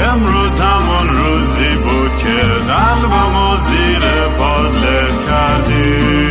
[0.09, 2.43] امروز همون روزی بود که
[2.73, 4.05] قلبم زیر
[4.39, 6.23] پادله کردی.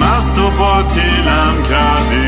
[0.00, 2.27] مست و باطیلم کردی.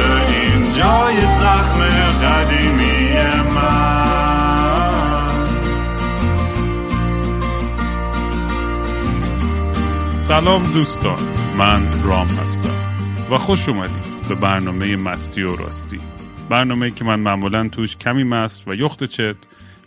[0.00, 1.80] این جای زخم
[2.22, 3.12] قدیمی
[3.54, 4.12] من.
[10.18, 11.18] سلام دوستان
[11.58, 12.74] من رام هستم
[13.30, 16.00] و خوش اومدید به برنامه مستی و راستی.
[16.48, 19.36] برنامه که من معمولا توش کمی مست و یخت چت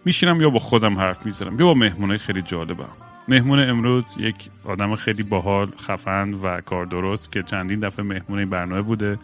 [0.06, 2.90] میشینم یا با خودم حرف می‌زنم یا با مهمونه خیلی جالبم.
[3.28, 8.81] مهمون امروز یک آدم خیلی باحال خفن و کار درست که چندین دفعه مهمون برنامه
[8.81, 9.19] بوده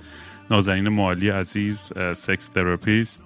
[0.52, 3.24] نازنین معالی عزیز sex therapist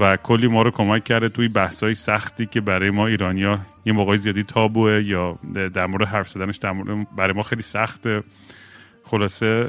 [0.00, 4.16] و کلی ما رو کمک کرده توی بحثای سختی که برای ما ایرانیا یه موقعی
[4.16, 5.38] زیادی تابوه یا
[5.74, 8.22] در مورد حرف زدنش در مورد برای ما خیلی سخته.
[9.06, 9.64] خلاصه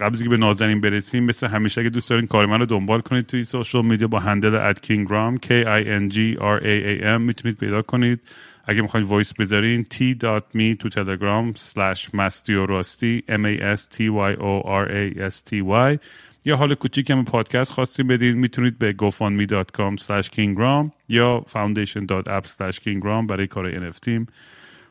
[0.00, 3.26] قبل از به نازنین برسیم مثل همیشه اگه دوست دارین کار من رو دنبال کنید
[3.26, 5.48] توی social media با handle at کینگرام K
[5.80, 8.20] I N G R A A M می‌تونید پیدا کنید.
[8.66, 14.62] اگه می‌خواید voice بذارین t.me تو تلگرام slash مستی m a s t y o
[14.66, 15.98] r a s t y.
[16.44, 22.76] یا حال کوچیک هم پادکست خواستیم بدین می‌تونید به gofundme.com slash kingram یا foundation.app slash
[22.76, 24.26] kingram برای کار NFTیم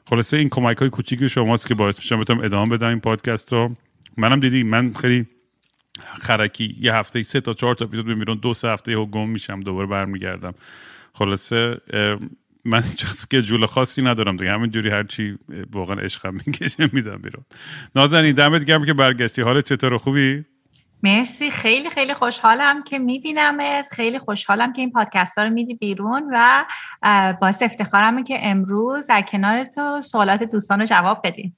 [0.10, 3.76] خلاصه این کمک های کوچیک شماست که باعث میشم بتونم ادامه بدم این پادکست رو.
[4.18, 5.28] منم دیدی من خیلی
[6.04, 9.60] خرکی یه هفته سه تا چهار تا اپیزود میمیرون دو سه هفته و گم میشم
[9.60, 10.54] دوباره برمیگردم.
[11.14, 11.78] خلاصه
[12.66, 14.52] من هیچ اسکیجول خاصی ندارم دیگه.
[14.52, 15.38] همینجوری هرچی
[15.72, 17.46] واقعا عشقم می‌کشه میدم بیرون.
[17.96, 19.42] نازنین دمت گرم که برگشتی.
[19.42, 20.46] حالت چطور خوبی؟
[21.04, 21.52] مرسی.
[21.52, 23.86] خیلی خیلی خوشحالم که میبینمت.
[23.92, 26.66] خیلی خوشحالم که این پادکست ها رو میدی بیرون و
[27.42, 31.58] باعث افتخارمه که امروز در کنار تو سوالات دوستان رو جواب بدیم.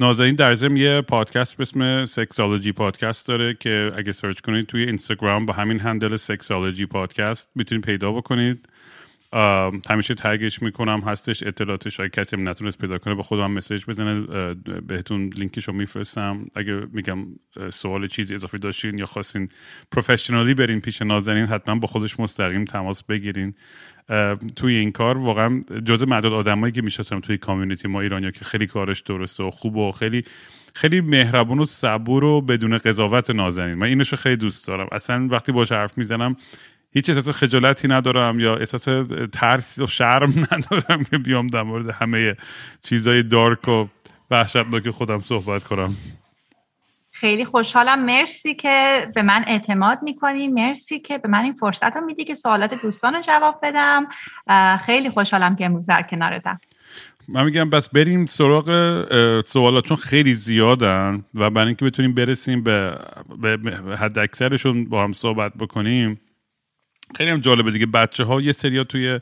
[0.00, 4.82] نازنین در ضمن یه پادکست به اسم Sexology Podcast داره که اگه سرچ کنید توی
[4.82, 8.68] اینستاگرام با همین handle Sexology Podcast می‌تونید پیدا بکنید.
[9.90, 14.20] همیشه tag ش می‌کنم هستش اطلاعاتش اگه کسی نتونست پیدا کنه به خودم message بزنه
[14.86, 16.46] بهتون لینکش رو میفرستم.
[16.56, 17.26] اگه میگم
[17.70, 19.48] سوال چیزی اضافه داشتین یا خواستین
[19.92, 23.54] پروفشنالی برین پیش نازنین حتما با خودش مستقیم تماس بگیرین.
[24.56, 28.66] توی این کار واقعا جز معدود آدمایی که میشستم توی کامیونیتی ما ایرانیا که خیلی
[28.66, 30.24] کارش درسته و خوب و خیلی
[30.74, 33.74] خیلی مهربون و صبور و بدون قضاوت نازنین.
[33.74, 34.88] من اینشو خیلی دوست دارم.
[34.92, 36.36] اصلا وقتی باش حرف می‌زنم
[36.98, 42.36] هیچ احساس خجالتی ندارم یا احساس ترس و شرم ندارم که بیام در مورد همه
[42.82, 43.86] چیزای دارک و
[44.30, 45.96] وحشتناک خودم صحبت کنم.
[47.10, 48.04] خیلی خوشحالم.
[48.04, 50.48] مرسی که به من اعتماد می‌کنی.
[50.48, 54.06] مرسی که به من این فرصت رو میدی که سوالات دوستان رو جواب بدم.
[54.86, 56.60] خیلی خوشحالم که امروز در کنارتم.
[57.28, 62.98] من میگم بس بریم سراغ سوالات چون خیلی زیادن و برای اینکه بتونیم برسیم به,
[63.38, 66.20] به حد اکثرشون با هم صحبت بکنیم.
[67.16, 67.86] خیلی هم جالبه دیگه.
[67.86, 69.20] بچه ها یه سریا توی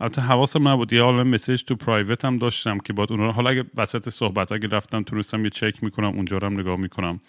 [0.00, 0.92] البته حواسم نبود.
[0.92, 4.68] یه حالا مسیج تو پرایوت هم داشتم که بعد اونها حالا اگه وسط صحبت اگه
[4.68, 7.20] رفتم تونستم یه چک می‌کنم اونجا هم نگاه می‌کنم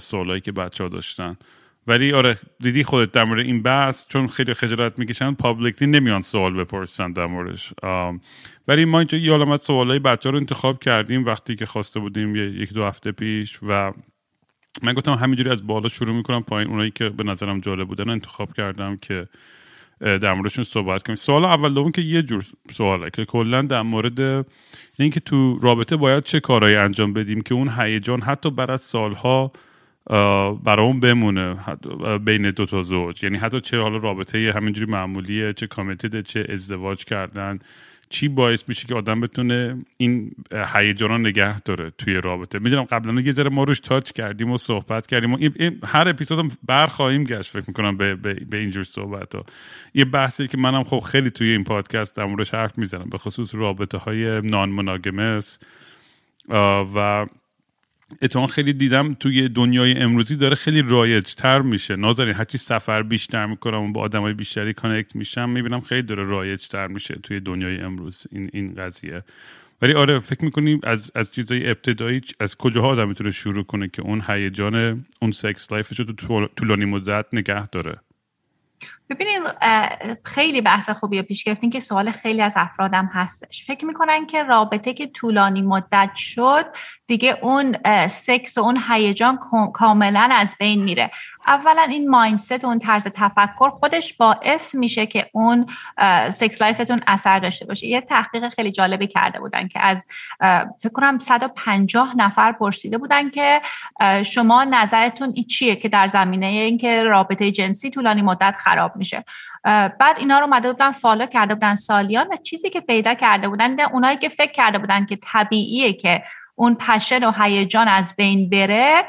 [0.00, 1.36] سوالایی که بچه ها داشتن.
[1.86, 6.54] ولی آره دیدی خودت در مورد این بحث چون خیلی خجالت می‌کشن پابلیکلی نمیان سوال
[6.54, 7.72] بپرسن در موردش.
[8.68, 12.36] ولی ما اینجا یه عالمت سوالای بچه ها رو انتخاب کردیم وقتی که خواسته بودیم
[12.36, 13.92] یک دو هفته پیش و
[14.82, 16.70] من گفتم همینجوری از بالا شروع می‌کنم پایین.
[16.70, 19.28] اونایی که به نظرم جالب بودن انتخاب کردم که
[20.00, 21.16] در موردشون صحبت کنیم.
[21.16, 24.46] سوال اول دوم که یه جور سواله که کلا در مورد
[24.98, 29.52] اینکه تو رابطه باید چه کارهایی انجام بدیم که اون هیجان حتی بعد از سالها
[30.64, 31.56] برای اون بمونه
[32.24, 33.24] بین دو تا زوج.
[33.24, 37.58] یعنی حتی چه حالا رابطه همینجوری معمولیه چه کامیتیده چه ازدواج کردن.
[38.12, 40.30] چی باعث میشه که آدم بتونه این
[40.74, 45.06] هیجان نگه داره توی رابطه؟ می‌دونم قبلا یه ذره ما روش تاچ کردیم و صحبت
[45.06, 49.34] کردیم و این هر اپیزود هم برخواهیم گشت فکر می‌کنم به, به, به اینجور صحبت
[49.34, 49.44] ها
[49.94, 53.98] یه بحثی که منم خب خیلی توی این پادکست در حرف می‌زنم به خصوص رابطه
[53.98, 54.70] های non
[56.94, 57.26] و
[58.22, 61.96] اتفاقا خیلی دیدم توی دنیای امروزی داره خیلی رایج تر میشه.
[61.96, 66.24] نازنین هرچی سفر بیشتر می‌کنم و با آدم های بیشتری connect میشم می‌بینم خیلی داره
[66.24, 69.22] رایج تر میشه توی دنیای امروز این, این قضیه.
[69.82, 74.02] ولی آره فکر می‌کنیم از از چیزای ابتدایی از کجاها آدم می‌تونه شروع کنه که
[74.02, 78.00] اون هیجان اون sex life ش رو تو طولانی مدت نگه داره؟
[79.14, 79.42] ببینید
[80.24, 83.64] خیلی بحث خوبی پیش گرفتین که سوال خیلی از افرادم هستش.
[83.66, 86.66] فکر می‌کنن که رابطه که طولانی مدت شد
[87.06, 87.76] دیگه اون
[88.08, 89.38] سکس و اون هیجان
[89.74, 91.10] کاملا از بین میره.
[91.46, 95.66] اولا این مایندست اون طرز تفکر خودش باعث میشه که اون
[96.30, 97.86] سکس لایفتون اثر داشته باشه.
[97.86, 100.04] یه تحقیق خیلی جالبی کرده بودن که از
[100.78, 103.60] فکر کنم 150 نفر پرسیده بودن که
[104.22, 109.24] شما نظرتون چیه که در زمینه اینکه رابطه جنسی طولانی مدت خراب میشه.
[109.64, 113.80] بعد اینا رو اومده بودن follow کرده بودن سالیان و چیزی که پیدا کرده بودن
[113.80, 116.22] اونایی که فکر کرده بودن که طبیعیه که
[116.54, 119.04] اون passion و هیجان از بین بره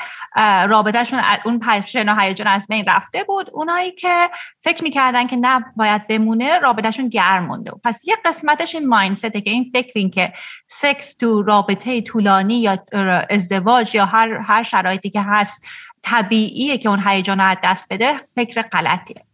[0.68, 3.50] رابطهشون اون passion و هیجان از بین رفته بود.
[3.54, 4.30] اونایی که
[4.60, 9.42] فکر می‌کردن که نه باید بمونه رابطهشون گرم مونده پس یه قسمتش این mindset ه
[9.42, 10.34] که این فکرین که
[10.68, 12.86] سکس تو رابطه طولانی یا
[13.30, 15.66] ازدواج یا هر هر شرایطی که هست
[16.04, 19.26] طبیعیه که اون هیجان رو از دست بده فکر غلطیه.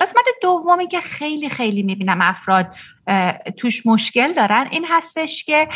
[0.00, 2.74] قسمت دومی که خیلی خیلی می‌بینم افراد
[3.56, 5.68] توش مشکل دارن این هستش که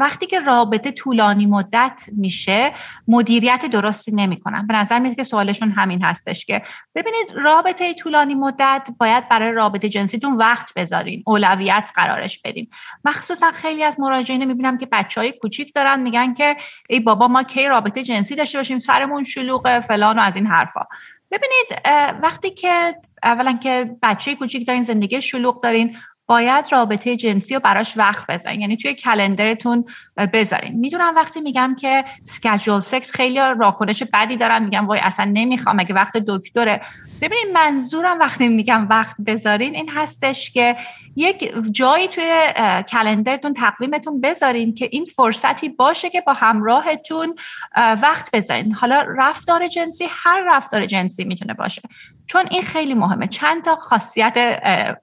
[0.00, 2.72] وقتی که رابطه طولانی مدت میشه
[3.08, 4.66] مدیریت درستی نمی‌کنن.
[4.66, 6.62] به نظر میاد که سوالشون همین هستش که
[6.94, 12.68] ببینید رابطه طولانی مدت باید برای رابطه جنسیتون وقت بذارین اولویت قرارش بدین.
[13.04, 16.56] مخصوصا خیلی از مراجعین می‌بینم که بچه های کوچیک دارن میگن که
[16.88, 20.80] ای بابا ما کی رابطه جنسی داشته باشیم؟ سرمون شلوغه فلان و از این حرفا.
[21.30, 21.82] ببینید
[22.22, 25.96] وقتی که اولا که بچه کوچیک دارین زندگی شلوغ دارین
[26.26, 28.60] باید رابطه جنسی رو براش وقت بذارین.
[28.60, 29.84] یعنی توی کلندرتون
[30.32, 30.74] بذارین.
[30.74, 35.94] می‌دونم وقتی میگم که سکجول سکس خیلی راکنش بدی دارم میگم وای اصلا نمی‌خوام اگه
[35.94, 36.80] وقت دکتره
[37.22, 40.76] ببینید منظورم وقتی میگم وقت بذارین این هستش که
[41.16, 42.52] یک جایی توی
[42.88, 47.34] کلندرتون تقویمتون بذارین که این فرصتی باشه که با همراهتون
[47.76, 48.72] وقت بذارین.
[48.72, 51.82] حالا رفتار جنسی هر رفتار جنسی می‌تونه باشه.
[52.26, 53.26] چون این خیلی مهمه.
[53.26, 54.60] چند تا خاصیت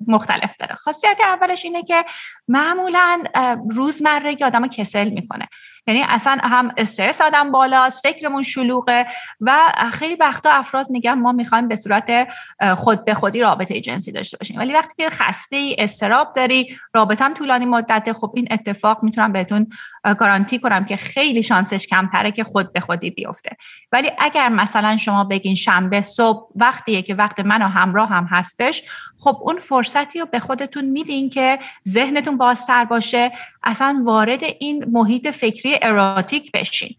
[0.08, 0.76] مختلف داره.
[0.76, 2.06] خاصیت اولش اینه که
[2.48, 3.24] معمولا
[3.70, 5.48] روزمرگی آدم کسل می‌کنه.
[5.88, 9.06] یعنی اصلا هم استرس آدم بالاست فکرمون شلوغه
[9.42, 9.58] و
[9.92, 12.28] خیلی وقتا افراد میگن ما می‌خوایم به صورت
[12.76, 14.58] خود به خودی رابطه جنسی داشته باشیم.
[14.60, 19.32] ولی وقتی که خسته ای استراب داری رابطه هم طولانی مدته خب این اتفاق می‌تونم
[19.32, 19.68] بهتون
[20.14, 23.58] گارانتی کنم که خیلی شانسش کمتره که خود به خودی بیفته.
[23.92, 28.84] ولی اگر مثلا شما بگین شنبه صبح وقتیه که وقت من و همراه هم هستش
[29.20, 33.32] خب اون فرصتی رو به خودتون میدین که ذهنتون بازتر باشه
[33.64, 36.96] اصلا وارد این محیط فکری اراتیک بشین.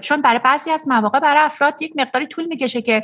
[0.00, 3.02] چون برای بعضی از مواقع برای افراد یک مقداری طول می‌کشه که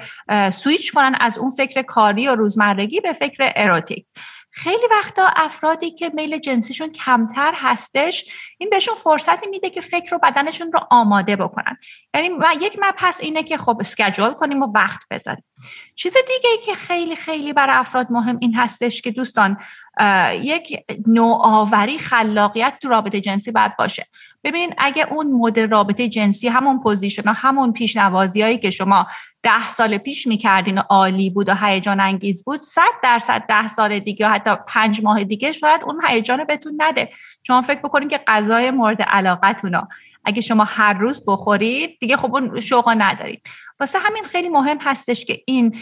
[0.50, 4.06] سویچ کنن از اون فکر کاری و روزمرگی به فکر اروتیک.
[4.56, 8.24] خیلی وقتا افرادی که میل جنسیشون کمتر هستش
[8.58, 11.76] این بهشون فرصتی میده که فکر و بدنشون رو آماده بکنن.
[12.14, 12.28] یعنی
[12.60, 15.44] یک مبحث اینه که خب schedule کنیم و وقت بذاریم.
[15.94, 19.56] چیز دیگه ای که خیلی خیلی برای افراد مهم این هستش که دوستان
[20.42, 24.06] یک نوآوری خلاقیت تو رابطه جنسی باید باشه.
[24.44, 29.06] ببین اگه اون مدل رابطه جنسی همون position همون پیشنوازی هایی که شما
[29.42, 33.98] ده سال پیش می‌کردین و عالی بود و هیجان انگیز بود صد درصد ده سال
[33.98, 37.08] دیگه یا حتی پنج ماه دیگه شاید اون هیجان بهتون نده.
[37.42, 39.80] شما فکر بکنین که غذای مورد علاقتون
[40.24, 43.42] اگه شما هر روز بخورید دیگه خب اون شوق ندارید.
[43.80, 45.76] واسه همین خیلی مهم هستش که این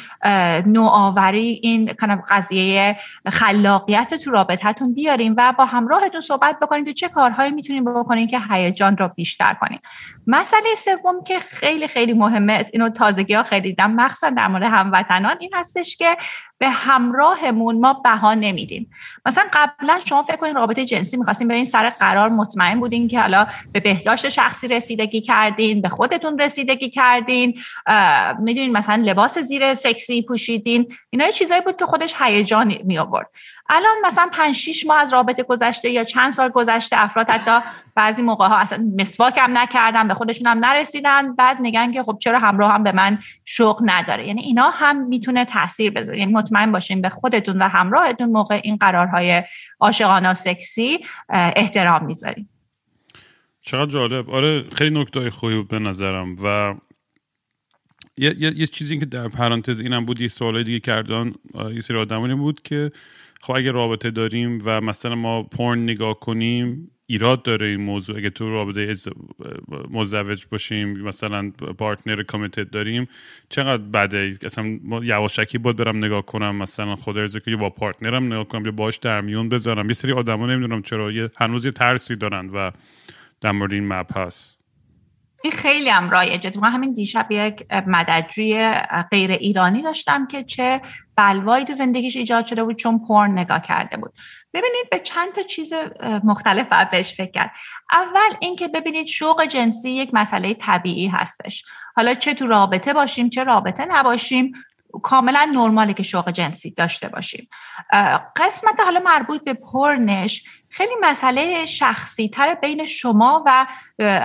[0.67, 1.95] نوآوری این
[2.29, 2.97] قضیه
[3.29, 8.41] خلاقیت تو رابطتون بیاریم و با همراهتون صحبت بکنید که چه کارهایی می‌تونیم بکنید که
[8.51, 9.81] هیجان رو بیشتر کنیم
[10.27, 15.37] مسئله سوم که خیلی خیلی مهمه اینو تازگی ها خیلی دیدم مخصوصا در مورد هموطنان
[15.41, 16.17] این هستش که
[16.59, 18.91] به همراهمون ما بها نمیدیم.
[19.27, 23.47] مثلا قبلا شما فکر کنید رابطه جنسی می‌خواستیم برین سر قرار مطمئن بودین که حالا
[23.73, 27.61] به بهداشت شخصی رسیدگی کردین به خودتون رسیدگی کردین.
[28.39, 33.31] می‌دونین مثلا لباس زیر سکسی پوشیدین اینا چیزایی بود که خودش هیجان می آورد.
[33.69, 38.23] الان مثلا 5 6 ماه از رابطه گذشته یا چند سال گذشته افراد حتی بعضی
[38.23, 42.39] موقع ها اصلا مسواک هم نکردن به خودشون هم نرسیدن بعد میگن که خب چرا
[42.39, 44.27] همراه هم به من شوق نداره.
[44.27, 46.19] یعنی اینا هم می‌تونه تاثیر بذاره.
[46.19, 49.43] یعنی مطمئن باشین به خودتون و همراهتون موقع این قرارهای
[49.81, 52.49] عاشقانه سکسی احترام می‌ذارین.
[53.61, 54.31] چقدر جالب.
[54.31, 56.75] آره خیلی نکته خوبی بود به نظرم و
[58.19, 61.33] یه, یه،, چیزی که در پرانتز اینم بود یه سوال دیگه کردن
[61.75, 62.93] یه سری آدمانی بود که
[63.43, 68.17] خب اگه رابطه داریم و مثلا ما پورن نگاه کنیم ایراد داره این موضوع.
[68.17, 68.93] اگه تو رابطه
[69.91, 73.09] مزدوج باشیم مثلا partner committed داریم
[73.49, 78.49] چقدر بده؟ اصلا یواشکی بود برم نگاه کنم مثلا خدا که با partner م نگاه
[78.49, 79.87] کنم یا باش در میون بذارم.
[79.87, 82.71] یه سری آدما نمی‌دونم چرا یه هنوز یه ترسی دارن و
[83.41, 84.64] در مورد این مبحث
[85.45, 88.75] این خیلی هم رایجه تو همین دیشب یک مددجوی
[89.11, 90.81] غیر ایرانی داشتم که چه
[91.17, 94.13] بلوایی تو زندگیش ایجاد شده بود چون پرن نگاه کرده بود.
[94.55, 95.73] ببینید به چند تا چیز
[96.25, 97.51] مختلف باید بهش فکر کرد.
[97.93, 101.65] اول اینکه ببینید شوق جنسی یک مسئله طبیعی هستش.
[101.97, 104.53] حالا چه تو رابطه باشیم چه رابطه نباشیم.
[105.03, 107.49] کاملا نرماله که شوق جنسی داشته باشیم.
[108.37, 113.67] قسمت حالا مربوط به پرنش خیلی مسئله شخصی تر بین شما و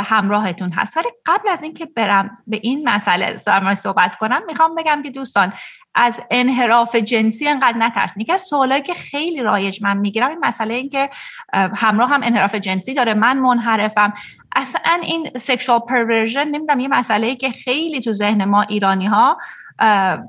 [0.03, 0.97] همراهتون هست.
[0.97, 3.37] ولی قبل از اینکه برم به این مسئله
[3.75, 5.53] صحبت کنم می‌خوام بگم که دوستان
[5.95, 10.73] از انحراف جنسی انقدر نترسین یکی از سوالایی که خیلی رایج من می‌گیرم این مسئله
[10.73, 11.09] این که
[11.53, 14.13] همراه هم انحراف جنسی داره من منحرفم.
[14.55, 19.37] اصلا این sexual perversion نمی‌دونم یه مسئله که خیلی تو ذهن ما ایرانی ها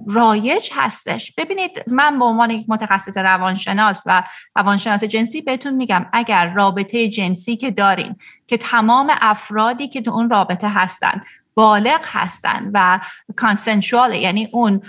[0.06, 1.34] رایج هستش.
[1.34, 4.22] ببینید من به عنوان یک متخصص روانشناس و
[4.56, 8.16] روانشناس جنسی بهتون میگم اگر رابطه جنسی که دارین
[8.46, 11.22] که تمام افرادی که تو اون رابطه هستن
[11.54, 13.00] بالغ هستن و
[13.36, 14.82] consensual یعنی اون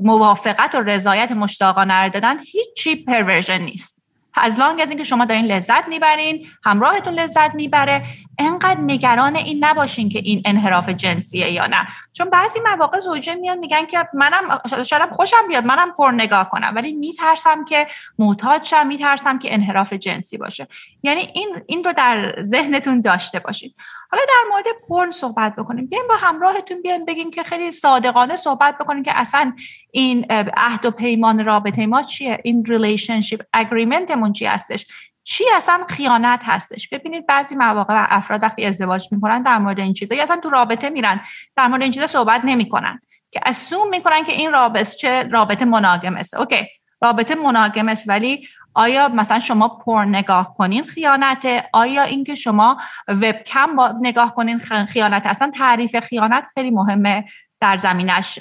[0.00, 3.94] موافقت و رضایت مشتاقانه رو دادن هیچی perversion نیست.
[4.36, 8.06] as long as اینکه شما دارین لذت می‌برین همراهتون لذت می‌بره.
[8.38, 11.86] انقدر نگران این نباشین که این انحراف جنسیه یا نه.
[12.12, 16.72] چون بعضی مواقع زوجه میان میگن که منم شاید خوشم بیاد منم پر نگاه کنم.
[16.76, 17.86] ولی میترسم که
[18.18, 20.66] معتاد شم میترسم که انحراف جنسی باشه.
[21.02, 23.74] یعنی این این رو در ذهنتون داشته باشید
[24.10, 25.86] حالا در مورد پرن صحبت بکنیم.
[25.86, 29.52] بیاین با همراهتون بیاین بگین که خیلی صادقانه صحبت بکنیم که اصلا
[29.90, 30.26] این
[30.56, 34.86] عهد و پیمان رابطه ما چیه؟ این relationship agreementمون چی هستش؟
[35.24, 40.22] چی اصلا خیانت هستش؟ ببینید بعضی مواقع افراد وقتی ازدواج می‌کنن در مورد این چیزا
[40.22, 41.20] اصلا تو رابطه میرن
[41.56, 43.00] در مورد این چیزا صحبت نمی‌کنن.
[43.30, 46.66] که اسوم می‌کنن که این رابطه چه رابطه مناگمه اوکی
[47.02, 52.78] رابطه مناگم ولی آیا مثلا شما پر نگاه کنین خیانته؟ آیا اینکه شما
[53.08, 57.24] وبکم با نگاه کنین خیانت اصلا تعریف خیانت خیلی مهمه
[57.60, 58.38] در زمینش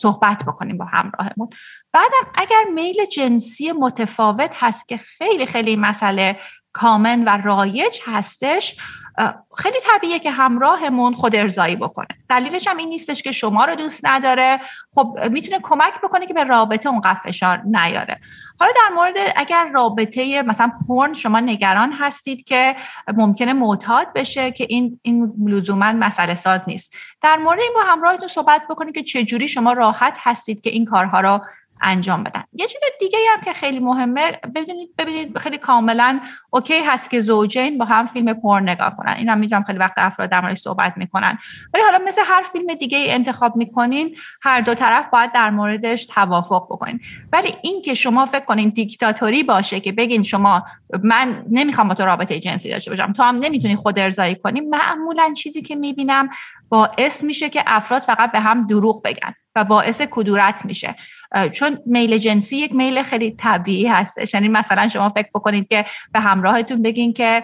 [0.00, 1.48] صحبت بکنیم با همراهمون.
[1.92, 6.40] بعدم اگر میل جنسی متفاوت هست که خیلی خیلی مسئله
[6.72, 8.76] کامن و رایج هستش
[9.56, 12.08] خیلی طبیعیه که همراهمون خود ارزایی بکنه.
[12.28, 14.60] دلیلش هم این نیستش که شما رو دوست نداره.
[14.94, 18.20] خب می‌تونه کمک بکنه که به رابطه اونقدر فشار نیاره.
[18.60, 22.76] حالا در مورد اگر رابطه مثلا پرن شما نگران هستید که
[23.16, 26.92] ممکنه معتاد بشه که این این لزوما مسئله ساز نیست.
[27.22, 31.20] در مورد این با همراهتون صحبت بکنید که چجوری شما راحت هستید که این کارها
[31.20, 31.40] رو
[31.80, 32.44] انجام بدن.
[32.52, 37.78] یه چیز دیگه هم که خیلی مهمه ببینید ببینید خیلی کاملا اوکی هست که زوجین
[37.78, 39.12] با هم فیلم پر نگاه کنن.
[39.12, 41.38] این هم خیلی وقت افراد در موردش صحبت می‌کنن.
[41.74, 46.66] ولی حالا مثل هر فیلم دیگه انتخاب می‌کنین هر دو طرف باید در موردش توافق
[46.70, 47.00] بکنین.
[47.32, 50.66] ولی این که شما فکر کنین دیکتاتوری باشه که بگین شما
[51.02, 55.32] من نمی‌خوام با تو رابطه جنسی داشته باشم تو هم نمی‌تونی خود ارضایی کنی معمولا
[55.36, 56.28] چیزی که می‌بینم
[56.68, 60.96] باعث میشه که افراد فقط به هم دروغ بگن و باعث کدورت میشه.
[61.52, 64.34] چون میل جنسی یک میل خیلی طبیعی هستش.
[64.34, 67.42] یعنی مثلا شما فکر بکنید که به همراهتون بگین که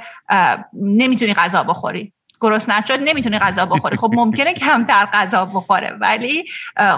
[0.83, 2.13] نمی‌تونی غذا بخوری.
[2.41, 3.97] گرسنه شد نمی‌تونی غذا بخوری.
[3.97, 6.45] خب ممکنه کمتر غذا بخوره ولی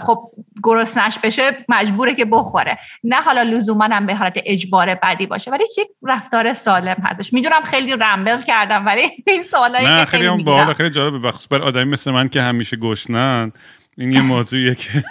[0.02, 0.30] خب
[0.62, 2.78] گرسنش بشه مجبوره که بخوره.
[3.04, 7.32] نه حالا لزوما هم به حالت اجبار بدی باشه ولی یک رفتار سالم هستش.
[7.32, 11.18] می‌دونم خیلی رمبل کردم ولی این سوالایی نه خیلی هم باحال خیلی جالبه.
[11.18, 13.52] بخصوص بر آدمی مثل من که همیشه گشنن.
[13.98, 15.04] این یه موضوعیه که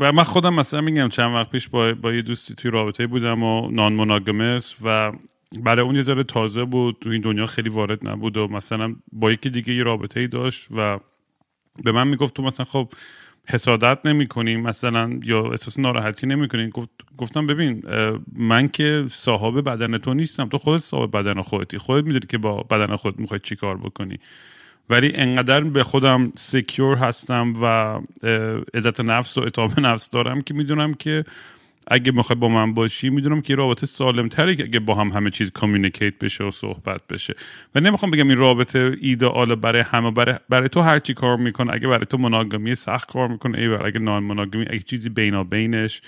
[0.00, 3.42] و من خودم مثلا میگم چند وقت پیش با, با یه دوستی توی رابطه بودم
[3.42, 5.12] و نان مناگمس و
[5.64, 9.32] برای اون یه ذره تازه بود تو این دنیا خیلی وارد نبود و مثلا با
[9.32, 10.98] یکی دیگه یه رابطه ای داشت و
[11.84, 12.92] به من می‌گفت تو مثلا خب
[13.48, 17.82] حسادت نمی کنیم مثلا یا احساس ناراحتی نمی کنیم گفت گفتم ببین
[18.32, 22.62] من که صاحب بدن تو نیستم تو خودت صاحب بدن خودتی خودت می‌دونی که با
[22.62, 24.18] بدن خودت می‌خوای چی کار بکنی.
[24.90, 27.98] ولی انقدر به خودم secure هستم و
[28.74, 31.24] عزت نفس و اعتماد به نفس دارم که می‌دونم که
[31.90, 35.30] اگه می‌خوای با من باشی می‌دونم که رابطه سالم تره که اگه با هم همه
[35.30, 37.34] چیز communicate بشه و صحبت بشه.
[37.74, 41.74] و نمی‌خوام بگم این رابطه ایدئال برای همه برای, برای تو هر چی کار می‌کنه
[41.74, 46.02] اگه برای تو monogamy سخت کار می‌کنه ای اگه non-monogamy اگه چیزی بینابینش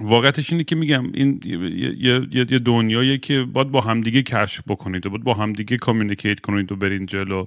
[0.00, 5.06] واقعتش اینه که میگم این یه, یه،, یه دنیایی که باید با همدیگه کشف بکنید
[5.06, 7.46] و باید با همدیگه communicate کنید و برین جلو.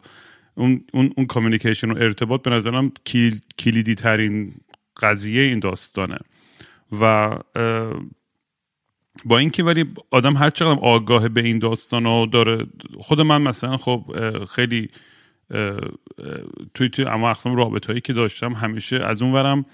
[0.55, 2.91] اون اون کامیونیکیشن و ارتباط به نظرم
[3.59, 4.53] کلیدی ترین
[5.01, 6.17] قضیه این داستانه.
[7.01, 7.35] و
[9.25, 12.65] با اینکه ولی آدم هر چقدر آگاه به این داستان رو داره
[12.99, 14.03] خود من مثلا خب
[14.49, 14.89] خیلی
[16.73, 19.65] توی توی اما اقسام رابط هایی که داشتم همیشه از اون ورم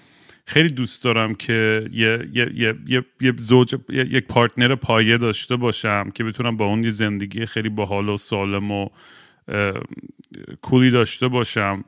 [0.46, 6.10] خیلی دوست دارم که یه, یه،, یه،, یه،, یه زوج یک پارتنر پایه داشته باشم
[6.14, 8.88] که بتونم با اون یه زندگی خیلی باحال و سالم و
[10.62, 11.84] کولی داشته باشم.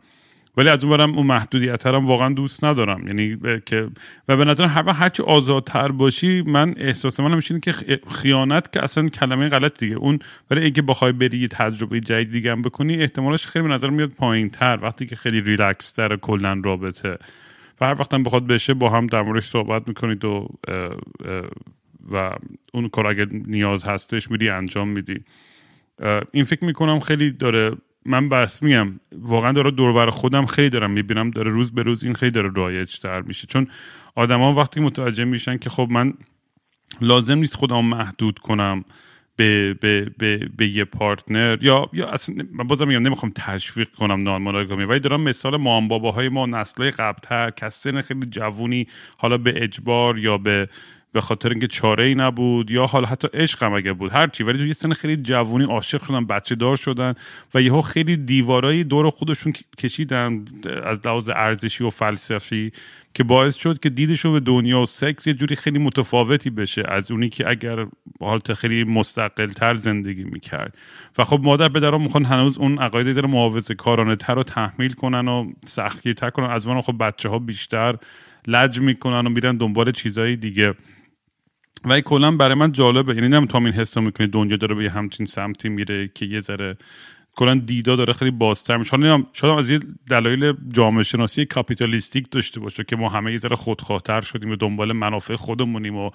[0.57, 3.07] ولی از اون اون محدودیت هم واقعا دوست ندارم.
[3.07, 3.89] یعنی که
[4.29, 7.73] و به نظر هر هرچی آزادتر باشی من احساس من میشه که
[8.11, 9.97] خیانت که اصلا کلمه غلط دیگه.
[9.97, 10.19] اون
[10.51, 14.11] ولی اینکه بخوای بری یه تجربه جدید دیگه هم بکنی احتمالش خیلی به نظر میاد
[14.11, 17.19] پایین تر وقتی که خیلی ریلکس تر کلا رابطه.
[17.81, 20.49] و هر وقتم بخواد بشه با هم در موردش صحبت می‌کنید و
[22.13, 22.37] و
[22.73, 25.25] اون کار اگر نیاز هستش میری انجام میدی.
[26.33, 31.31] این فکر می‌کنم خیلی داره من بس میگم واقعا داره دورور خودم خیلی دارم می‌بینم
[31.31, 33.47] داره روز به روز این خیلی داره رایج تر میشه.
[33.47, 33.69] چون
[34.15, 36.15] آدما وقتی متوجه میشن که خب من
[37.01, 38.85] لازم نیست خودم محدود کنم
[39.39, 44.23] به, به, به, به یه پارتنر یا یا اصلا من بازم میگم نمی‌خوام تشویق کنم
[44.23, 49.63] نان مونوگامی ولی دارم مثال مام باباهای ما نسلهای قبلتر کسن خیلی جوونی حالا به
[49.63, 50.69] اجبار یا به
[51.13, 54.45] به خاطر اینکه چاره ای نبود یا حالا حتی عشق هم اگه بود هرچی.
[54.45, 57.15] ولی توی سن خیلی جوونی عاشق شدن بچه دار شدن
[57.55, 60.45] و یهو خیلی دیوارایی دور خودشون کشیدن
[60.85, 62.73] از لحاظ ارزشی و فلسفی
[63.15, 67.11] که باعث شد که دیدشون به دنیا و سکس یه جوری خیلی متفاوتی بشه از
[67.11, 67.87] اونی که اگر
[68.21, 70.75] حالت خیلی مستقل تر زندگی می‌کرد.
[71.19, 75.29] و خب مادر پدرها می‌خوان هنوز اون عقاید در محافظه کارانه تر رو تحمیل کنن
[75.29, 76.51] و سختگیرتر کنن.
[76.51, 77.99] از اون خب بچه ها بیشتر
[78.47, 80.75] لج می‌کنن و میرن دنبال چیزهای دیگه.
[81.85, 83.15] و کلا برای من جالبه.
[83.15, 84.27] یعنی نمی‌تونم این حس می‌کنی.
[84.27, 86.77] دنیا داره به همچین سمتی میره که یه ذره
[87.37, 88.97] کلا دیدا داره خیلی بازتر میشه.
[89.33, 89.81] شاید از یه
[90.11, 94.93] دلایل جامعه شناسی کاپیتالیستیک داشته باشه که ما همه یه ذره خودخواهتر شدیم و دنبال
[94.93, 96.11] منافع خودمونیم و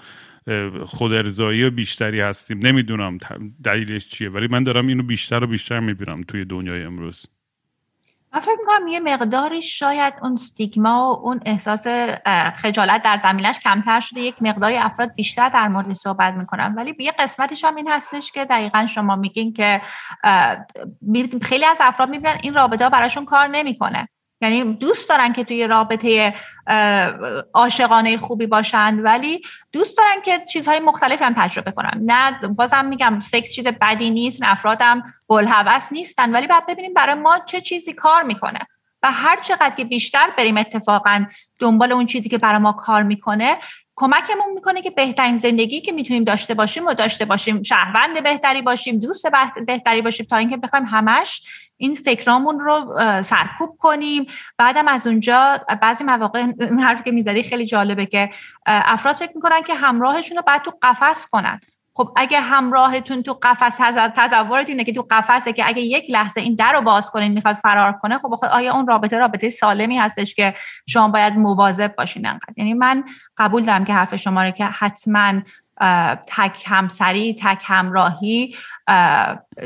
[0.86, 2.60] خود ارزایی و بیشتری هستیم.
[2.60, 3.17] نمی‌دونم
[3.63, 4.29] دلیلش چیه.
[4.29, 7.25] ولی من دارم اینو بیشتر و بیشتر می‌بینم توی دنیای امروز.
[8.34, 11.88] من فکر می‌کنم یه مقداری شاید اون ستیگما و اون احساس
[12.56, 16.74] خجالت در زمینش کمتر شده یک مقداری افراد بیشتر در مورد صحبت می‌کنن.
[16.78, 19.82] ولی یه قسمتش هم این هستش که دقیقا شما میگین که
[21.42, 24.10] خیلی از افراد می‌بینن این رابطه براشون کار نمی‌کنه.
[24.42, 26.34] یعنی دوست دارن که توی رابطه
[27.54, 29.41] عاشقانه خوبی باشند ولی
[29.72, 32.02] دوست دارن که چیزهای مختلفی هم تجربه کنن.
[32.06, 37.39] نه بازم میگم سکس چیز بدی نیست افرادم بلحوث نیستن ولی بعد ببینیم برای ما
[37.39, 38.60] چه چیزی کار می‌کنه.
[39.04, 41.26] و هر چقدر که بیشتر بریم اتفاقا
[41.60, 43.58] دنبال اون چیزی که برای ما کار می‌کنه
[43.95, 47.63] کمکمون می‌کنه که بهترین زندگی که می‌تونیم داشته باشیم و داشته باشیم.
[47.63, 49.25] شهروند بهتری باشیم دوست
[49.67, 51.41] بهتری باشیم تا اینکه بخوایم همش
[51.77, 54.25] این فکرامون رو سرکوب کنیم.
[54.58, 56.45] بعدم از اونجا بعضی مواقع
[56.79, 58.29] حرفی که می‌ذاری خیلی جالبه که
[58.65, 61.62] افراد فکر می‌کنن که همراهشون رو باید تو قفس کنن.
[61.95, 63.77] خب اگه همراهتون تو قفس
[64.15, 67.56] تصورت اینه که تو قفسه که اگه یک لحظه این در رو باز کنین می‌خواد
[67.56, 70.56] فرار کنه خب آیا اون رابطه رابطه سالمی هستش که
[70.88, 73.03] شما باید مواظب باشین انقدر؟ یعنی من
[73.38, 75.41] قبول دارم که حرف شما رو که حتما
[76.27, 78.56] تک همسری تک همراهی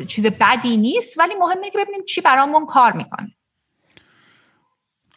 [0.08, 3.37] چیز بدی نیست ولی مهمه که ببینیم چی برامون کار می‌کنه.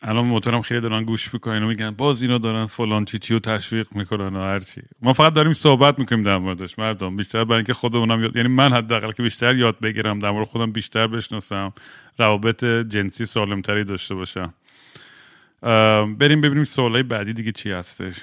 [0.03, 3.41] الان موتورم خیلی دارن گوش می‌کنن و میگن باز اینا دارن فلان چی چی رو
[3.41, 7.17] تشویق می‌کنن و هرچی ما فقط داریم صحبت می‌کنیم در موردش مردم.
[7.17, 8.37] بیشتر برای اینکه خودمونم یاد...
[8.37, 11.73] یعنی من حداقل که بیشتر یاد بگیرم در مورد خودم بیشتر بشناسم
[12.19, 14.55] روابط جنسی سالمتری داشته باشم.
[16.19, 18.15] بریم ببینیم سوالای بعدی دیگه چی هستش.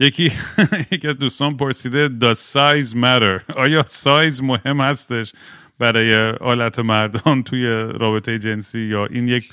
[0.00, 0.32] یکی
[0.92, 3.54] یکی از دوستان پرسیده does size matter.
[3.56, 5.32] آیا سایز مهم هستش؟
[5.78, 9.52] برای آلت مردان توی رابطه جنسی یا این یک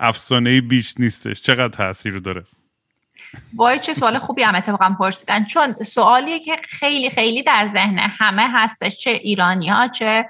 [0.00, 1.42] افسانه بیش نیستش.
[1.42, 2.44] چقدر تاثیر داره؟
[3.54, 5.44] وای چه سوال خوبی هم اتفاقا پرسیدن.
[5.44, 10.28] چون سوالیه که خیلی خیلی در ذهن همه هستش چه ایرانی ها چه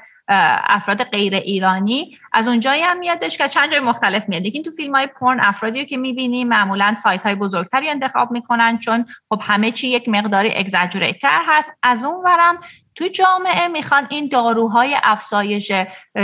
[0.68, 2.18] افراد غیر ایرانی.
[2.32, 4.42] از اونجایی هم میادش که چند جای مختلف میاد.
[4.44, 9.06] این تو فیلم های پرن افرادی که می‌بینیم معمولا سایز های بزرگتری انتخاب می‌کنن چون
[9.28, 11.70] خب همه چی یک مقداری اگزاجوریتر هست.
[11.82, 12.58] از اون ورم
[12.94, 15.72] تو جامعه می‌خوان این داروهای افزایش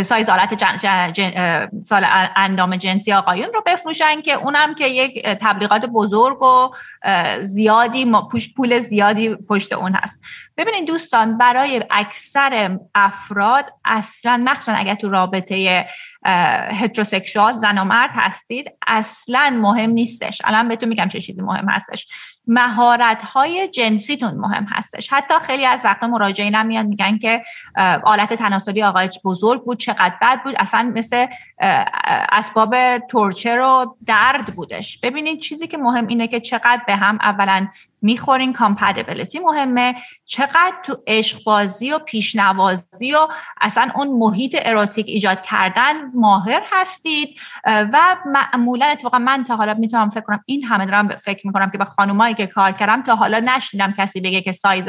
[0.03, 5.87] سایز آلت جن، جن، سال اندام جنسی آقایون رو بفروشن که اونم که یک تبلیغات
[5.87, 6.71] بزرگ و
[7.43, 8.13] زیادی
[8.57, 10.21] پول زیادی پشت اون هست.
[10.57, 15.89] ببینید دوستان برای اکثر افراد اصلا مخصوصا اگر تو رابطه
[16.25, 18.71] هتروسکشوال زن و مرد هستید.
[18.87, 20.43] اصلا مهم نیستش.
[20.45, 22.07] الان بهتون میگم چه چیزی مهم هستش.
[22.47, 25.13] مهارت های جنسیتون مهم هستش.
[25.13, 27.43] حتی خیلی از وقتا مراجعین هم میان میگن که
[28.03, 30.55] آلت تناسلی آقای بزرگ بود چقدر بد بود.
[30.59, 31.27] اصلا مثل
[32.33, 35.01] اسباب torture و درد بودش.
[35.01, 37.69] ببینید چیزی که مهم اینه که چقدر به هم اولا
[38.03, 39.95] می‌خورین compatibility مهمه.
[40.25, 43.29] چقدر تو عشق بازی و پیشنوازی و
[43.61, 47.41] اصلا اون محیط erotic ایجاد کردن ماهر هستید.
[47.67, 51.79] و معمولا اتفاقا من تا حالا می‌تونم فکر کنم این همه دارم فکر می‌کنم که
[51.79, 54.89] با خانومایی که کار کردم تا حالا نشنیدم کسی بگه که سایز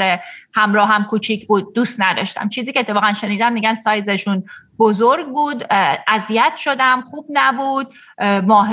[0.53, 1.73] همراه هم کوچیک بود.
[1.73, 2.49] دوست نداشتم.
[2.49, 4.43] چیزی که اتفاقا شنیدم میگن سایزشون
[4.79, 5.65] بزرگ بود
[6.07, 7.93] اذیت شدم خوب نبود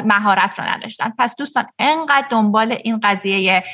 [0.04, 1.14] مهارت رو نداشتم.
[1.18, 3.64] پس دوستان انقدر دنبال این قضیه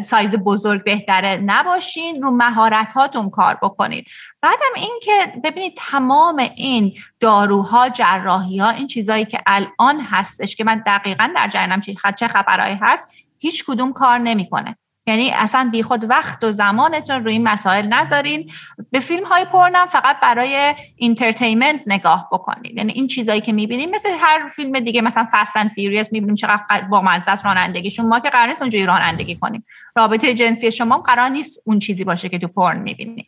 [0.00, 4.06] سایز بزرگ بهتره نباشین رو مهارت هاتون کار بکنید
[4.40, 10.64] بعدم این که ببینید تمام این داروها جراحی ها این چیزهایی که الان هستش که
[10.64, 11.80] من دقیقا در جریانم
[12.16, 13.06] چه خبرهایی هست
[13.38, 14.76] هیچ کدوم کار نمی‌کنه.
[15.06, 18.50] یعنی اصلا بیخود وقت و زمانتون روی این مسائل نذارین.
[18.90, 24.08] به فیلم های پرنم فقط برای entertainment نگاه بکنید یعنی این چیزایی که می‌بینیم مثل
[24.20, 28.06] هر فیلم دیگه مثلا Fast Furious می‌بینیم چقدر بامزه‌ست رانندگیشون.
[28.06, 29.64] ما که قرار نیست اونجوری رانندگی کنیم.
[29.96, 33.26] رابطه جنسی شما قرار نیست اون چیزی باشه که تو پرن می‌بینیم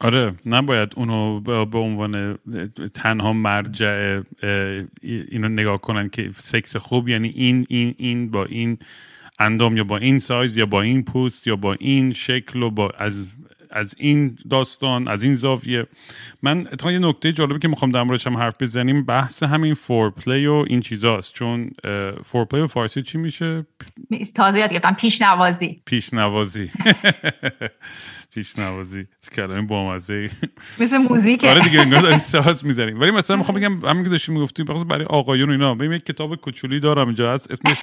[0.00, 2.38] آره نباید اونو به عنوان
[2.94, 4.20] تنها مرجع
[5.02, 7.08] اینو نگاه کنن که سکس خوب.
[7.08, 8.78] یعنی این این این با این
[9.38, 12.90] اندام یا با این سایز یا با این پوست یا با این شکل و با
[12.98, 13.26] از
[13.70, 15.86] از این داستان از این زاویه.
[16.42, 20.46] من اتفاقا یه نکته جالبی که می‌خوام در موردش هم حرف بزنیم بحث همین foreplay
[20.46, 21.34] و این چیزاست.
[21.34, 21.70] چون
[22.24, 23.66] foreplay و فارسی چی میشه؟
[24.34, 24.94] تازه یاد گرفتم.
[24.94, 25.82] پیشنوازی.
[25.84, 26.70] پیشنوازی.
[28.36, 29.06] پیشنوازی.
[29.32, 30.30] کلمه بامزه
[30.78, 33.00] مثل موزیک آره دیگه انگار داری ساز می‌زنیم.
[33.00, 36.80] ولی مثلا می‌خوام بگم همین که داشتیم می‌گفتیم برای آقایون اینا ببین یک کتاب کوچولی
[36.80, 37.50] دارم اینجا هست.
[37.50, 37.78] اسمش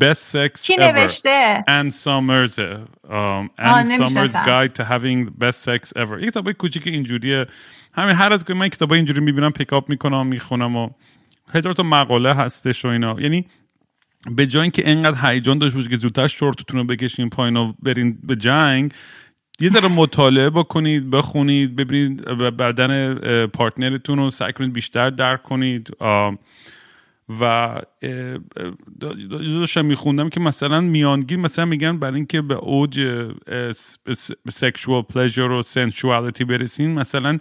[0.00, 2.58] Best Sex کی نوشته؟ ان سامرز
[3.58, 6.22] ان سامرز گاید تو having best sex ever.
[6.22, 7.46] یک کتاب کوچیک اینجوریه.
[7.94, 10.90] همین هر از که من کتاب اینجوری می‌بینم پیکاپ می‌کنم می‌خونم و
[11.54, 13.16] هزار تا مقاله هستش و اینا.
[13.20, 13.46] یعنی
[14.30, 18.18] به جای اینکه انقدر هیجان داشته باشه که زودتر شورتتون رو بکشین پایین و برین
[18.22, 18.92] به جنگ
[19.60, 25.90] یه ذره مطالعه بکنید بخونید ببینید بدن partnerتون رو سعی کنید بیشتر درک کنید.
[27.40, 27.80] و
[29.30, 33.24] داشتم میخوندم که مثلا میانگین مثلا میگن برای اینکه به اوج
[34.50, 37.38] sexual pleasure و sensuality برسین مثلا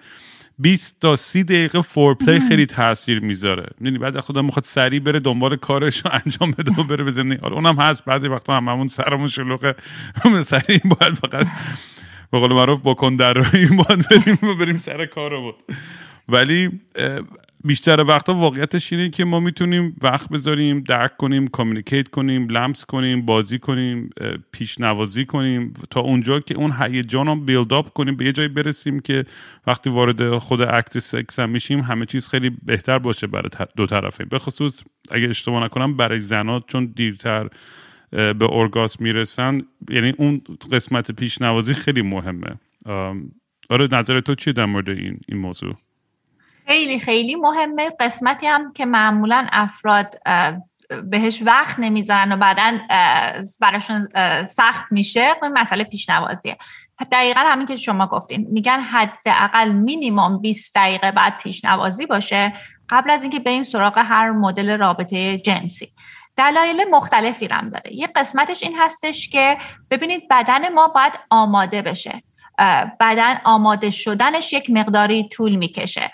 [0.59, 3.65] 20 تا 30 دقیقه foreplay خیلی تاثیر می‌ذاره.
[3.81, 7.55] یعنی بعضی خدا می‌خواد سریع بره دنبال کارش رو انجام بده و بره بزنی حالا
[7.55, 9.75] اونم هست بعضی وقتا هممون سرمون شلوغه.
[10.43, 11.47] سریع باید فقط
[12.31, 15.55] به قول معروف بکن در این باید بریم و بریم سر کار بود
[16.29, 16.81] ولی
[17.65, 23.25] بیشتر وقتا واقعیتش اینه که ما می‌تونیم وقت بذاریم درک کنیم کامیکیت کنیم لمس کنیم
[23.25, 24.09] بازی کنیم
[24.51, 25.73] پیشنوازی کنیم.
[25.89, 29.25] تا اونجا که اون هیجان رو بیلد اپ کنیم به یه جایی برسیم که
[29.67, 34.25] وقتی وارد خود اکت سکس هم میشیم همه چیز خیلی بهتر باشه برای دو طرفه.
[34.25, 37.49] به خصوص اگه اشتباه نکنم برای زنات چون دیرتر
[38.11, 42.59] به ارگاس می‌رسن یعنی اون قسمت پیشنوازی خیلی مهمه.
[43.69, 45.75] آره نظر تو چیه در مورد این, این موضوع؟
[46.67, 47.89] خیلی خیلی مهمه.
[47.99, 50.19] قسمتی هم که معمولا افراد
[51.03, 52.79] بهش وقت نمی‌ذارن و بعدا
[53.59, 54.07] براشون
[54.45, 56.57] سخت میشه این مسئله پیشنوازیه.
[57.11, 58.47] دقیقا همین که شما گفتین.
[58.49, 62.53] میگن حداقل مینیمم 20 دقیقه بعد پیشنوازی باشه
[62.89, 65.93] قبل از اینکه بریم سراغ هر مدل رابطه جنسی.
[66.37, 67.95] دلایل مختلفی رم داره.
[67.95, 69.57] یه قسمتش این هستش که
[69.91, 72.23] ببینید بدن ما باید آماده بشه.
[72.99, 76.11] بدن آماده شدنش یک مقداری طول می‌کشه.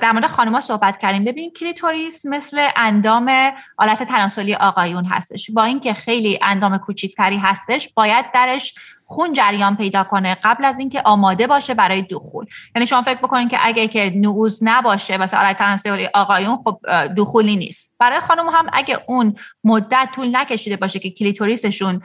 [0.00, 1.24] در مورد خانمها صحبت کردیم.
[1.24, 5.50] ببین کلیتوریس مثل اندام آلت تناسلی آقایون هستش.
[5.50, 8.74] با اینکه خیلی اندام کوچیکتری هستش باید درش
[9.08, 12.46] خون جریان پیدا کنه قبل از اینکه آماده باشه برای دخول.
[12.74, 16.80] یعنی شما فکر بکنید که اگه که نعوظ نباشه واسه آلت تناسلی آقایون خب
[17.16, 17.92] دخولی نیست.
[17.98, 22.02] برای خانم هم اگه اون مدت طول نکشیده باشه که کلیتوریسشون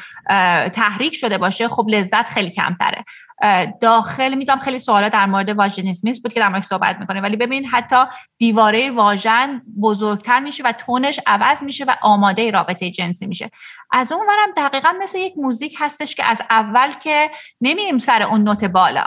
[0.73, 3.05] تحریک شده باشه خب لذت خیلی کمتره.
[3.81, 7.65] داخل می‌دونم خیلی سوالات در مورد واژنیسمیس بود که در مورد صحبت می‌کنه ولی ببین
[7.65, 8.05] حتی
[8.37, 13.51] دیواره واژن بزرگتر میشه و تونش عوض میشه و آماده رابطه جنسی میشه.
[13.91, 18.43] از اون ورم دقیقا مثل یک موزیک هستش که از اول که نمیریم سر اون
[18.43, 19.05] نوت بالا.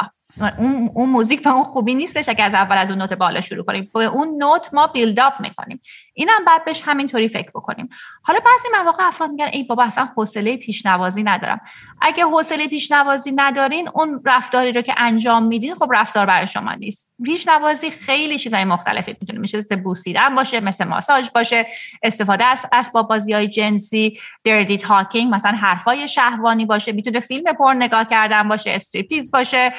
[0.59, 3.65] اون, اون موزیک به اون خوبی نیستش اگر از اول از اون نوت بالا شروع
[3.65, 3.91] کنیم.
[3.95, 5.81] به اون نوت ما بیلد اپ می‌کنیم.
[6.15, 7.89] اینم بعد بهش همینطوری فکر بکنیم.
[8.23, 11.61] حالا بعضی مواقع افراد میگن ای بابا اصلا حوصله پیشنوازی ندارم.
[12.01, 17.09] اگه حوصله پیشنوازی ندارین اون رفتاری رو که انجام میدین خب رفتار برای شما نیست.
[17.25, 21.67] پیشنوازی خیلی چیزای مختلفی می‌تونه میشه مثل بوسیدن باشه مثل ماساژ باشه
[22.03, 26.93] استفاده از اسباب بازی های جنسی dirty talking مثلا حرفای شهوانی باشه.
[26.93, 29.73] می‌تونه فیلم پر نگاه کردن باشه striptease باشه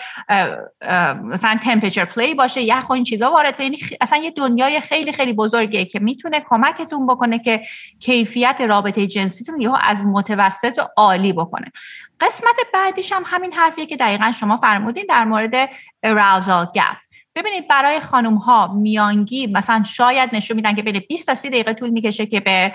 [1.24, 5.34] مثلا temperature play باشه یخ و این چیزا وارد یعنی اصلا یه دنیای خیلی خیلی
[5.34, 7.62] بزرگیه که می‌تونه کمکتون بکنه که
[8.00, 11.72] کیفیت رابطه جنسیتون یهو از متوسط و عالی بکنه.
[12.20, 15.70] قسمت بعدیش هم همین حرفیه که دقیقا شما فرمودین در مورد
[16.06, 16.98] arousal gap.
[17.36, 21.74] ببینید برای خانم ها میانگی مثلا شاید نشون میدن که بین 20 تا 30 دقیقه
[21.74, 22.74] طول می‌کشه که به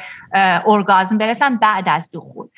[0.67, 2.49] ارگازم برسن بعد از دخول.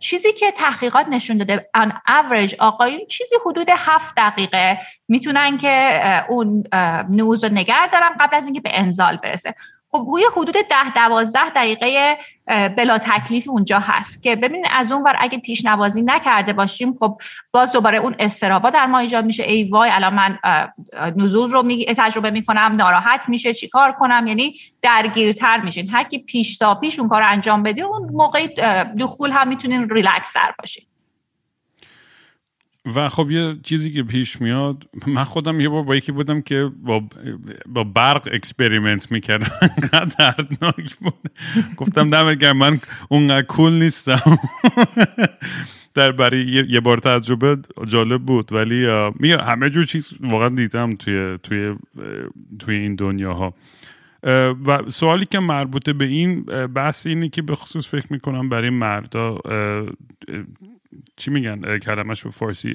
[0.00, 6.64] چیزی که تحقیقات نشون داده ان اوریج آقایون چیزی حدود 7 دقیقه می‌تونن که اون
[7.10, 9.54] نوز رو نگر دارن قبل از اینکه به انزال برسه.
[9.92, 12.18] خب روی حدود ده دوازده دقیقه
[12.68, 17.20] بلا تکلیف اونجا هست که ببینید از اون ور اگه پیش نوازی نکرده باشیم خب
[17.52, 19.42] باز دوباره اون استرابا در ما ایجاد میشه.
[19.42, 20.38] ای وای الان من
[21.16, 21.84] نزول رو می...
[21.84, 25.88] تجربه می‌کنم ناراحت میشه چیکار کنم؟ یعنی درگیرتر میشین.
[25.90, 28.46] هر کی پیش تا پیش اون کار انجام بدین اون موقع
[28.98, 30.84] دخول هم می‌تونین ریلکس باشین.
[32.96, 36.70] و خب یه چیزی که پیش میاد من خودم یه بار با یکی بودم که
[36.82, 37.04] با,
[37.66, 41.28] با برق experiment می‌کردم انقدر دردناک بود.
[41.76, 44.38] گفتم دمت گرم من اونقدر cool نیستم.
[45.94, 48.52] در برای یه بار تجربه جالب بود.
[48.52, 51.74] ولی میگه همه جور چیز واقعا دیدم توی توی
[52.58, 53.54] توی این دنیاها.
[54.66, 59.38] و سوالی که مربوطه به این بحث اینه که به خصوص فکر می‌کنم برای مردا
[61.16, 62.74] چی میگن؟ کلمش به فارسی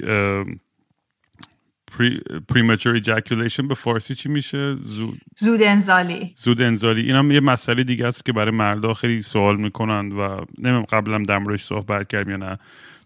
[2.52, 6.32] premature ejaculation به فارسی چی میشه؟ زود زود انزالی.
[6.36, 7.00] زود انزالی.
[7.00, 11.18] این هم یه مسئله دیگه است که برای مردا خیلی سوال می‌کنند و نمیم قبلا
[11.18, 12.58] دمروش صحبت کردیم یا نه.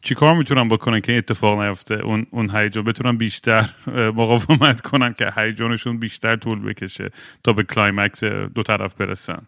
[0.03, 5.12] چی کار می‌تونن بکنن که این اتفاق نیفته؟ اون اون هیجان بتونن بیشتر مقاومت کنن
[5.12, 7.11] که هیجانشون بیشتر طول بکشه
[7.45, 9.47] تا به climax دو طرف برسن.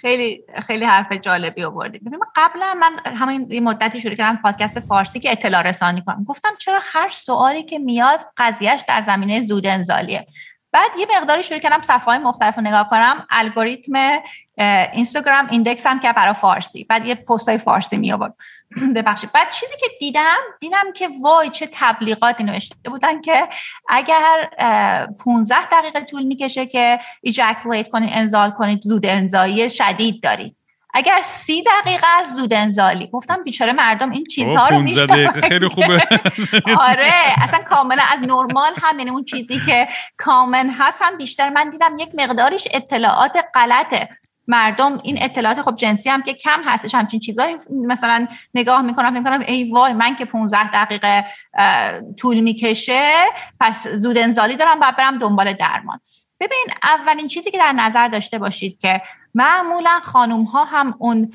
[0.00, 2.04] خیلی خیلی حرف جالبی آوردید.
[2.04, 6.24] ببین قبلا من همین یه مدتی شروع کردم پادکست فارسی که اطلاع رسانی کنم.
[6.24, 10.26] گفتم چرا هر سوالی که میاد قضیهش در زمینه زود انزالیه.
[10.72, 13.26] بعد یه مقداری شروع کردم صفحه های مختلف رو نگاه کنم.
[13.30, 13.92] الگوریتم
[14.92, 16.84] اینستاگرام ایندکس هم که برای فارسی.
[16.84, 18.34] بعد یه پست های فارسی می آورد.
[18.96, 19.32] ببخشید.
[19.32, 23.48] بعد چیزی که دیدم دیدم که وای چه تبلیغاتی نوشته بودن که
[23.88, 24.50] اگر
[25.24, 30.59] 15 دقیقه طول می‌کشه که ایجاکولیت کنید انزال کنید زود انزایی شدید دارید.
[30.94, 36.08] اگر سی دقیقه از زود انزالی گفتم بیچاره مردم این چیزها رو میشنن خیلی خوبه.
[36.88, 41.48] آره اصلا کاملا از نرمال هم یعنی اون چیزی که کامن هست هم بیشتر.
[41.48, 44.08] من دیدم یک مقدارش اطلاعات غلطه.
[44.48, 49.40] مردم این اطلاعات خب جنسی هم که کم هستش همچین چیزایی مثلا نگاه می‌کنم می‌کنم
[49.46, 51.24] ای وای من که 15 دقیقه
[52.18, 53.12] طول می‌کشه
[53.60, 56.00] پس زود انزالی دارم و برم دنبال درمان.
[56.40, 59.02] ببین اولین چیزی که در نظر داشته باشید که
[59.34, 61.32] معمولا خانوم ها هم اون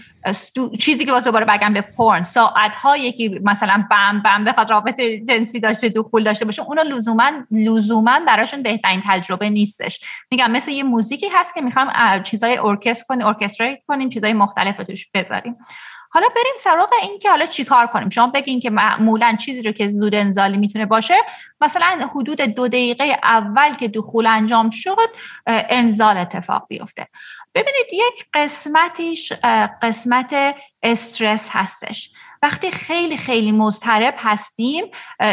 [0.79, 5.19] چیزی که با دوباره بگم به پورن ساعت هایی که مثلا بم بم بخواد رابطه
[5.19, 9.99] جنسی داشته دخول داشته باشه اونو لزوما لزوما براشون بهترین تجربه نیستش.
[10.31, 15.07] میگم مثل یه موزیکی هست که می‌خوام چیزای ارکستر کنیم ارکستریت کنیم چیزای مختلف توش
[15.13, 15.57] بذاریم.
[16.09, 19.91] حالا بریم سراغ این که حالا چیکار کنیم؟ شما بگین که معمولا چیزی رو که
[19.91, 21.15] زود انزالی می‌تونه باشه
[21.61, 25.09] مثلا حدود دو دقیقه اول که دخول انجام شد
[25.47, 27.07] انزال اتفاق بیفته.
[27.55, 29.33] ببینید یک قسمتیش
[29.81, 32.11] قسمت استرس هستش.
[32.41, 34.85] وقتی خیلی خیلی مضطرب هستیم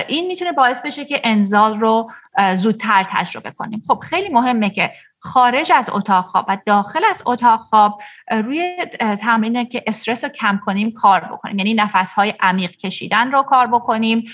[0.08, 2.10] این می‌تونه باعث بشه که انزال رو
[2.56, 3.82] زودتر تجربه کنیم.
[3.88, 8.76] خب خیلی مهمه که خارج از اتاق خواب و داخل از اتاق خواب روی
[9.20, 11.58] تمرین که استرس رو کم کنیم کار بکنیم.
[11.58, 14.24] یعنی نفس های عمیق کشیدن رو کار بکنیم.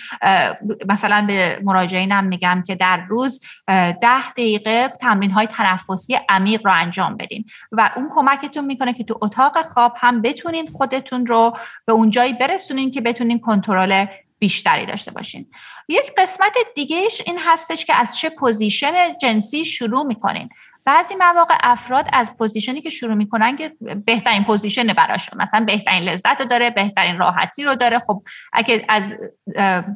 [0.88, 7.16] مثلا به مراجعینم میگم که در روز ده دقیقه تمرین های تنفسی عمیق رو انجام
[7.16, 12.10] بدین و اون کمکتون می‌کنه که تو اتاق خواب هم بتونین خودتون رو به اون
[12.10, 14.06] جایی برسونین که بتونین کنترل
[14.38, 15.46] بیشتری داشته باشین.
[15.88, 20.48] یک قسمت دیگهش این هستش که از چه position جنسی شروع می‌کنین.
[20.88, 25.42] بعضی مواقع افراد از position ی که شروع می‌کنن که بهترین position براشون.
[25.42, 27.98] مثلا بهترین لذت رو داره بهترین راحتی رو داره.
[27.98, 28.22] خب
[28.52, 29.02] اگه از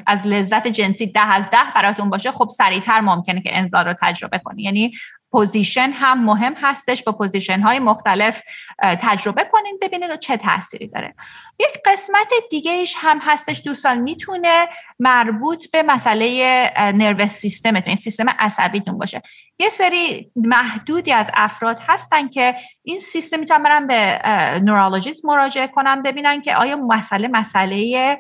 [0.07, 4.39] از لذت جنسی ده از ده براتون باشه خب سریعتر ممکنه که انزال رو تجربه
[4.39, 4.63] کنی.
[4.63, 4.93] یعنی
[5.33, 8.43] position هم مهم هستش با position های مختلف
[8.83, 11.15] تجربه کنین ببینید چه تاثیری داره.
[11.61, 14.69] یک قسمت دیگهش هم هستش دوستان می‌تونه
[14.99, 19.23] مربوط به مسئله nervous system تون این سیستم عصبیتون باشه.
[19.59, 24.21] یه سری محدودی از افراد هستن که این سیستم می‌تونن برن به
[24.65, 28.19] نورولوژیست مراجعه کنن ببینن که آیا مسئله مسئله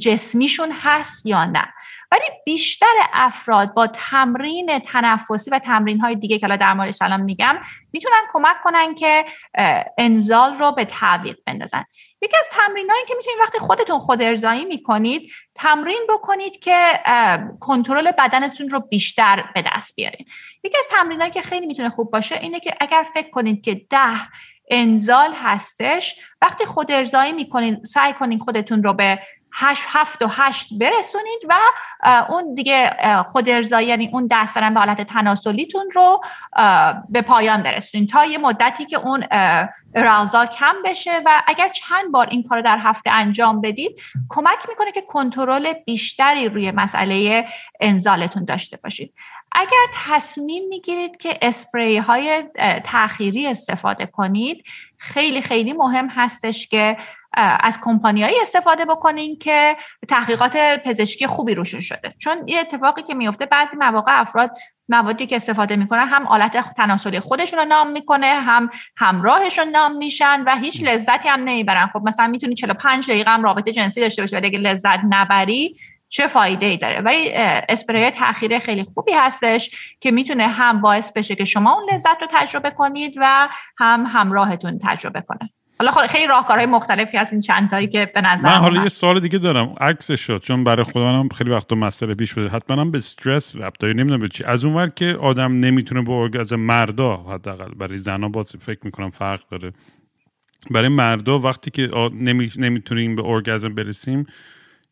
[0.00, 1.68] جسمیشون هست یا نه.
[2.10, 7.20] ولی بیشتر افراد با تمرین تنفسی و تمرین های دیگه که الان در موردش الان
[7.20, 7.58] میگم
[7.92, 9.24] می‌تونن کمک کنن که
[9.98, 11.84] انزال رو به تعویق بندازن.
[12.22, 17.00] یکی از تمرینایی که می‌تونید وقتی خودتون خود ارزایی می‌کنید تمرین بکنید که
[17.60, 20.26] کنترل بدنتون رو بیشتر به دست بیارین.
[20.64, 24.28] یکی از تمرینایی که خیلی می‌تونه خوب باشه اینه که اگر فکر کنید که ده
[24.70, 29.18] انزال هستش وقتی خود ارزایی می‌کنین سعی کنین خودتون رو به
[29.52, 31.54] هشت هفت و هشت برسونید و
[32.28, 32.96] اون دیگه
[33.32, 36.22] خود ارزایی یعنی اون دسترن به حالت تناسلیتون رو
[37.08, 39.24] به پایان برسونید تا یه مدتی که اون
[39.94, 44.92] راوزال کم بشه و اگر چند بار این کار در هفته انجام بدید کمک می‌کنه
[44.92, 47.46] که کنترل بیشتری روی مسئله
[47.80, 49.14] انزالتون داشته باشید.
[49.52, 52.44] اگر تصمیم می‌گیرید که اسپری های
[52.84, 54.64] تأخیری استفاده کنید
[54.98, 56.96] خیلی خیلی مهم هستش که
[57.36, 59.76] از کمپانیایی استفاده بکنین که
[60.08, 62.14] تحقیقات پزشکی خوبی روشون شده.
[62.18, 64.50] چون یه اتفاقی که میفته بعضی مواقع افراد
[64.88, 70.42] موادی که استفاده می‌کنن هم آلت تناسلی خودشون رو نام می‌کنه هم همراهشون نام میشن
[70.46, 71.86] و هیچ لذتی هم نمی‌برن.
[71.86, 75.76] خب مثلا می‌تونی 45 دقیقه هم رابطه جنسی داشته باشی ولی اگه لذت نبری
[76.08, 77.32] چه فایده ای داره؟ ولی
[77.68, 82.28] اسپری تاخیر خیلی خوبی هستش که می‌تونه هم باعث بشه که شما اون لذت رو
[82.30, 85.50] تجربه کنید و هم همراهتون تجربه کنه.
[85.88, 89.20] حالا خیلی راهکارهای مختلفی هست این چند تایی که به نظر من حالا یه سوال
[89.20, 89.74] دیگه دارم.
[89.80, 93.78] عکس شد چون برای خودم خیلی وقتا مسئله پیش بوده حتما هم به استرس ربط
[93.78, 94.44] داره نمی‌دونم چی.
[94.44, 99.40] از اونور که آدم نمی‌تونه به ارگازم مردا حداقل برای زنا باز فکر می‌کنم فرق
[99.50, 99.72] داره.
[100.70, 102.50] برای مردا وقتی که نمی...
[102.56, 104.26] نمی‌تونیم به ارگازم برسیم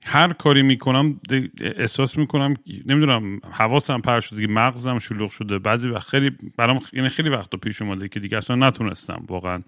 [0.05, 1.21] هر کاری می‌کنم
[1.61, 2.55] احساس می‌کنم
[2.87, 5.59] نمی‌دونم حواسم پر شده دیگه مغزم شلوغ شده.
[5.59, 9.63] بعضی وقت خیلی برام یعنی خیلی وقتا پیش اومده که دیگه اصلا نتونستم واقعا.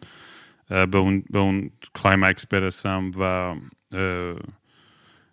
[0.70, 3.54] به اون به اون climax برسم و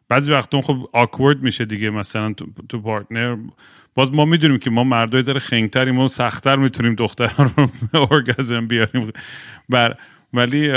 [0.09, 3.37] بعضی وقتا خب awkward میشه دیگه مثلا تو, تو partner
[3.95, 7.51] باز ما می‌دونیم که ما مردا یه ذره خنگتریم و سختتر می‌تونیم دختران
[7.93, 9.11] رو ارگازم بیاریم.
[9.69, 9.95] بر
[10.33, 10.69] ولی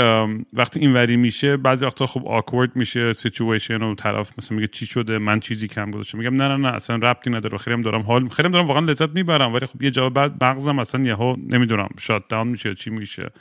[0.53, 4.85] وقتی این وری میشه بعضی وقتا خب awkward میشه سیچویشن و طرف مثلا میگه چی
[4.85, 6.17] شده من چیزی کم گذاشتم.
[6.17, 9.53] میگم نه نه نه اصلا ربطی نداره خیلی دارم حال خیلی دارم واقعا لذت می‌برم.
[9.53, 13.31] ولی خب یه جا بعد مغزم اصلا یهو نمی‌دونم shut down میشه چی میشه.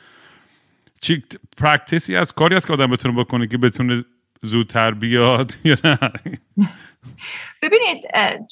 [1.01, 1.23] چی
[1.57, 4.05] practice ی از کاری است که آدم بتونه بکنه که بتونه
[4.43, 5.99] زودتر بیاد یا نه؟
[7.63, 8.03] ببینید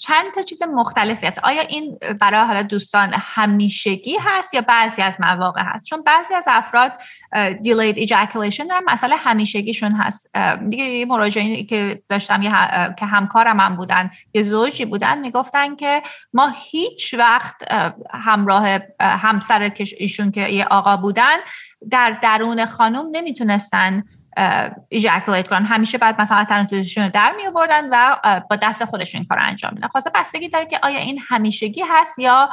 [0.00, 5.16] چند تا چیز مختلفی هست آیا این برای حالا دوستان همیشگی هست یا بعضی از
[5.20, 6.92] مواقع هست؟ چون بعضی از افراد
[7.34, 10.30] delayed ejaculation دارن مسئله همیشگیشون هست.
[10.68, 12.50] دیگه یه مراجعینی که داشتم یه
[12.98, 17.72] که همکارم هم بودن یه زوجی بودن می‌گفتن که ما هیچ وقت
[18.10, 21.36] همراه همسر ایشون که یه آقا بودن
[21.90, 24.02] در درون خانم نمی‌تونستن
[24.88, 25.64] ایژاکولیت کنن.
[25.64, 28.16] همیشه بعد مثلا تنتوزشون رو در می آوردن و
[28.50, 29.88] با دست خودشون کار انجام میدن.
[29.88, 32.50] خواسته بستگی داره که آیا این همیشگی هست یا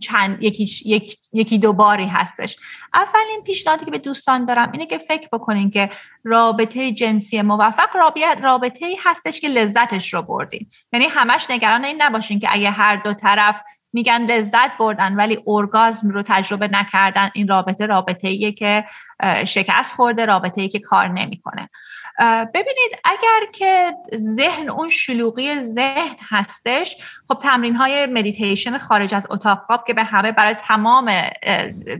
[0.00, 2.56] چند یکی, یک، یکی دو باری هستش.
[2.94, 5.90] اولین پیشنهادی که به دوستان دارم اینه که فکر بکنین که
[6.24, 7.96] رابطه جنسی موفق
[8.42, 10.66] رابطه ای هستش که لذتش رو بردین.
[10.92, 16.08] یعنی همش نگران این نباشین که اگه هر دو طرف میگن لذت بردن ولی ارگازم
[16.08, 18.84] رو تجربه نکردن این رابطه رابطه ایه که
[19.46, 21.68] شکست خورده رابطه ای که کار نمی‌کنه.
[22.54, 26.96] ببینید اگر که ذهن اون شلوغی ذهن هستش
[27.30, 31.12] خب تمرین های مدیتیشن خارج از اتاق خواب که به همه برای تمام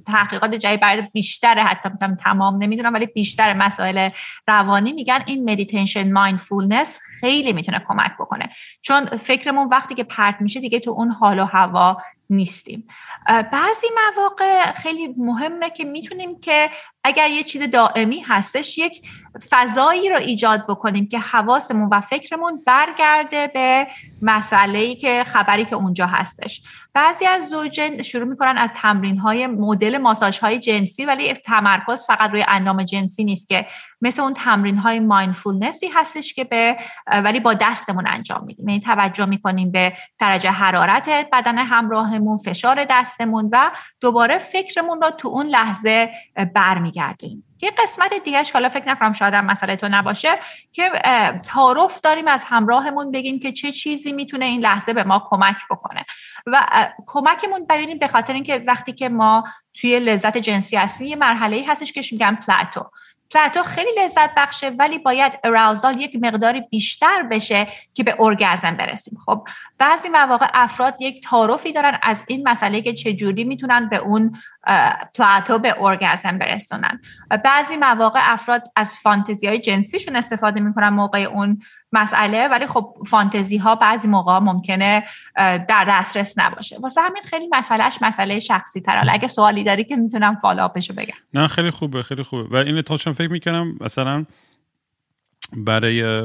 [0.06, 1.88] تحقیقات جدید برای بیشتر حتی
[2.24, 4.10] تمام نمی‌دونم ولی بیشتر مسائل
[4.48, 8.48] روانی میگن این مدیتیشن mindfulness خیلی می‌تونه کمک بکنه.
[8.82, 11.96] چون فکرمون وقتی که پرت میشه دیگه تو اون حال و هوا
[12.30, 12.88] نیستیم.
[13.26, 16.70] بعضی مواقع خیلی مهمه که می‌تونیم که
[17.04, 19.02] اگر یه چیز دائمی هستش یک
[19.50, 23.86] فضایی رو ایجاد بکنیم که حواسمون و فکرمون برگرده به
[24.22, 26.62] مسئله که خبری که اونجا هستش.
[26.94, 32.30] بعضی از زوجین شروع می‌کنن از تمرین های مدل ماساژ های جنسی ولی تمرکز فقط
[32.30, 33.66] روی اندام جنسی نیست که
[34.00, 38.68] مثل اون تمرین های مایندفولنسی هستش که به ولی با دستمون انجام میدیم.
[38.68, 45.28] یعنی توجه می‌کنیم به درجه حرارت بدن همراهمون فشار دستمون و دوباره فکرمون رو تو
[45.28, 46.10] اون لحظه
[46.54, 50.38] برمیگردیم یه قسمت دیگهش حالا فکر نکنم شاید هم مسئله تو نباشه
[50.72, 50.90] که
[51.42, 56.04] تعارف داریم از همراهمون بگیم که چه چیزی می‌تونه این لحظه به ما کمک بکنه.
[56.46, 56.66] و
[57.06, 59.44] کمکمون ببینیم به خاطر اینکه وقتی که ما
[59.74, 62.90] توی لذت جنسی هستیم یه مرحله ای هستش که میگن پلاتو.
[63.30, 69.18] پلاتو خیلی لذت بخشه ولی باید اراوزال یک مقداری بیشتر بشه که به ارگزم برسیم.
[69.26, 74.36] خب بعضی مواقع افراد یک تعارفی دارن از این مسئله که چجوری می‌تونن به اون
[75.14, 77.00] پلاتو به ارگزم برسونن.
[77.44, 81.62] بعضی مواقع افراد از فانتزی های جنسیشون استفاده می‌کنن موقع اون
[81.92, 85.04] مسئله ولی خب فانتزی ها بعضی موقع ممکنه
[85.36, 86.78] در دسترس نباشه.
[86.78, 90.94] واسه همین خیلی مسئلهش مسئله شخصی تر اگه سوالی داری که می‌تونم follow up شو
[90.94, 91.14] بگم.
[91.34, 92.48] نه خیلی خوبه خیلی خوبه.
[92.50, 94.24] و این اتفاقا فکر می‌کنم مثلا
[95.56, 96.22] برای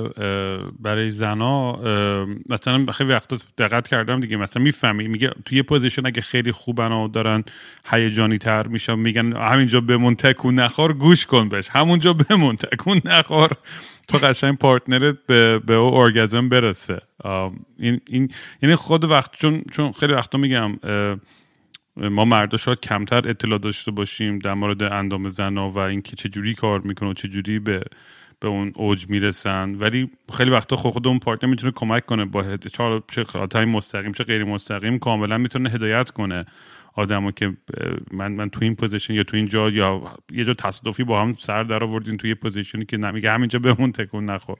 [0.79, 1.79] برای زنا
[2.49, 7.07] مثلا خیلی وقتا دقت کردم دیگه مثلا می‌فهمی میگه توی position اگه خیلی خوبن و
[7.07, 7.43] دارن
[7.85, 11.69] هیجانی تر میشن میگن همینجا بمون تکون نخور گوش کن بهش.
[11.71, 13.51] همونجا بمون تکون نخور.
[14.07, 17.01] تو قشنگ پارتنرت به به او ارگزم برسه.
[17.79, 18.29] این این
[18.61, 20.79] یعنی خود وقت چون چون خیلی وقتا میگم
[21.97, 26.53] ما مردا شاید کمتر اطلاع داشته باشیم در مورد اندام زنا و اینکه چه جوری
[26.53, 27.83] کار می‌کنه و چه جوری به
[28.45, 29.75] به اون اوج می‌رسن.
[29.75, 32.57] ولی خیلی وقتا خود, خود اون پارتنر می‌تونه کمک کنه با
[33.07, 36.45] چه مستقیم چه غیر مستقیم کاملا می‌تونه هدایت کنه
[36.93, 37.53] آدمو که
[38.11, 41.33] من من تو این position یا تو این جا یا یه جا تصادفی با هم
[41.33, 44.57] سر در آوردین توی position ی که نمیگه همینجا بمون تکون نخور.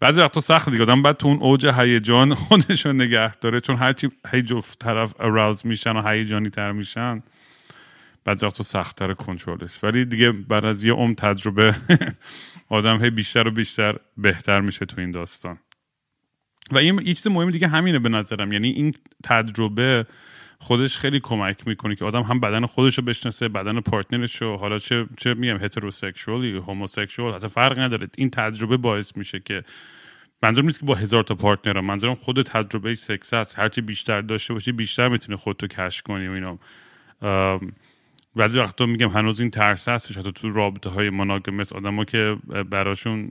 [0.00, 0.82] بعضی وقتا سخت دیگه.
[0.82, 5.66] آدم بعد تو اون اوج هیجان خودشون نگه داره چون هرچی هی جفت طرف arouse
[5.66, 7.22] میشن و هیجانی تر میشن
[8.24, 11.74] بعضی وقتا سختتر کنترلش ولی دیگه بعد از یه عمر تجربه
[12.70, 15.58] آدم هی بیشتر و بیشتر بهتر میشه تو این داستان.
[16.70, 18.52] و این یه چیز مهم دیگه همینه به نظرم.
[18.52, 18.94] یعنی این
[19.24, 20.06] تجربه
[20.58, 24.78] خودش خیلی کمک می‌کنه که آدم هم بدن خودش رو بشناسه بدن پارتنرش رو حالا
[24.78, 28.08] چه چه میگم هتروسکشوال هوموسکشوال اصلا فرق نداره.
[28.16, 29.64] این تجربه باعث میشه که
[30.42, 33.58] منظورم نیست که با هزار تا پارتنر منظورم خود تجربه سکس هست.
[33.58, 36.58] هرچی بیشتر داشته باشی بیشتر می‌تونه خودتو کش کنی و اینا.
[38.36, 42.36] بعضی وقتا میگم هنوز این ترس هستش حتی تو رابطه های مناگمس آدما که
[42.70, 43.30] براشون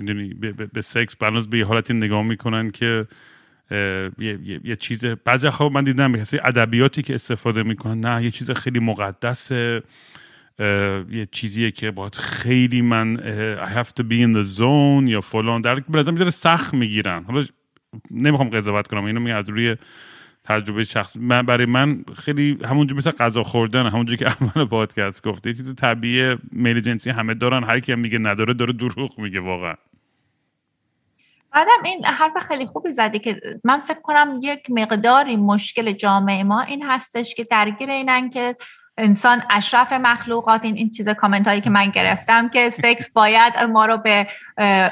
[0.00, 0.34] می‌دونی
[0.74, 3.06] به, سکس هنوز به یه حالتی نگاه می‌کنن که
[3.70, 8.30] یه, یه،, یه چیز بعضی خب من دیدم کسی ادبیاتی که استفاده می‌کنن نه یه
[8.30, 9.82] چیز خیلی مقدسه
[11.10, 13.16] یه چیزیه که باید خیلی من
[13.56, 17.24] I have to be in the zone یا فلان در به نظر سخت می‌گیرن.
[17.24, 17.44] حالا
[18.10, 19.76] نمی‌خوام قضاوت کنم اینو میگم از روی
[20.44, 25.50] تجربه شخص من برای من خیلی همونجور مثل غذا خوردن همونجور که اول پادکست گفته
[25.50, 29.74] یه چیز طبیعی میل جنسی همه دارن هر کی میگه نداره داره دروغ میگه واقعا.
[31.52, 36.60] بعدم این حرف خیلی خوبی زدی که من فکر کنم یک مقداری مشکل جامعه ما
[36.60, 38.56] این هستش که درگیر اینن که
[38.98, 43.86] انسان اشرف مخلوقات این این چیز کامنت هایی که من گرفتم که سکس باید ما
[43.86, 44.26] رو به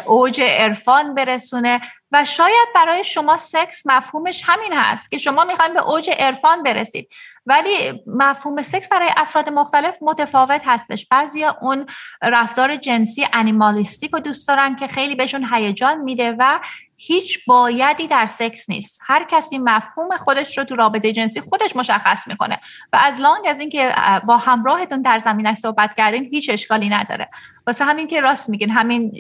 [0.07, 1.81] اوج عرفان برسونه.
[2.13, 7.09] و شاید برای شما سکس مفهومش همین هست که شما می‌خواین به اوج عرفان برسید.
[7.47, 11.07] ولی مفهوم سکس برای افراد مختلف متفاوت هستش.
[11.11, 11.87] بعضی اون
[12.23, 16.61] رفتار جنسی انیمالیستیک رو دوست دارن که خیلی بهشون هیجان میده و
[16.97, 19.01] هیچ بایدی در سکس نیست.
[19.05, 22.61] هر کسی مفهوم خودش رو تو رابطه جنسی خودش مشخص می‌کنه.
[22.93, 23.95] و از لانگ از اینکه
[24.27, 27.29] با همراهتون در زمینش صحبت کردین هیچ اشکالی نداره.
[27.67, 29.13] واسه همین که راست میگین همین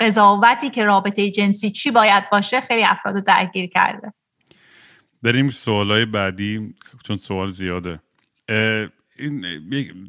[0.00, 4.12] قضاوتی که رابطه جنسی چی باید باشه خیلی افراد رو درگیر کرده.
[5.22, 6.74] بریم سوالای بعدی
[7.04, 8.00] چون سوال زیاده.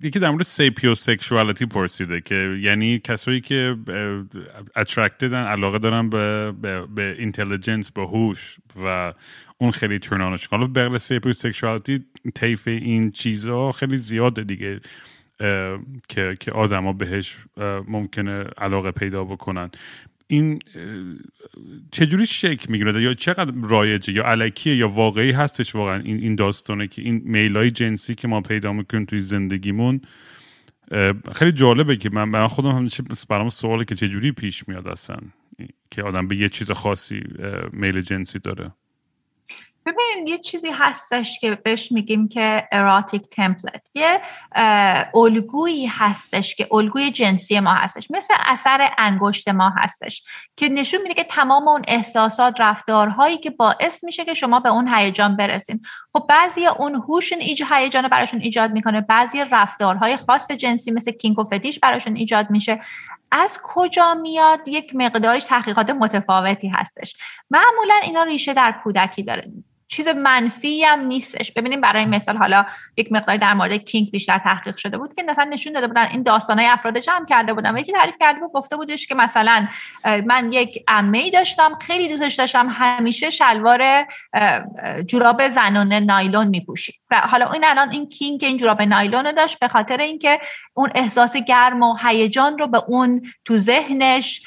[0.03, 3.77] یکی در مورد sapiosexuality پرسیده که یعنی کسایی که
[4.75, 6.51] attracted ن علاقه دارن به
[6.95, 9.13] به intelligence به هوش و
[9.57, 12.05] اون خیلی turn on ش حالا بغل sapiosexuality
[12.35, 14.79] طیف این چیزها خیلی زیاده دیگه.
[16.09, 17.37] که که آدما بهش
[17.87, 19.69] ممکنه علاقه پیدا بکنن.
[20.27, 20.59] این
[21.91, 26.87] چجوری شکل می‌گیره؟ یا چقدر رایجه؟ یا علکیه؟ یا واقعی هستش واقعا این این داستانه
[26.87, 30.01] که این میلای جنسی که ما پیدا می‌کنیم توی زندگیمون؟
[31.35, 35.17] خیلی جالبه که من من خودم همیشه برام سواله که چجوری پیش میاد اصلا؟
[35.91, 37.21] که آدم به یه چیز خاصی
[37.73, 38.71] میل جنسی داره.
[39.85, 44.21] ببینید یه چیزی هستش که بهش میگیم که اراتیک تمپلت یه
[45.15, 48.11] الگویی هستش که الگوی جنسی ما هستش.
[48.11, 50.23] مثل اثر انگشت ما هستش
[50.57, 54.93] که نشون میده که تمام اون احساسات رفتارهایی که باعث میشه که شما به اون
[54.93, 55.81] هیجان برسیم
[56.13, 59.01] خب بعضی اون هوشون ایج هیجان براشون ایجاد می‌کنه.
[59.01, 62.79] بعضی رفتارهای خاص جنسی مثل کینگ و فتیش براشون ایجاد میشه.
[63.31, 67.15] از کجا میاد؟ یک مقدارش تحقیقات متفاوتی هستش.
[67.49, 69.51] معمولا اینا ریشه در کودکی داره.
[69.91, 71.51] چیز منفی هم نیستش.
[71.51, 72.65] ببینیم برای مثال حالا
[72.97, 76.23] یک مقداری در مورد کینگ بیشتر تحقیق شده بود که مثلا نشون داده بودن این
[76.23, 79.67] داستانهای افراد جمع کرده بودن و یکی تعریف کرده بود گفته بودش که مثلا
[80.25, 84.05] من یک عمه داشتم خیلی دوستش داشتم همیشه شلوار
[85.07, 86.95] جوراب زنانه نایلون میپوشید.
[87.11, 90.39] و حالا این الان این کینگ این جوراب نایلون داشت به خاطر اینکه
[90.73, 94.41] اون احساس گرم و هیجان رو به اون تو ذهنش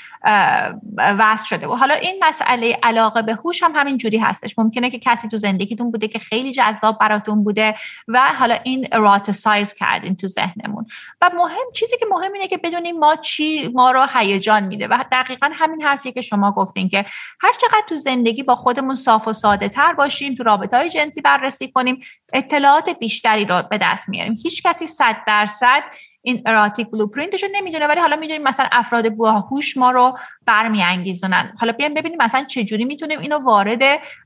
[0.96, 1.66] وصل شده.
[1.66, 4.58] و حالا این مسئله علاقه به هوش هم همین جوری هستش.
[4.58, 7.74] ممکنه که کسی تو زندگیتون بوده که خیلی جذاب براتون بوده
[8.08, 10.86] و حالا این اراتسایز کردین تو ذهنمون.
[11.22, 14.88] و مهم چیزی که مهم اینه که بدونیم ما چی ما رو هیجان میده.
[14.88, 17.06] و دقیقا همین حرفی که شما گفتین که
[17.40, 21.20] هر چقدر تو زندگی با خودمون صاف و ساده تر باشیم تو رابطه های جنسی
[21.20, 22.00] بررسی کنیم
[22.32, 24.36] اطلاعات بیشتری رو به دست میاریم.
[24.42, 25.82] هیچ کسی صد درصد
[26.26, 31.52] این اراتیک بلوپرینتش رو نمی‌دونه ولی حالا می‌دونیم مثلا افراد باهوش ما رو برمیانگیزونن.
[31.60, 33.80] حالا بیایم ببینیم مثلا چجوری می‌تونیم اینو وارد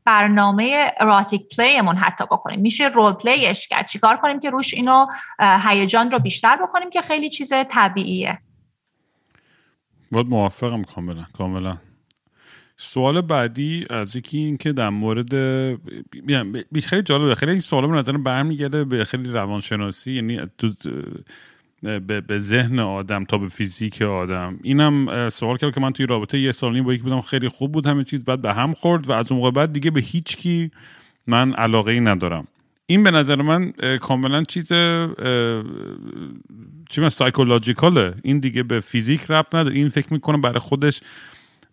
[0.05, 2.61] برنامه اراتیک پلیمون حتی بکنیم.
[2.61, 3.87] میشه رول پلیش کرد.
[3.87, 5.07] چیکار کنیم که روش اینو
[5.41, 8.39] هیجان رو بیشتر بکنیم که خیلی چیز طبیعیه.
[10.13, 11.77] باید موافقم کاملا کاملا.
[12.77, 15.31] سوال بعدی از یکی این که در مورد
[16.85, 20.41] خیلی جالبه خیلی این سوال به نظر برمیگرده به خیلی روانشناسی یعنی
[21.83, 24.59] به, به ذهن آدم تا به فیزیک آدم.
[24.63, 27.87] اینم سوال کرد که من توی رابطه یه سال با یکی بودم خیلی خوب بود
[27.87, 30.71] همه چیز بعد به هم خورد و از اون موقع بعد دیگه به هیچ کی
[31.27, 32.47] من علاقه ای ندارم.
[32.87, 34.69] این به نظر من کاملا چیز
[36.89, 37.09] چی من
[38.23, 39.77] این دیگه به فیزیک رب نداره.
[39.77, 41.01] این فکر می‌کنم برای خودش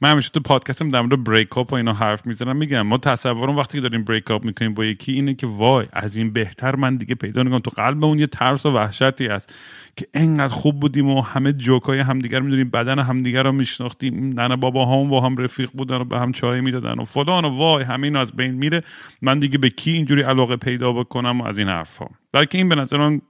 [0.01, 2.55] من همیشه تو پادکستم در مورد بریک اپ و اینا حرف می‌زنم.
[2.57, 6.15] میگم ما تصورم وقتی که داریم بریک اپ می‌کنیم با یکی اینه که وای از
[6.15, 9.53] این بهتر من دیگه پیدا نکنم تو قلب اون یه ترس و وحشتی هست
[9.95, 14.39] که انقدر خوب بودیم و همه جوکای همدیگر می‌دونیم بدن همدیگر رو میشناختیم.
[14.39, 17.57] ننه بابا هم با هم رفیق بودن و به هم چای می‌دادن و فلان و
[17.57, 18.81] وای همین از بین میره.
[19.21, 22.75] من دیگه به کی اینجوری علاقه پیدا بکنم و از این حرفا که این به
[22.75, 23.21] نظر من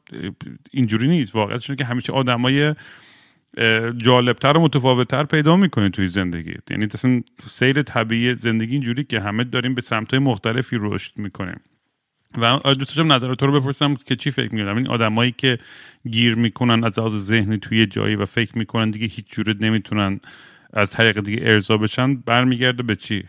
[0.72, 2.76] اینجوری نیست واقعیتش که همیشه آدمای
[3.97, 9.43] جالبتر و متفاوتتر پیدا می‌کنی توی زندگی یعنی اصلا سیر طبیعی زندگی اینجوری که همه
[9.43, 11.60] داریم به سمتهای مختلفی رشد می‌کنیم.
[12.38, 15.58] و دوست داشتم نظر تو رو بپرسم که چی فکر می‌کنم این آدمایی که
[16.10, 20.20] گیر می‌کنن از لحاظ ذهنی توی جایی و فکر می‌کنن دیگه هیچ جوره نمی‌تونن
[20.74, 23.24] از طریق دیگه ارضا بشن برمیگرده به چی؟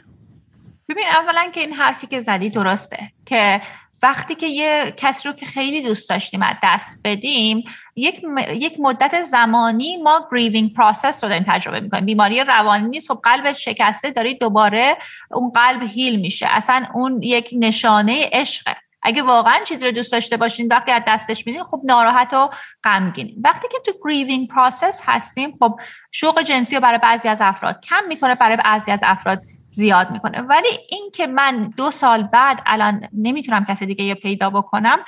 [0.89, 3.61] ببین اولا که این حرفی که زدی درسته که
[4.03, 7.65] وقتی که یه کسی رو که خیلی دوست داشتیم از دست بدیم
[7.97, 8.23] یک,
[8.53, 12.05] یک مدت زمانی ما grieving process رو داریم تجربه می‌کنیم.
[12.05, 14.97] بیماری روانی نیست خب قلب شکسته داری دوباره
[15.31, 16.47] اون قلب heal میشه.
[16.51, 18.77] اصلا اون یک نشانه عشقه.
[19.03, 22.51] اگه واقعا چیزی رو دوست داشته باشین وقتی از دستش میدین خب ناراحت و
[22.85, 23.35] غمگین.
[23.45, 25.81] وقتی که تو grieving process هستیم خب
[26.13, 29.43] شوق جنسی رو برای بعضی از افراد کم می‌کنه برای بعضی از افراد
[29.77, 30.41] زیاد می‌کنه.
[30.41, 34.99] ولی این که من دو سال بعد الان نمی‌تونم کسی دیگه یه پیدا بکنم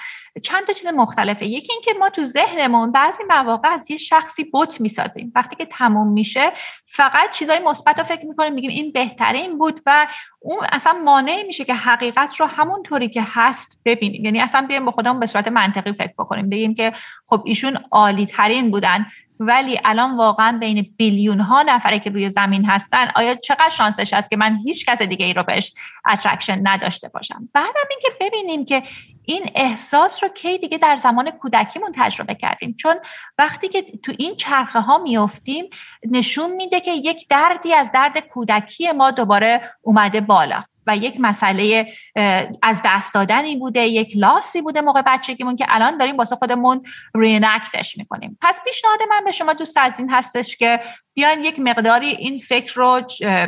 [0.43, 1.47] چند تا چیز مختلفه.
[1.47, 5.33] یکی اینکه ما تو ذهنمون بعضی مواقع از یه شخصی بوت می‌سازیم.
[5.35, 6.53] وقتی که تموم میشه
[6.87, 10.07] فقط چیزای مثبت رو فکر می‌کنیم میگیم این بهترین بود و
[10.41, 14.25] اون اصلا مانع میشه که حقیقت رو همون طوری که هست ببینیم.
[14.25, 16.49] یعنی اصلا بیایم با خودمون به صورت منطقی فکر بکنیم.
[16.49, 16.93] بگیم که
[17.27, 19.07] خب ایشون عالی ترین بودن.
[19.41, 24.31] ولی الان واقعا بین billion ها نفره که روی زمین هستن آیا چقدر شانسش هست
[24.31, 25.73] که من هیچ کس دیگه ای رو بهش
[26.13, 28.83] attraction نداشته باشم؟ بعدم اینکه ببینیم که
[29.25, 32.75] این احساس رو کی دیگه در زمان کودکیمون تجربه کردیم.
[32.75, 32.97] چون
[33.39, 35.65] وقتی که تو این چرخه ها میفتیم
[36.11, 40.63] نشون میده که یک دردی از درد کودکی ما دوباره اومده بالا.
[40.89, 41.93] و یک مسئله
[42.63, 46.83] از دست دادنی بوده یک لاسی بوده موقع بچگیمون که الان داریم واسه خودمون
[47.15, 48.39] رینکتش می‌کنیم.
[48.41, 50.81] پس پیشنهاد من به شما دوست از این هستش که
[51.15, 53.03] بیان یک مقداری این فکر رو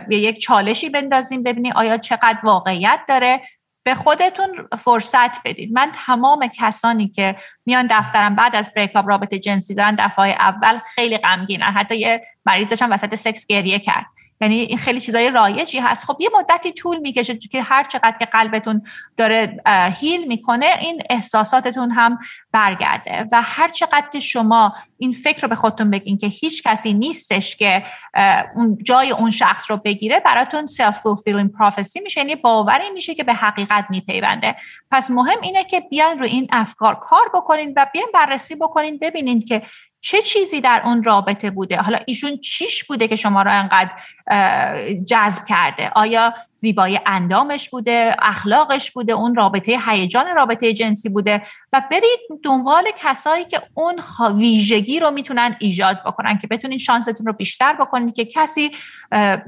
[0.09, 3.41] به یک چالشی بندازیم ببینیم آیا چقدر واقعیت داره.
[3.83, 7.37] به خودتون فرصت بدید من تمام کسانی که
[7.67, 11.73] میان دفترم بعد از بریکاپ رابطه جنسی دارن دفعه اول خیلی غمگینن.
[11.73, 14.07] حتی یه مریضش هم وسط سکس گریه کرد.
[14.41, 16.05] یعنی این خیلی چیزای رایجی هست.
[16.05, 18.83] خب یه مدتی طول می‌کشه که هر چقدر که قلبتون
[19.17, 19.63] داره
[20.01, 22.19] هیل می‌کنه این احساساتتون هم
[22.53, 23.27] برگرده.
[23.33, 27.57] و هر چقدر که شما این فکر رو به خودتون بگین که هیچ کسی نیستش
[27.57, 27.85] که
[28.57, 32.21] اون جای اون شخص رو بگیره براتون self fulfilling prophecy میشه.
[32.21, 34.57] یعنی باوری میشه که به حقیقت میپیونده.
[34.91, 39.45] پس مهم اینه که بیان رو این افکار کار بکنین و بیان بررسی بکنین ببینین
[39.45, 39.63] که
[40.01, 43.91] چه چیزی در اون رابطه بوده؟ حالا ایشون چیش بوده که شما رو انقدر
[45.07, 51.43] جذب کرده؟ آیا زیبایی اندامش بوده؟ اخلاقش بوده؟ اون رابطه هیجان رابطه جنسی بوده؟
[51.73, 53.95] و برید دنبال کسایی که اون
[54.35, 58.71] ویژگی رو می‌تونن ایجاد بکنن که بتونین شانستون رو بیشتر بکنید که کسی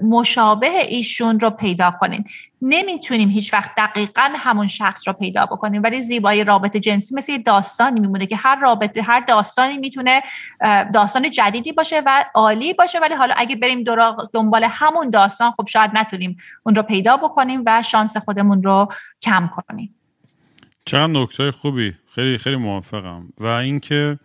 [0.02, 2.24] مشابه ایشون رو پیدا کنین.
[2.62, 5.82] نمی‌تونیم هیچ وقت دقیقا همون شخص رو پیدا بکنیم.
[5.82, 10.22] ولی زیبایی رابطه جنسی مثل داستانی میمونه که هر رابطه هر داستانی می‌تونه
[10.94, 13.00] داستان جدیدی باشه و عالی باشه.
[13.00, 13.84] ولی حالا اگه بریم
[14.32, 18.88] دنبال همون داستان خب شاید نتونیم اون رو پیدا بکنیم و شانس خودمون رو
[19.22, 19.94] کم کنیم.
[20.84, 21.94] چند نکته خوبی.
[22.14, 23.28] خیلی خیلی موافقم.
[23.38, 24.18] و اینکه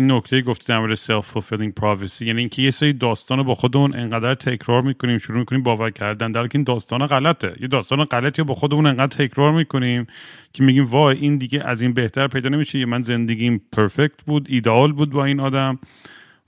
[0.00, 3.94] این نکته گفتی در مورد سلف fulfilling prophecy یعنی اینکه یه سری داستان با خودمون
[3.94, 7.54] انقدر تکرار می‌کنیم شروع می‌کنیم باور کردن در این داستان غلطه.
[7.60, 10.06] یه داستان غلطی با خودمون انقدر تکرار می‌کنیم
[10.52, 12.84] که میگیم وای این دیگه از این بهتر پیدا نمیشه.
[12.84, 15.78] من زندگیم پرفکت بود ایدئال بود با این آدم.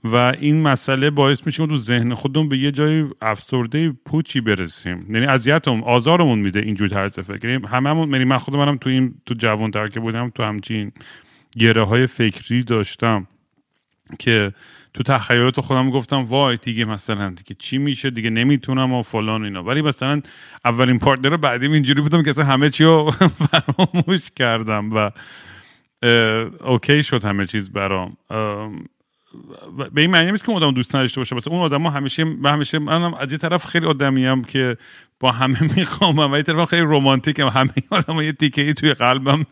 [0.03, 5.05] و این مسئله باعث میشه که تو ذهن خودمون به یه جای افسرده پوچی برسیم.
[5.09, 7.49] یعنی اذیتمون آزارمون میده اینجور طرز فکر.
[7.49, 10.91] یعنی هممون یعنی من خود منم تو این تو جوان که بودم تو همچین
[11.57, 13.27] گره های فکری داشتم.
[14.19, 14.53] که
[14.93, 19.63] تو تخیلات خودم گفتم وای دیگه مثلا دیگه چی میشه؟ دیگه نمی‌تونم و فلان اینا.
[19.63, 20.21] ولی مثلا
[20.65, 23.11] اولین پارتنر بعدیم اینجوری بودم که اصلا همه چی رو
[23.49, 25.11] فراموش کردم و
[26.63, 28.17] okay شد همه چیز برام.
[29.93, 31.35] به این معنی نیست که اون آدم دوست نداشته باشه.
[31.35, 34.77] مثلا اون آدم همیشه همیشه منم از یه طرف خیلی آدمی که
[35.19, 38.93] با همه می‌خوام و یه طرف خیلی رومانتیک هم همه آدم یه تیکه ای توی
[38.93, 39.45] قلبم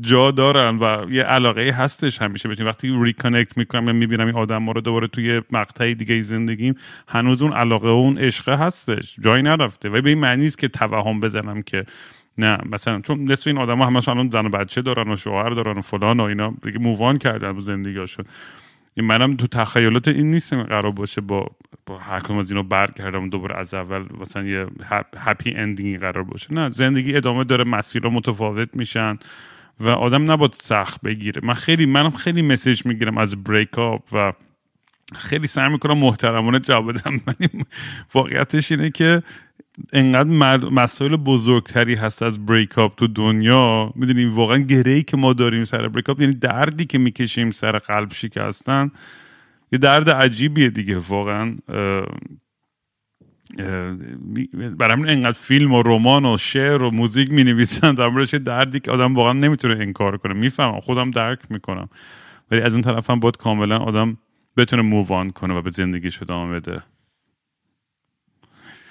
[0.00, 2.48] جا دارن و یه علاقه هستش همیشه.
[2.48, 6.74] بتونی وقتی reconnect می‌کنم و می‌بینم این آدم رو دوباره توی مقطعی دیگه زندگیم
[7.08, 9.16] هنوز اون علاقه و اون عشقه هستش.
[9.20, 9.88] جایی نرفته.
[9.88, 11.84] و به این معنی نیست که توهم بزنم که
[12.38, 12.58] نه.
[12.70, 15.80] مثلا چون نصف این آدما همش الان زن و بچه دارن و شوهر دارن و
[15.80, 16.54] فلان و اینا.
[16.62, 18.24] دیگه مووان کردن و زندگیشون
[19.02, 21.50] منم تو تخیلات این نیستم قرار باشه با
[21.86, 24.66] با هر از اینو برگردم دوباره از اول مثلا یه
[25.16, 26.54] هپی اندینگی قرار باشه.
[26.54, 29.18] نه زندگی ادامه داره مسیر متفاوت میشن
[29.80, 31.40] و آدم نباید سخت بگیره.
[31.44, 34.32] من خیلی منم خیلی مسیج می‌گیرم از بریک اپ و
[35.14, 37.20] خیلی سعی می‌کنم محترمانه جواب بدم
[38.14, 39.22] واقعیتش اینه که
[39.92, 43.92] انقدر مسائل بزرگتری هست از بریک اپ تو دنیا.
[43.94, 48.12] می‌دونیم واقعا گره که ما داریم سر بریک اپ یعنی دردی که می‌کشیم سر قلب
[48.12, 48.90] شکستن
[49.72, 51.56] یه درد عجیبیه دیگه واقعا.
[54.78, 58.08] برای همین انقدر فیلم و رمان و شعر و موزیک می نویسن در
[58.38, 60.34] دردی که آدم واقعا نمی‌تونه انکار کنه.
[60.34, 61.88] می‌فهمم خودم درک می‌کنم.
[62.50, 64.18] ولی از اون طرف هم باید کاملا آدم
[64.56, 66.82] بتونه مووان کنه و به زندگیش ادامه بده.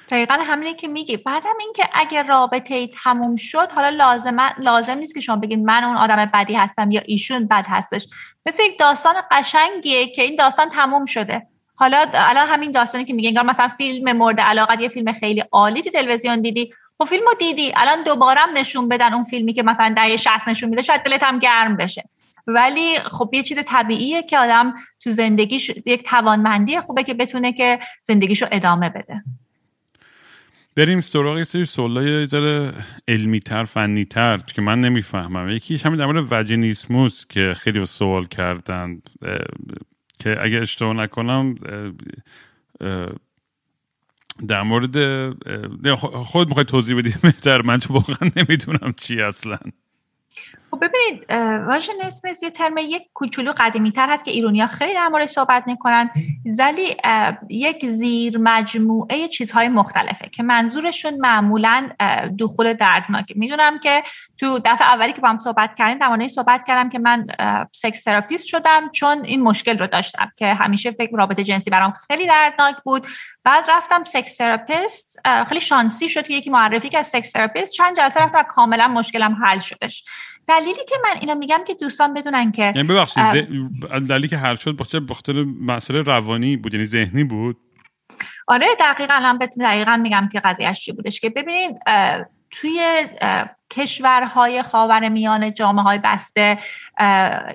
[0.09, 1.17] دقیقا همینه که میگی.
[1.17, 5.83] بعدم اینکه اگه رابطه ای تموم شد حالا لازم لازم نیست که شما بگید من
[5.83, 8.07] اون آدم بدی هستم یا ایشون بد هستش.
[8.45, 11.47] مثل یک داستان قشنگیه که این داستان تموم شده.
[11.75, 15.81] حالا الان همین داستانی که میگه انگار مثلا فیلم مورد علاقه یه فیلم خیلی عالی
[15.81, 16.73] تو تلویزیون دیدی.
[16.97, 17.73] خب فیلمو دیدی.
[17.75, 21.39] الان دوباره نشون بدن اون فیلمی که مثلا دهه 60 نشون میده شاید دلت هم
[21.39, 22.03] گرم بشه.
[22.47, 27.79] ولی خب یه چیز طبیعیه که آدم تو زندگیش یک توانمندی خوبه که بتونه که
[28.03, 29.23] زندگیشو ادامه بده.
[30.77, 32.73] بریم سراغ یه سری سوالای ذره
[33.07, 35.49] علمی تر فنی تر که من نمی‌فهمم.
[35.49, 39.01] یکیش همین در مورد وجنیسموس که خیلی سوال کردن
[40.19, 41.55] که اگه اشتباه نکنم
[44.47, 44.95] در مورد
[46.25, 49.57] خود می‌خوای توضیح بدی؟ بهتر من چون واقعا نمی‌دونم چی اصلا.
[50.71, 51.25] خب ببینید
[52.01, 56.09] vaginismus یه ترم یک کوچولو قدیمی تر هست که ایرونیا خیلی در صحبت می‌کنن
[56.59, 56.95] ولی
[57.49, 61.89] یک زیر مجموعه چیزهای مختلفه که منظورشون معمولا
[62.39, 63.33] دخول دردناکه.
[63.37, 64.03] می‌دونم که
[64.37, 67.27] تو دفعه اولی که با هم صحبت کردیم در صحبت کردم که من
[67.71, 72.27] sex therapist شدم چون این مشکل رو داشتم که همیشه فکر رابطه جنسی برام خیلی
[72.27, 73.07] دردناک بود.
[73.43, 77.71] بعد رفتم sex therapist خیلی شانسی شد که یکی معرفی که از sex therapist.
[77.71, 80.03] چند جلسه رفتم کاملا مشکلم حل شدش.
[80.47, 83.23] دلیلی که من اینو میگم که دوستان بدونن که یعنی ببخشید
[84.09, 87.57] دلیلی که حل شد بخاطر بخاطر مسئله روانی بود یعنی ذهنی بود؟
[88.47, 91.75] آره دقیقا الان دقیقا میگم که قضیهش چی بودش که ببینید
[92.51, 93.07] توی
[93.71, 96.57] کشورهای خاور میان جامعه های بسته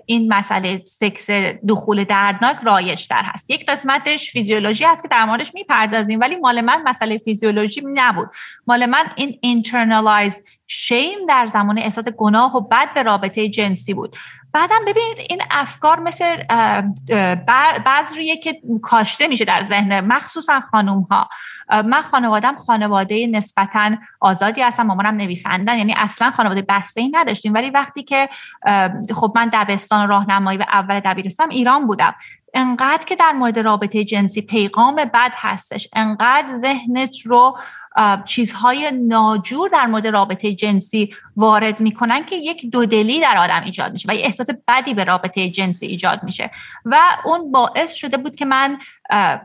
[0.06, 1.30] این مسئله سکس
[1.68, 3.50] دخول دردناک رایج تر هست.
[3.50, 8.28] یک قسمتش فیزیولوژی هست که در موردش می‌پردازیم ولی مال من مسئله فیزیولوژی نبود.
[8.66, 14.16] مال من این internalized شیم در زمان احساس گناه و بد به رابطه جنسی بود.
[14.52, 16.36] بعدم ببینید این افکار مثل
[17.86, 21.28] بذریه که کاشته میشه در ذهن مخصوصا خانوم ها
[21.82, 27.54] من خانوادم خانواده نسبتا آزادی هستم مامانم نویسندن یعنی اصلا خانواده بسته ای نداشتیم.
[27.54, 28.28] ولی وقتی که
[29.14, 32.14] خب من دبستان راهنمایی و اول دبیرستان ایران بودم
[32.54, 37.58] انقدر که در مورد رابطه جنسی پیغام بد هستش انقدر ذهنت رو
[38.24, 44.08] چیزهای ناجور در مورد رابطه جنسی وارد می‌کنن که یک دودلی در آدم ایجاد میشه
[44.08, 46.50] و یه احساس بدی به رابطه جنسی ایجاد میشه
[46.84, 48.78] و اون باعث شده بود که من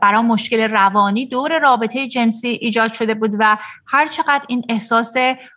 [0.00, 5.14] برای مشکل روانی دور رابطه جنسی ایجاد شده بود و هر چقدر این احساس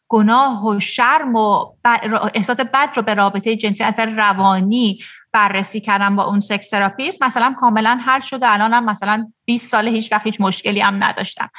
[0.07, 1.65] گناه و شرم و
[2.33, 4.99] احساس بد رو به رابطه جنسی اثر روانی
[5.33, 10.11] بررسی کردم با اون sex therapist مثلا کاملا حل شده الانم مثلا 20 سال هیچ
[10.11, 11.49] وقت هیچ مشکلی هم نداشتم.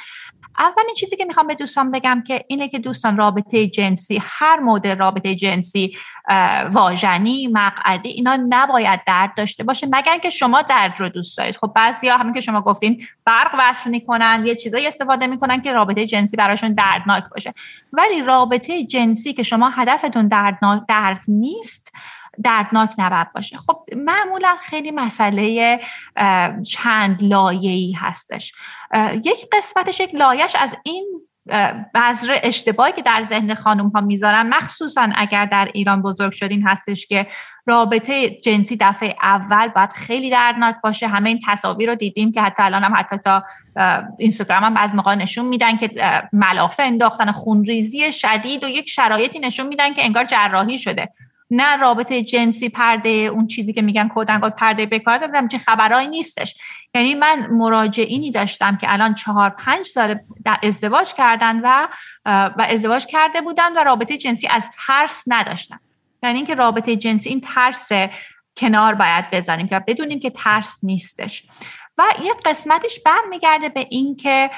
[0.59, 4.97] اولین چیزی که می‌خوام به دوستان بگم که اینه که دوستان رابطه جنسی هر مدل
[4.97, 5.97] رابطه جنسی
[6.71, 11.57] واژنی مقعدی اینا نباید درد داشته باشه مگر که شما درد رو دوست دارید.
[11.57, 16.05] خب بعضیا همین که شما گفتین برق وصل می‌کنن یه چیزایی استفاده می‌کنن که رابطه
[16.05, 17.53] جنسی براشون دردناک باشه.
[17.93, 21.91] ولی رابطه جنسی که شما هدفتون دردناک درد نیست
[22.43, 23.57] دردناک نباید باشه.
[23.57, 25.79] خب معمولا خیلی مسئله
[26.67, 28.53] چند لایه‌ای هستش.
[29.23, 31.21] یک قسمتش یک لایش از این
[31.95, 37.07] بذر اشتباهی که در ذهن خانم ها می‌ذارن مخصوصا اگر در ایران بزرگ شدین هستش
[37.07, 37.27] که
[37.65, 41.07] رابطه جنسی دفعه اول باید خیلی دردناک باشه.
[41.07, 43.43] همه این تصاویر رو دیدیم که حتی الان هم حتی تا
[44.19, 45.89] اینستاگرام هم از موقع نشون میدن که
[46.33, 51.09] ملافه انداختن خونریزی شدید و یک شرایطی نشون میدن که انگار جراحی شده.
[51.51, 56.55] نه رابطه جنسی پرده اون چیزی که میگن کودنگال پرده بکار دادم چه خبرهایی نیستش.
[56.95, 60.19] یعنی من مراجعینی داشتم که الان چهار پنج سال
[60.63, 61.87] ازدواج کردن و
[62.25, 65.79] و ازدواج کرده بودن و رابطه جنسی از ترس نداشتن.
[66.23, 67.89] یعنی اینکه رابطه جنسی این ترس
[68.57, 71.43] کنار باید بذاریم که بدونیم که ترس نیستش.
[71.97, 74.49] و یه قسمتش برمیگرده به این که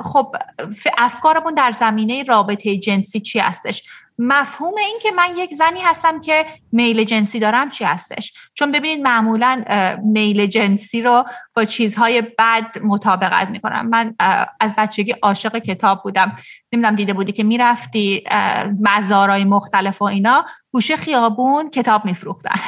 [0.00, 0.36] خب
[0.98, 3.82] افکارمون در زمینه رابطه جنسی چی هستش؟
[4.18, 9.04] مفهوم این که من یک زنی هستم که میل جنسی دارم چی هستش؟ چون ببینید
[9.04, 9.64] معمولا
[10.04, 13.86] میل جنسی رو با چیزهای بد مطابقت می‌کنم.
[13.86, 14.14] من
[14.60, 16.36] از بچگی عاشق کتاب بودم.
[16.72, 18.24] نمی‌دونم دیده بودی که می‌رفتی
[18.80, 22.60] مزارای مختلف و اینا گوشه خیابون کتاب میفروختن.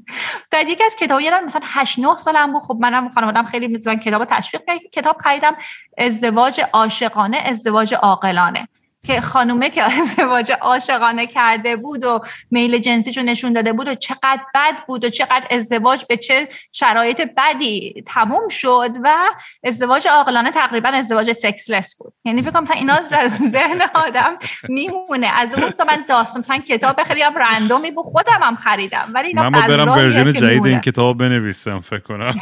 [0.50, 2.62] در یکی از کتاب یادم مثلا 8 9 سالم بود.
[2.62, 5.56] خب منم خانوادم خیلی می‌تونن کتاب تشویق کتاب خریدم.
[5.98, 8.68] ازدواج عاشقانه ازدواج عاقلانه.
[9.06, 12.20] که خانومه که ازدواج عاشقانه کرده بود و
[12.50, 17.20] میل جنسیشو نشون داده بود و چقدر بد بود و چقدر ازدواج به چه شرایط
[17.36, 19.16] بدی تموم شد و
[19.64, 22.12] ازدواج عاقلانه تقریبا ازدواج sexless بود.
[22.24, 23.00] یعنی فکر کنم اینا
[23.52, 24.36] ذهن آدم
[24.68, 25.26] میمونه.
[25.26, 28.04] از اون من داستان مثلا کتاب خیلی هم random ی بود.
[28.04, 29.10] خودم هم خریدم.
[29.14, 32.34] ولی من برم version جدید این کتاب بنویسم فکر کنم.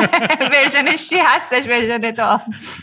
[0.52, 2.38] version ش چی هستش؟ version تو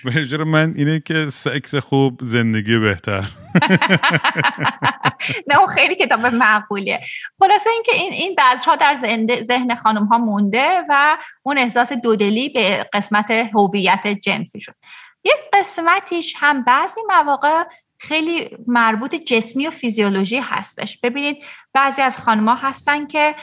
[0.06, 3.23] ورژن من اینه که سکس خوب زندگی بهتر.
[5.48, 7.00] نه اون خیلی کتاب معقولیه.
[7.40, 8.98] خلاصه اینکه این این بذرها در
[9.44, 14.76] ذهن خانم ها مونده و اون احساس دودلی به قسمت هویت جنسی شد.
[15.24, 17.64] یک قسمتیش هم بعضی مواقع
[18.00, 20.98] خیلی مربوط جسمی و فیزیولوژی هستش.
[20.98, 21.44] ببینید
[21.74, 23.36] بعضی از خانمها هستن که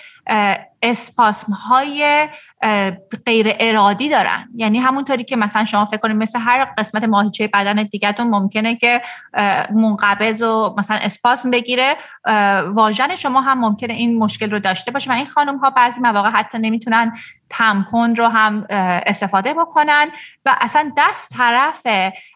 [0.83, 2.28] اسپاسم های
[3.27, 4.49] غیر ارادی دارن.
[4.55, 9.03] یعنی همونطوری که مثلا شما فکر کنید مثل هر قسمت ماهیچه بدن دیگهتون ممکنه که
[9.75, 11.97] منقبض و مثلا اسپاسم بگیره.
[12.67, 16.31] واژن شما هم ممکنه این مشکل رو داشته باشه و این خانم ها بعضی مواقع
[16.31, 17.13] حتی نمی‌تونن
[17.51, 18.67] تمپون رو هم
[19.07, 20.09] استفاده بکنن.
[20.47, 21.87] و اصلا دست طرف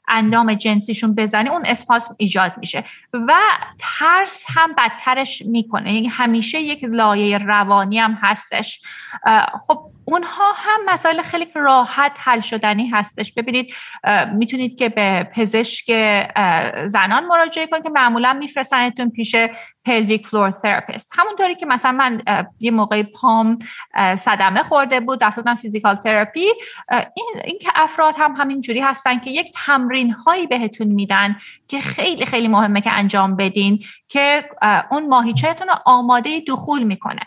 [0.08, 2.84] اندام جنسیشون بزنی اون اسپاسم ایجاد میشه.
[3.12, 3.34] و
[3.78, 5.94] ترس هم بدترش می‌کنه.
[5.94, 8.82] یعنی همیشه یک لایه روانی هم هستش.
[9.66, 13.32] خب اونها هم مسائل خیلی راحت حل شدنی هستش.
[13.32, 13.74] ببینید
[14.32, 15.86] می‌تونید که به پزشک
[16.86, 19.36] زنان مراجعه کنید که معمولا میفرستنتون پیش
[19.84, 22.22] pelvic floor therapist همونطوری که مثلا من
[22.60, 23.58] یه موقع پام
[24.18, 26.46] صدمه خورده بود رفتم physical therapy
[26.90, 31.36] این اینکه افراد هم همینجوری هستن که یک تمرین هایی بهتون میدن
[31.68, 34.44] که خیلی خیلی مهمه که انجام بدین که
[34.90, 37.20] اون ماهیچهتون رو آماده دخول می‌کنه.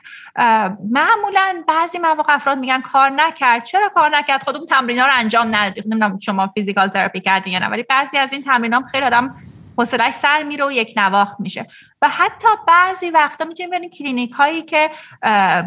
[0.92, 3.64] معمولا بعضی مواقع افراد میگن کار نکرد.
[3.64, 7.60] چرا کار نکرد؟ خودم تمرین ها رو انجام ندید نمی‌دونم شما physical therapy کردین یا
[7.60, 9.36] نه ولی بعضی از این تمرین هم خیلی آدم
[9.78, 11.68] حوصلش سر میره و یک نواخت میشه.
[12.02, 14.90] و حتی بعضی وقتا می‌تونید برین کلینیک هایی که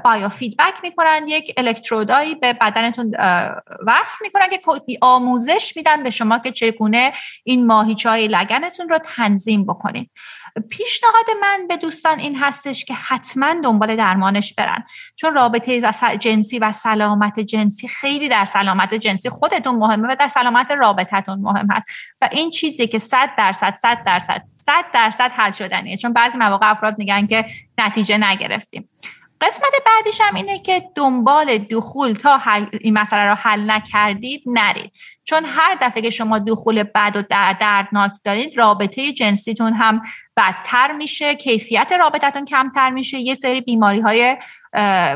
[0.04, 3.14] biofeedback می‌کنن یک الکترودایی به بدنتون
[3.86, 4.60] وصل می‌کنن که
[5.00, 7.12] آموزش میدن به شما که چگونه
[7.44, 10.10] این ماهیچه های لگنتون رو تنظیم بکنید
[10.70, 14.84] پیشنهاد من به دوستان این هستش که حتما دنبال درمانش برن.
[15.16, 20.70] چون رابطه جنسی و سلامت جنسی خیلی در سلامت جنسی خودتون مهمه و در سلامت
[20.70, 21.86] رابطتون مهم هست
[22.20, 25.96] و این چیزی که صد درصد صد درصد صد درصد حل شدنیه.
[25.96, 27.46] چون بعضی مواقع افراد میگن که
[27.78, 28.88] نتیجه نگرفتیم.
[29.40, 34.92] قسمت بعدیش هم اینه که دنبال دخول تا حل این مسئله رو حل نکردید نرید.
[35.24, 37.22] چون هر دفعه که شما دخول بد و
[37.60, 40.02] دردناک دارید رابطه جنسیتون هم
[40.36, 43.18] بدتر میشه کیفیت رابطتون کمتر میشه.
[43.18, 44.36] یه سری بیماری های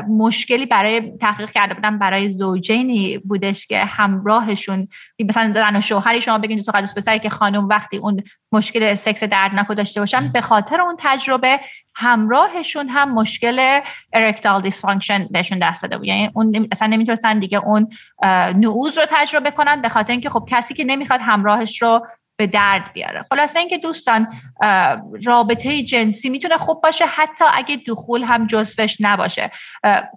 [0.09, 4.87] مشکلی برای تحقیق کرده بودن برای زوجینی بودش که همراهشون
[5.19, 9.23] مثلا زن و شوهری شما بگین دوست دوست پسری که خانم وقتی اون مشکل سکس
[9.23, 11.59] دردناک داشته باشن به خاطر اون تجربه
[11.95, 13.79] همراهشون هم مشکل
[14.13, 16.07] erectile dysfunction بهشون دست داده بود.
[16.07, 17.87] یعنی اون اصلا نمی‌تونستن دیگه اون
[18.55, 22.93] نعوز رو تجربه کنن به خاطر اینکه خب کسی که نمی‌خواد همراهش رو به درد
[22.93, 23.21] بیاره.
[23.29, 24.27] خلاصه اینکه دوستان
[25.23, 29.51] رابطه جنسی می‌تونه خوب باشه حتی اگه دخول هم جزوش نباشه.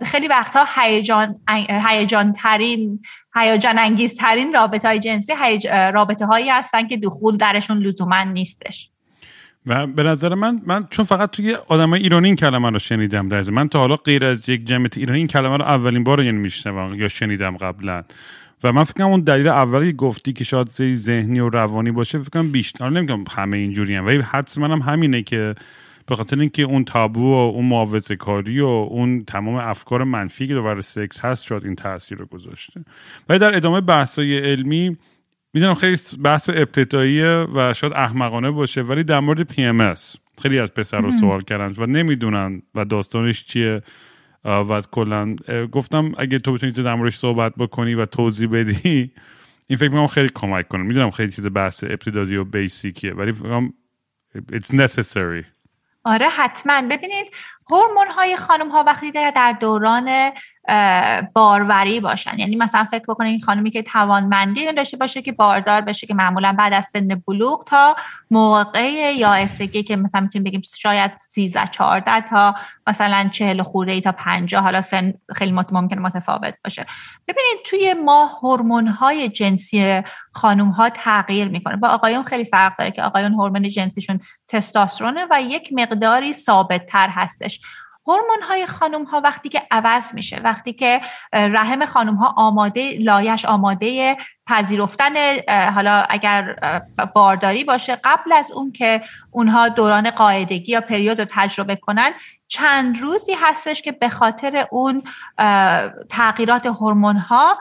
[0.07, 1.41] خیلی وقتها هیجان
[1.87, 3.03] هیجان ترین
[3.37, 5.33] هیجان انگیز ترین رابطه های جنسی
[5.93, 8.91] رابطه هایی هستن که دخول درشون لزوما نیستش.
[9.67, 13.51] و به نظر من من چون فقط توی آدم ایرانی این کلمه رو شنیدم در
[13.51, 16.95] من تا حالا غیر از یک جمعیت ایرانی این کلمه رو اولین بار یعنی میشنوم
[16.95, 18.05] یا شنیدم قبلا.
[18.65, 22.53] و من فکر اون دلیل اولی گفتی که شاید ذهنی و روانی باشه فکر کنم
[22.53, 25.55] بیشتر نمیگم همه اینجوری هم ولی حدس منم همینه که
[26.07, 30.55] به خاطر اینکه اون تابو و اون معاوضه کاری و اون تمام افکار منفی که
[30.55, 32.85] دوباره سکس هست شاید این تاثیر رو گذاشته.
[33.29, 34.97] ولی در ادامه بحثای علمی
[35.53, 39.73] می‌دونم خیلی بحث ابتداییه و شاید احمقانه باشه ولی در مورد پی
[40.43, 43.83] خیلی از پسر رو سوال کردن و نمی‌دونن و داستانش چیه
[44.45, 45.37] و کلا
[45.73, 49.13] گفتم اگه تو بتونی در موردش صحبت بکنی و توضیح بدی
[49.67, 50.83] این فکر می‌کنم خیلی کمک کنه.
[50.83, 53.69] می‌دونم خیلی چیز بحث ابتدایی و بیسیکیه ولی فکر
[54.53, 55.45] it's necessary.
[56.05, 56.83] آره حتما.
[56.83, 57.27] ببینید
[57.71, 60.33] هورمون های خانم ها وقتی در دوران
[61.35, 62.39] باروری باشن.
[62.39, 66.53] یعنی مثلا فکر بکنید این خانمی که توانمندی داشته باشه که باردار بشه که معمولا
[66.59, 67.97] بعد از سن بلوغ تا
[68.31, 72.55] موقع یا اسگی که مثلا می‌تونیم بگیم شاید 13 14 تا
[72.87, 76.87] مثلا 40 خورده ای تا 50 حالا سن خیلی ممکن متفاوت باشه.
[77.29, 80.03] ببینید توی ما هورمون های جنسی
[80.33, 81.77] خانم ها تغییر می‌کنه.
[81.77, 87.09] با آقایون خیلی فرق داره که آقایون هورمون جنسیشون تستوسترونه و یک مقداری ثابت تر
[87.09, 87.58] هستش.
[88.09, 91.01] هورمون های خانم ها وقتی که عوض میشه وقتی که
[91.33, 95.15] رحم خانم ها آماده لایش آماده پذیرفتن
[95.71, 96.57] حالا اگر
[97.15, 102.13] بارداری باشه قبل از اون که اونها دوران قاعدگی یا پریود رو تجربه کنن
[102.49, 105.03] چند روزی هستش که به خاطر اون
[106.09, 107.59] تغییرات هورمون ها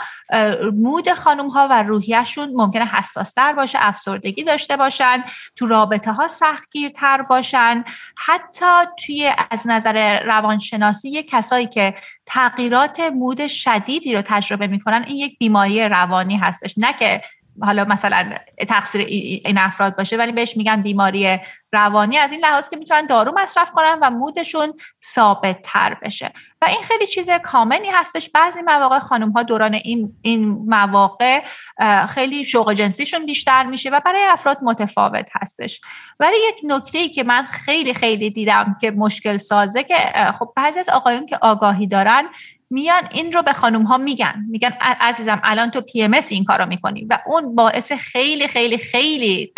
[0.73, 5.23] مود خانم ها و روحیشون ممکنه حساستر باشه افسردگی داشته باشن
[5.55, 7.83] تو رابطه ها سختگیرتر باشن.
[8.15, 8.65] حتی
[9.05, 15.37] توی از نظر روانشناسی یک کسایی که تغییرات مود شدیدی رو تجربه می‌کنن این یک
[15.37, 16.73] بیماری روانی هستش.
[16.77, 17.23] نه که
[17.61, 18.29] حالا مثلا
[18.69, 21.39] تقصیر این افراد باشه ولی بهش میگن بیماری
[21.73, 22.17] روانی.
[22.17, 24.73] از این لحاظ که می‌تونن دارو مصرف کنن و مودشون
[25.05, 26.31] ثابت تر بشه.
[26.61, 28.29] و این خیلی چیز کاملی هستش.
[28.29, 31.43] بعضی مواقع خانم ها دوران این, این مواقع
[32.09, 35.81] خیلی شوق جنسیشون بیشتر میشه و برای افراد متفاوت هستش.
[36.19, 39.95] ولی یک نکته ای که من خیلی خیلی دیدم که مشکل سازه که
[40.39, 42.25] خب بعضی از آقایون که آگاهی دارن
[42.69, 46.65] میان این رو به خانم ها میگن میگن عزیزم الان تو پی ام این کارو
[46.65, 47.05] می‌کنی.
[47.09, 49.53] و اون باعث خیلی خیلی خیلی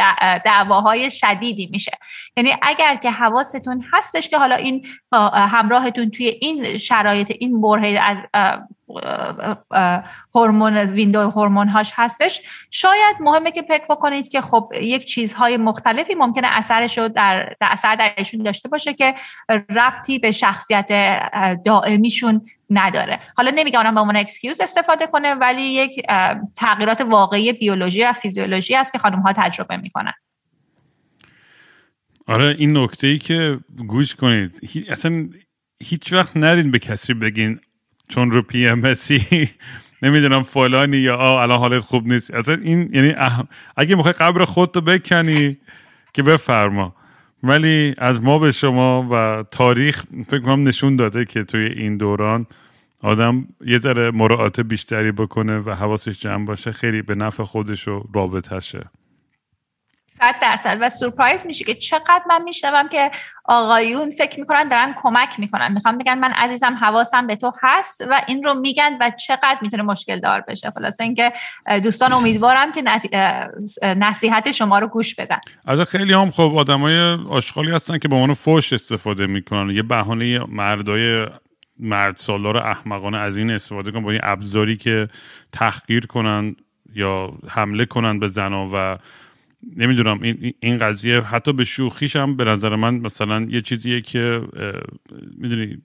[0.46, 1.92] دعواهای شدیدی میشه.
[2.38, 4.86] یعنی اگر که حواستون هستش که حالا این
[5.34, 8.18] همراهتون توی این شرایط این برهه از
[10.36, 12.42] هورمون ویندو هورمون هاش هستش.
[12.72, 17.68] شاید مهمه که فکر بکنید که خب یک چیزهای مختلفی ممکنه اثرش رو در, در
[17.72, 19.16] اثر درشون داشته باشه که
[19.50, 20.88] ربطی به شخصیت
[21.64, 23.20] دائمیشون نداره.
[23.38, 26.02] حالا نمیگم اونم به عنوان excuse استفاده کنه ولی یک
[26.56, 30.14] تغییرات واقعی بیولوژی و فیزیولوژی است که خانم ها تجربه می‌کنن.
[32.28, 34.60] آره این نکته ای که گوش کنید
[34.90, 35.30] اصلا
[35.84, 37.60] هیچ وقت ندین به کسی بگین
[38.10, 38.82] چون رو PM
[40.02, 42.32] نمی‌دونم فلانی یا آه الان حالت خوب نیست.
[42.32, 43.16] اصلا این یعنی
[43.78, 45.58] اگه می‌خوای قبر خودتو بکنی
[46.14, 46.96] که بفرما.
[47.44, 52.48] ولی از ما به شما و تاریخ فکر کنم نشون داده که توی این دوران
[53.02, 58.04] آدم یه ذره مراعات بیشتری بکنه و حواسش جمع باشه خیلی به نفع خودش و
[58.14, 58.86] رابطشه
[60.20, 63.12] صد درصد و سورپرایز میشه که چقدر من میشنوم که
[63.46, 65.72] آقایون فکر می‌کنن دارن کمک می‌کنن.
[65.74, 69.84] می‌خوام بگن من عزیزم حواسم به تو هست و این رو میگن و چقدر می‌تونه
[69.84, 70.72] مشکل دار بشه.
[70.72, 71.34] خلاصه اینکه
[71.84, 72.84] دوستان امیدوارم که
[73.84, 75.40] نصیحت شما رو گوش بدن.
[75.66, 79.70] از خیلی هم خب آدمای آشغالی هستن که به عنوان فوش استفاده می‌کنن.
[79.70, 81.28] یه بهانه مردای
[81.80, 85.08] مرد سالار احمقانه از این استفاده کنن با این ابزاری که
[85.52, 86.56] تحقیر کنن
[86.94, 88.98] یا حمله کنن به زنا و
[89.78, 94.42] نمی‌دونم این این قضیه حتی به شوخیش هم به نظر من مثلا یه چیزیه که
[95.38, 95.78] می‌دونی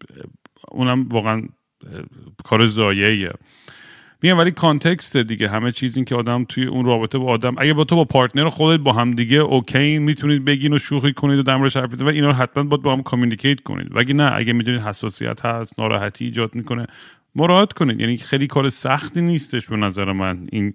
[0.68, 1.42] اونم واقعا
[2.44, 3.30] کار زاییه
[4.22, 7.74] میگم ولی context دیگه همه چیز این که آدم توی اون رابطه با آدم اگه
[7.74, 11.42] با تو با partner خودت با هم دیگه okay می‌تونید بگین و شوخی کنید و
[11.42, 13.96] دمرش حرف و اینا رو حتما باید با هم communicate کنید.
[13.96, 16.86] و اگه نه اگه می‌دونید حساسیت هست ناراحتی ایجاد می‌کنه
[17.34, 18.00] مراعات کنید.
[18.00, 20.74] یعنی خیلی کار سختی نیستش به نظر من این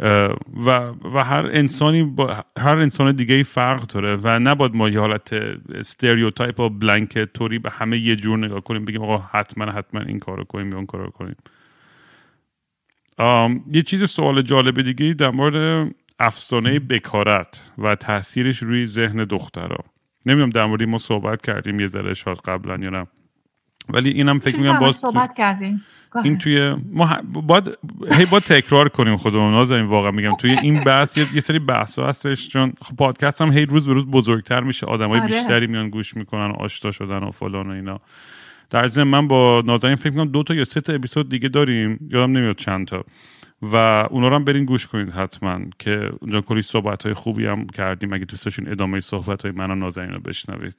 [0.00, 0.70] و,
[1.14, 5.32] و هر انسانی با هر انسان دیگه ای فرق داره و نباید ما یه حالت
[5.74, 10.18] stereotype و blanket توری به همه یه جور نگاه کنیم بگیم آقا حتما حتما این
[10.18, 11.36] کارو کنیم یا اون کارو کنیم.
[13.72, 15.90] یه چیز سوال جالب دیگه در مورد
[16.20, 19.84] افسانه بکارت و تاثیرش روی ذهن دخترها
[20.26, 23.06] نمی‌دونم در مورد ما صحبت کردیم یه ذره شاد قبلا یا نه.
[23.88, 25.84] ولی اینم فکر می‌کنم باز صحبت کردیم.
[26.24, 27.78] این توی ما باید
[28.12, 29.52] هی باید تکرار کنیم خودمون.
[29.52, 33.52] نازنین واقعا میگم توی این بحث یه, سری بحث ها هستش چون خب پادکست هم
[33.52, 34.86] هی روز به روز بزرگتر میشه.
[34.86, 35.28] آدمای آره.
[35.28, 38.00] بیشتری میان گوش می‌کنن و آشنا شدن و فلان و اینا.
[38.70, 42.08] در ضمن من با نازنین فکر می‌کنم دو تا یا سه تا اپیزود دیگه داریم.
[42.10, 43.04] یادم نمیاد چند تا.
[43.62, 43.76] و
[44.10, 48.12] اونا رو هم برین گوش کنید حتما که اونجا کلی صحبت های خوبی هم کردیم.
[48.12, 50.76] اگه دوستشون ادامه صحبت های من و نازنین رو بشنوید.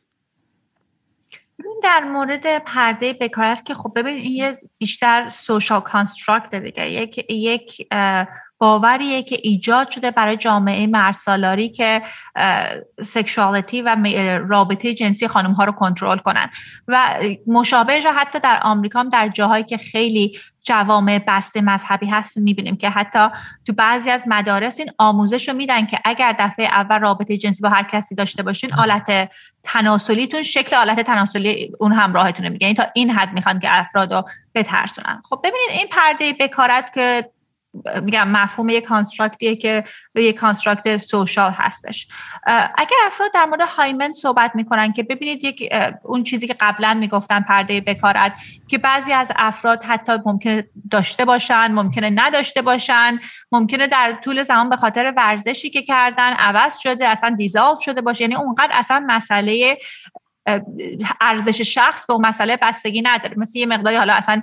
[1.84, 6.89] در مورد پرده بکارت که خب ببین این بیشتر social construct دیگه.
[6.89, 7.88] یک یک
[8.60, 12.01] باوریه که ایجاد شده برای جامعه مردسالاری که
[13.01, 13.95] sexuality و
[14.47, 16.49] رابطه جنسی خانم ها رو کنترل کنن.
[16.88, 22.38] و مشابه را حتی در آمریکا هم در جاهایی که خیلی جوامع بسته مذهبی هست
[22.38, 23.28] می‌بینیم که حتی
[23.66, 27.70] تو بعضی از مدارس این آموزش رو میدن که اگر دفعه اول رابطه جنسی با
[27.70, 29.32] هر کسی داشته باشین آلت
[29.64, 32.49] تناسلیتون شکل آلت تناسلی اون همراهتونه.
[32.49, 34.24] میگن تا این حد می‌خوان که افراد رو
[34.55, 35.22] بترسونن.
[35.30, 37.30] خب ببینید این پرده بکارت که
[38.01, 39.84] میگم مفهوم یک construct یه که
[40.15, 42.07] یک construct social هستش.
[42.78, 47.39] اگر افراد در مورد hymen صحبت می‌کنن که ببینید یک اون چیزی که قبلا می‌گفتن
[47.39, 48.34] پرده بکارت
[48.68, 53.20] که بعضی از افراد حتی ممکنه داشته باشن ممکنه نداشته باشن
[53.51, 58.22] ممکنه در طول زمان به خاطر ورزشی که کردن عوض شده اصلا دیزالف شده باشه.
[58.22, 59.78] یعنی اونقدر اصلا مسئله
[61.22, 63.34] ارزش شخص به اون مسئله بستگی نداره.
[63.38, 64.41] مثل یه مقداری حالا اصلا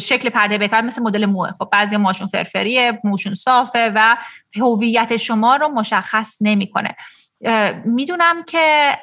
[0.00, 1.52] شکل پرده بکار مثل مدل موه.
[1.52, 4.16] خب بعضی ماشون فرفریه موشون صافه و
[4.56, 6.96] هویت شما رو مشخص نمی‌کنه.
[7.84, 8.96] می‌دونم که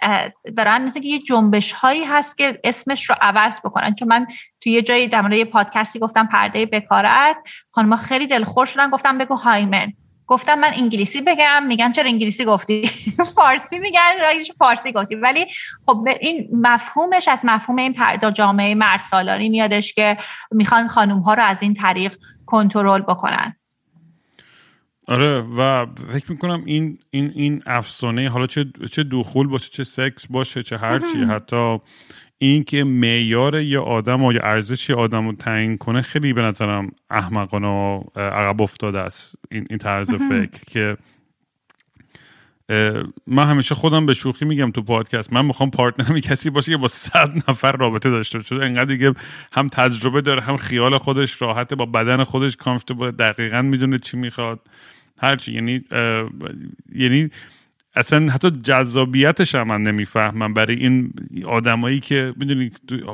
[0.58, 3.96] دارن مثل که یه جنبش هایی هست که اسمش رو عوض بکنن.
[3.96, 4.28] چون من
[4.62, 7.38] توی یه جایی در مورد یه پادکستی گفتم پرده بکارت
[7.72, 9.94] خانم خیلی دلخور شدن گفتم بگو هایمن.
[10.28, 12.92] گفتم من انگلیسی بگم میگن چرا انگلیسی گفتی؟
[13.36, 14.14] فارسی میگن
[14.58, 15.16] فارسی گفتی.
[15.16, 15.46] ولی
[15.86, 20.18] خب این مفهومش از مفهوم این پردا جامعه مرسالاری میادش که
[20.52, 23.56] می‌خوان خانوم ها رو از این طریق کنترل بکنن.
[25.08, 30.28] آره و فکر می‌کنم این این این افسانه حالا چه چه دخول باشه چه سکس
[30.28, 31.80] باشه چه هرچی حتی
[32.38, 36.92] اینکه معیار یه آدم و یا ارزش یه آدم رو تعیین کنه خیلی به نظرم
[37.10, 39.36] احمقانه و عقب افتاده است.
[39.52, 40.98] این, این طرز فکر که
[43.28, 45.34] من همیشه خودم به شوخی میگم تو پادکست.
[45.34, 48.56] من می‌خوام پارتنرم کسی باشه که با صد نفر رابطه داشته باشه.
[48.56, 49.14] انقدر دیگه
[49.52, 54.60] هم تجربه داره هم خیال خودش راحته با بدن خودش کامفتبل دقیقا می‌دونه چی می‌خواد.
[55.22, 55.54] هرچی.
[55.54, 55.82] یعنی
[56.96, 57.30] یعنی
[57.98, 60.54] اصلا حتی جذابیتش هم من نمی‌فهمم.
[60.54, 61.14] برای این
[61.46, 62.72] آدمایی که می‌دونی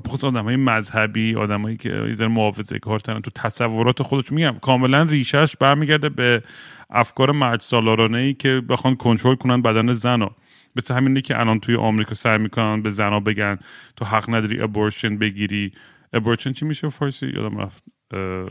[0.07, 4.55] خصوص آدمای مذهبی آدمایی که یه محافظه کارتن تو تصورات خودش میگم.
[4.61, 6.43] کاملا ریشش برمیگرده به
[6.89, 10.27] افکار مرد سالارانه ای که بخوان کنترل کنن بدن زن
[10.75, 13.57] مثل همینه که الان توی آمریکا سعی می‌کنن به زنا بگن
[13.95, 15.71] تو حق نداری ابورشن بگیری.
[16.13, 17.83] ابورشن چی میشه فارسی؟ یادم رفت.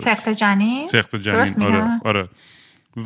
[0.04, 1.62] سخت جنین؟ سخت جنین.
[1.62, 2.28] آره آره.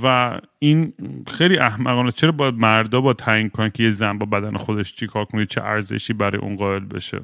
[0.02, 0.92] و این
[1.26, 5.06] خیلی احمقانه چرا باید مردا با تعیین کنن که یه زن با بدن خودش چی
[5.06, 7.20] کار کنه؟ چه ارزشی برای اون قائل بشه؟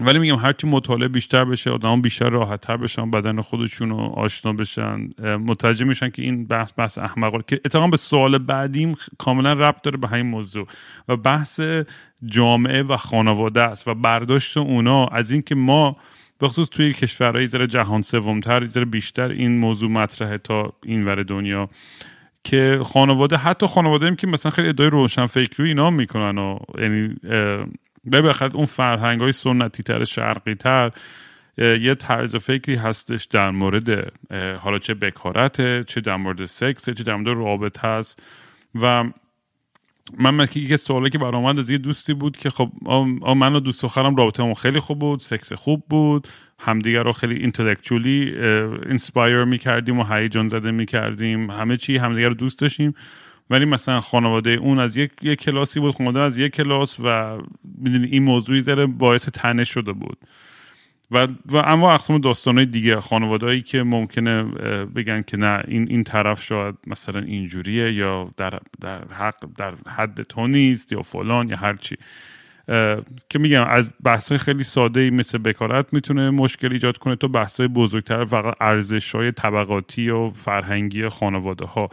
[0.00, 5.08] ولی میگم هرچی مطالعه بیشتر بشه آدم بیشتر راحتتر بشن بدن خودشون رو آشنا بشن.
[5.22, 9.96] متوجه میشن که این بحث بحث احمقانه که اتفاقا به سوال بعدیم کاملا ربط داره
[9.96, 10.66] به همین موضوع.
[11.08, 11.60] و بحث
[12.24, 15.96] جامعه و خانواده است و برداشت اونا از اینکه ما
[16.40, 21.68] بخصوص توی کشورهای ذره جهان سومتر ذره بیشتر این موضوع مطرحه تا این ور دنیا
[22.44, 27.16] که خانواده حتی خانواده هم که مثلا خیلی ادعای روشن فکری اینا می‌کنن و یعنی
[28.04, 30.92] به اون فرهنگ های سنتی تر شرقی تر
[31.58, 34.12] یه طرز فکری هستش در مورد
[34.60, 38.22] حالا چه بکارته چه در مورد سکس چه در مورد رابطه هست
[38.74, 39.04] و
[40.18, 42.70] من یک سوالی که برام از یه دوستی بود که خب
[43.36, 46.28] من و دوست دخترم رابطه خیلی خوب بود سکس خوب بود
[46.58, 48.34] همدیگه رو خیلی intellectually
[48.88, 51.50] inspire می‌کردیم و هیجان زده می‌کردیم.
[51.50, 52.94] همه چی همدیگه رو دوست داشتیم.
[53.50, 57.38] ولی مثلا خانواده اون از یک, یک کلاسی بود خانواده از یک کلاس و
[57.78, 60.18] می‌دونی این موضوع یه ذره باعث تنش شده بود.
[61.10, 64.42] و و اما اقسام داستانهای دیگه خانوادهایی که ممکنه
[64.84, 70.22] بگن که نه این این طرف شاید مثلا اینجوریه یا در در حق در حد
[70.22, 71.96] تو نیست یا فلان یا هرچی
[73.28, 77.60] که میگم از بحث خیلی ساده ای مثل بکارت می‌تونه مشکل ایجاد کنه تو بحث
[77.74, 81.88] بزرگتر فقط ارزش های طبقاتی و فرهنگی خانواده ها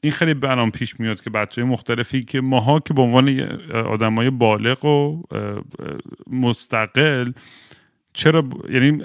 [0.00, 3.40] این خیلی برام پیش میاد که بچه مختلفی که ماها که به عنوان
[3.72, 5.22] آدمای بالغ و
[6.30, 7.32] مستقل
[8.16, 9.02] چرا یعنی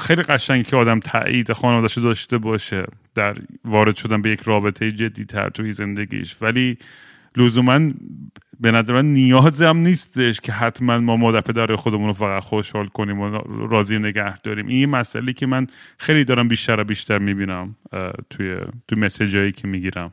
[0.00, 5.24] خیلی قشنگ که آدم تایید خانوادهش داشته باشه در وارد شدن به یک رابطه جدی
[5.24, 6.36] تر توی زندگیش.
[6.40, 6.78] ولی
[7.36, 7.92] لزوما
[8.60, 13.20] به نظر من نیازم نیستش که حتما ما مادر پدر خودمون رو فقط خوشحال کنیم
[13.20, 14.66] و راضی نگه داریم.
[14.66, 15.66] این مسئله که من
[15.98, 17.76] خیلی دارم بیشتر و بیشتر می‌بینم
[18.30, 18.56] توی
[18.88, 20.12] توی مسیجایی که می‌گیرم.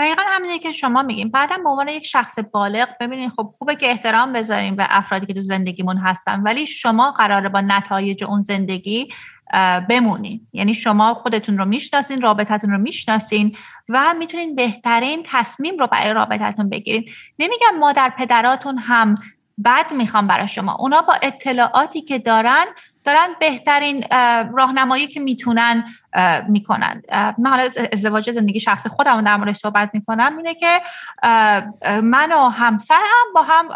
[0.00, 3.90] دقیقا همینه که شما میگیم بعدا به عنوان یک شخص بالغ ببینید خب خوبه که
[3.90, 9.08] احترام بذاریم به افرادی که تو زندگیمون هستن ولی شما قراره با نتایج اون زندگی
[9.88, 10.46] بمونین.
[10.52, 13.56] یعنی شما خودتون رو می‌شناسین رابطتون رو می‌شناسین
[13.88, 17.04] و می‌تونین بهترین تصمیم رو برای رابطتون بگیرین.
[17.38, 19.14] نمیگم مادر پدراتون هم
[19.64, 20.76] بد می‌خوام برای شما.
[20.78, 22.64] اونا با اطلاعاتی که دارن
[23.04, 24.04] دارن بهترین
[24.56, 25.84] راهنمایی که می‌تونن
[26.48, 27.02] می‌کنن.
[27.38, 30.80] من حالا ازدواج زندگی شخص خودم در موردش صحبت می‌کنم اینه که
[32.02, 33.68] من و همسرم با هم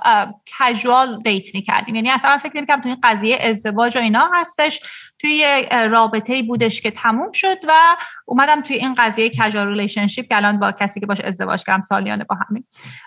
[0.58, 1.94] کژوال دیت می‌کردیم.
[1.94, 4.80] یعنی اصلا فکر نمی‌کنم تو این قضیه ازدواج و اینا هستش.
[5.24, 7.96] توی رابطه بودش که تموم شد و
[8.26, 12.24] اومدم توی این قضیه casual relationship که الان با کسی که باش ازدواج کردم سالیانه
[12.24, 12.64] با همین.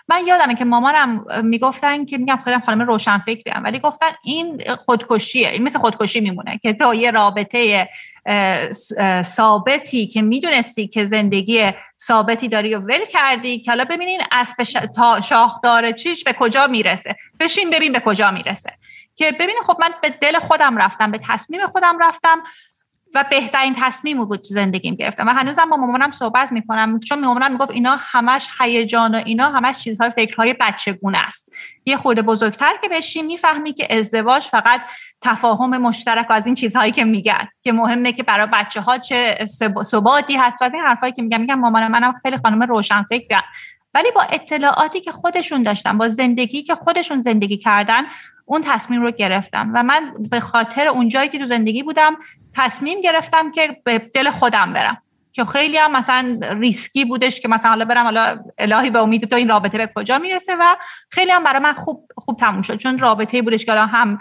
[0.08, 5.48] من یادمه که مامانم می‌گفتن که میگم خودم خانم روشن فکریم ولی گفتن این خودکشیه
[5.48, 7.88] این مثل خودکشی میمونه که تو یه رابطه
[9.22, 15.20] ثابتی که می‌دونستی که زندگی ثابتی داری و ول کردی که حالا ببینین اسب تا
[15.20, 17.16] شاخدار چیش به کجا می‌رسه.
[17.40, 18.70] بشین ببین به کجا می‌رسه.
[19.18, 22.42] که ببینین خب من به دل خودم رفتم به تصمیم خودم رفتم
[23.14, 25.28] و بهترین تصمیم بود تو زندگیم گرفتم.
[25.28, 29.78] و هنوزم با مامانم صحبت می‌کنم چون مامانم می‌گفت اینا همش هیجان و اینا همش
[29.78, 31.52] چیزهای فکرهای بچگونه است.
[31.86, 34.80] یه خورده بزرگتر که بشیم می‌فهمی که ازدواج فقط
[35.22, 37.48] تفاهم مشترک از این چیزهایی که میگن.
[37.62, 39.46] که مهمه که برای بچه ها چه
[39.84, 41.40] ثباتی هست و از این حرفایی که میگن.
[41.40, 43.42] میگن مامان منم خیلی خانم روشن فکر
[43.94, 48.04] ولی با اطلاعاتی که خودشون داشتن با زندگی که خودشون زندگی کردن
[48.48, 52.16] اون تصمیم رو گرفتم و من به خاطر اونجایی که تو زندگی بودم
[52.54, 55.02] تصمیم گرفتم که به دل خودم برم.
[55.32, 59.36] که خیلی هم مثلا ریسکی بودش که مثلا حالا برم حالا الهی به امید تو
[59.36, 60.76] این رابطه به کجا می‌رسه و
[61.10, 62.76] خیلی هم برای من خوب خوب تموم شد.
[62.76, 64.18] چون رابطه بودش که هم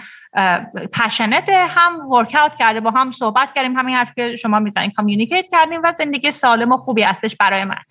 [0.93, 4.91] passionate ه هم work out کرده با هم صحبت کردیم همین حرف که شما می‌زنین
[4.91, 7.81] communicate کردیم و زندگی سالم و خوبی هستش برای من.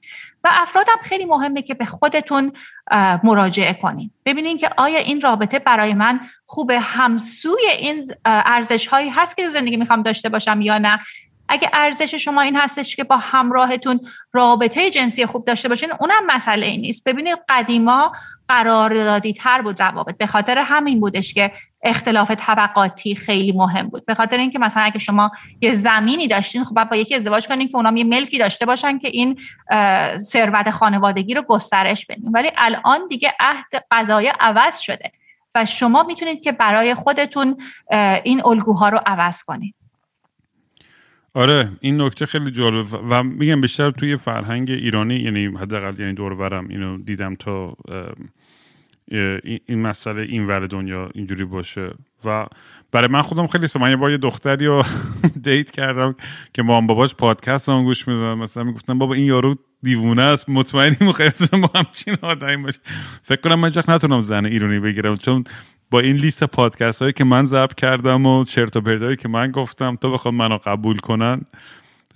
[0.46, 2.52] و افرادم خیلی مهمه که به خودتون
[3.22, 4.10] مراجعه کنین.
[4.26, 9.76] ببینین که آیا این رابطه برای من خوبه همسوی این ارزش هایی هست که زندگی
[9.76, 11.00] می‌خوام داشته باشم یا نه؟
[11.48, 14.00] اگه ارزش شما این هستش که با همراهتون
[14.32, 17.04] رابطه جنسی خوب داشته باشین اونم مسئله ای نیست.
[17.04, 18.12] ببینید قدیما
[18.48, 20.16] قراردادی تر بود روابط.
[20.16, 21.52] به خاطر همین بودش که
[21.86, 24.06] اختلاف طبقاتی خیلی مهم بود.
[24.06, 25.30] به خاطر اینکه مثلا اگه شما
[25.60, 29.08] یه زمینی داشتین خب با یکی ازدواج کنین که اونام یه ملکی داشته باشن که
[29.08, 29.38] این
[30.18, 32.30] ثروت خانوادگی رو گسترش بدین.
[32.32, 35.12] ولی الان دیگه عهد قضایه عوض شده
[35.54, 37.56] و شما می‌تونید که برای خودتون
[38.24, 39.74] این الگوها رو عوض کنید
[41.34, 46.34] آره این نکته خیلی جالب و میگم بیشتر توی فرهنگ ایرانی یعنی حداقل یعنی دور
[46.34, 47.76] برم اینو دیدم تا
[49.08, 51.90] این مسئله این ور دنیا اینجوری باشه.
[52.24, 52.46] و
[52.92, 54.82] برای من خودم خیلی من یه بار یه دختری رو
[55.44, 56.14] دیت کردم
[56.52, 60.48] که ما هم باباش پادکست هم گوش می‌دادم مثلا می‌گفتم بابا این یارو دیوونه است.
[60.48, 62.78] مطمئنی مخیلی با همچین آدمی باشه
[63.22, 65.16] فکر کنم من نتونم زن ایرانی بگیرم.
[65.16, 65.44] چون
[65.90, 69.50] با این لیست پادکست هایی که من ضبط کردم و چرت و پرتایی که من
[69.50, 71.40] گفتم تو بخواد منو قبول کنن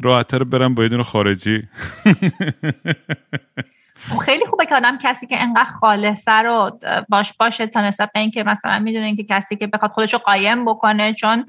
[0.01, 1.63] راحتر برم با یه خارجی.
[1.73, 2.11] خب
[4.25, 6.79] خیلی خوبه که آدم کسی که انقدر خالصه رو
[7.09, 10.65] باش باشه تا نسبت به اینکه مثلا می‌دونین که کسی که بخواد خودش رو قایم
[10.65, 11.47] بکنه چون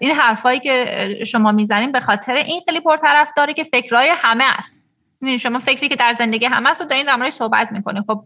[0.00, 4.84] این حرفایی که شما می‌زنین به خاطر این خیلی پرطرف داره که فکرهای همه است.
[5.38, 8.02] شما فکری که در زندگی همه است و دارین در صحبت می‌کنین.
[8.02, 8.24] خب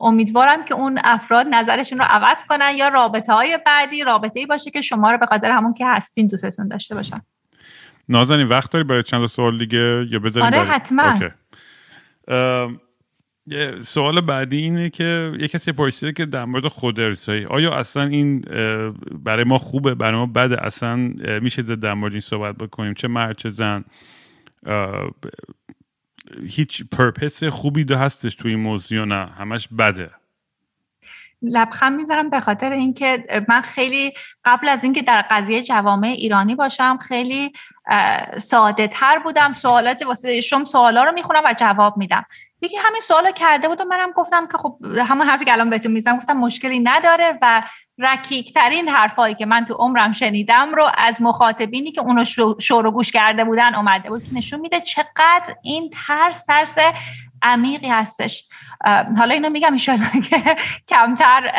[0.00, 4.70] امیدوارم که اون افراد نظرشون رو عوض کنن یا رابطه های بعدی رابطه ای باشه
[4.70, 7.20] که شما رو به خاطر همون که هستین دوستتون داشته باشن.
[8.08, 11.18] نازنین وقت داری برای چند سوال دیگه یا بذاریم آره حتما.
[13.80, 18.40] سوال بعدی اینه که یه کسی پرسیده که در مورد خود ارسایی آیا اصلا این
[19.12, 20.96] برای ما خوبه؟ برای ما بده؟ اصلا
[21.42, 23.84] میشه در مورد این صحبت بکنیم؟ چه مرد چه زن؟
[26.46, 30.10] هیچ پرپس خوبی دو هستش توی این موضوع نه؟ همش بده.
[31.42, 34.12] لبخند می‌ذارم به خاطر اینکه من خیلی
[34.44, 37.52] قبل از اینکه در قضیه جوامع ایرانی باشم خیلی
[38.38, 39.52] ساده تر بودم.
[39.52, 42.24] سوالات واسه شم سوالا رو می‌خونم و جواب میدم.
[42.62, 45.92] یکی همین سوال کرده بود و منم گفتم که خب همون حرفی که الان بهتون
[45.92, 47.62] می‌زنم گفتم مشکلی نداره و
[47.98, 52.24] رکیکترین حرفایی که من تو عمرم شنیدم رو از مخاطبینی که اونو
[52.60, 54.24] شور و گوش کرده بودن اومده بود.
[54.24, 56.74] که نشون میده چقدر این ترس ترس
[57.42, 58.48] عمیقی هستش.
[59.16, 60.56] حالا اینو میگم ایشالا که
[60.88, 61.50] کمتر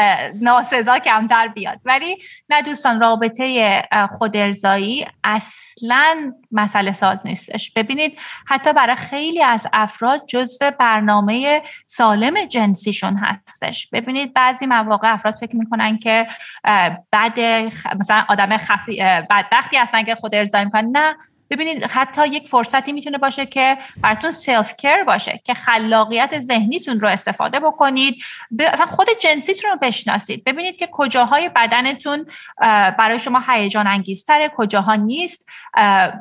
[0.42, 1.80] ناسزا کمتر بیاد.
[1.86, 2.18] ولی
[2.50, 3.82] نه دوستان رابطه
[4.18, 7.72] خودارضایی اصلا مسئله ساز نیستش.
[7.74, 13.90] ببینید حتی برای خیلی از افراد جزو برنامه سالم جنسیشون هستش.
[13.94, 16.28] ببینید بعضی مواقع افراد فکر می‌کنن که
[17.12, 17.40] بعد
[18.00, 18.98] مثلا آدم خفی
[19.30, 20.90] بدبختی هستن که خود می‌کنن.
[20.92, 21.16] نه
[21.56, 27.08] ببینید حتی یک فرصتی می‌تونه باشه که براتون سلف کر باشه که خلاقیت ذهنیتون رو
[27.08, 28.24] استفاده بکنید.
[28.60, 30.44] اصلا خود جنسیتون رو بشناسید.
[30.44, 32.26] ببینید که کجاهای بدنتون
[32.98, 35.50] برای شما هیجان انگیزتره کجاها نیست.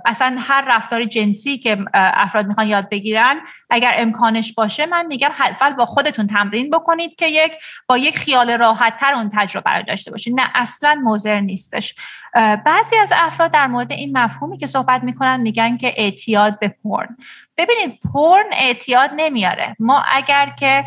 [0.04, 3.40] اصلا هر رفتار جنسی که افراد می‌خوان یاد بگیرن
[3.70, 7.52] اگر امکانش باشه من میگم حتما با خودتون تمرین بکنید که یک
[7.86, 10.40] با یک خیال راحت تر اون تجربه رو داشته باشید.
[10.40, 11.94] نه اصلا موزر نیستش.
[12.34, 17.16] بعضی از افراد در مورد این مفهومی که صحبت می‌کنن میگن که اعتیاد به پرن.
[17.56, 19.76] ببینید پرن اعتیاد نمیاره.
[19.78, 20.84] ما اگر که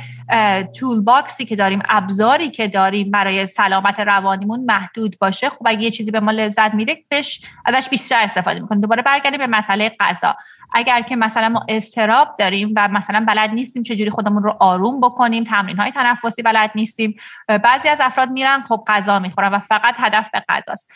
[0.80, 5.92] تول باکسی که داریم ابزاری که داریم برای سلامت روانیمون محدود باشه خب اگه یه
[5.92, 8.82] چیزی به ما لذت میده بهش ازش بیشتر استفاده می‌کنیم.
[8.82, 10.36] دوباره برگردیم به مسئله غذا.
[10.78, 15.44] اگر که مثلا ما استراب داریم و مثلا بلد نیستیم چجوری خودمون رو آروم بکنیم
[15.44, 17.16] تمرین های تنفسی بلد نیستیم
[17.48, 20.92] بعضی از افراد میرن خب غذا می‌خورن و فقط هدف به غذاست.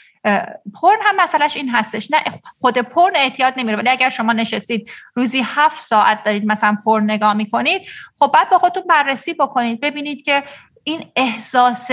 [0.81, 2.23] پرن هم مسئلهش این هستش نه
[2.61, 7.33] خود پرن اعتیاد نمیره ولی اگر شما نشستید روزی هفت ساعت دارید مثلا پر نگاه
[7.33, 7.81] می‌کنید
[8.19, 10.43] خب بعد با خودتون بررسی بکنید ببینید که
[10.89, 11.91] این احساس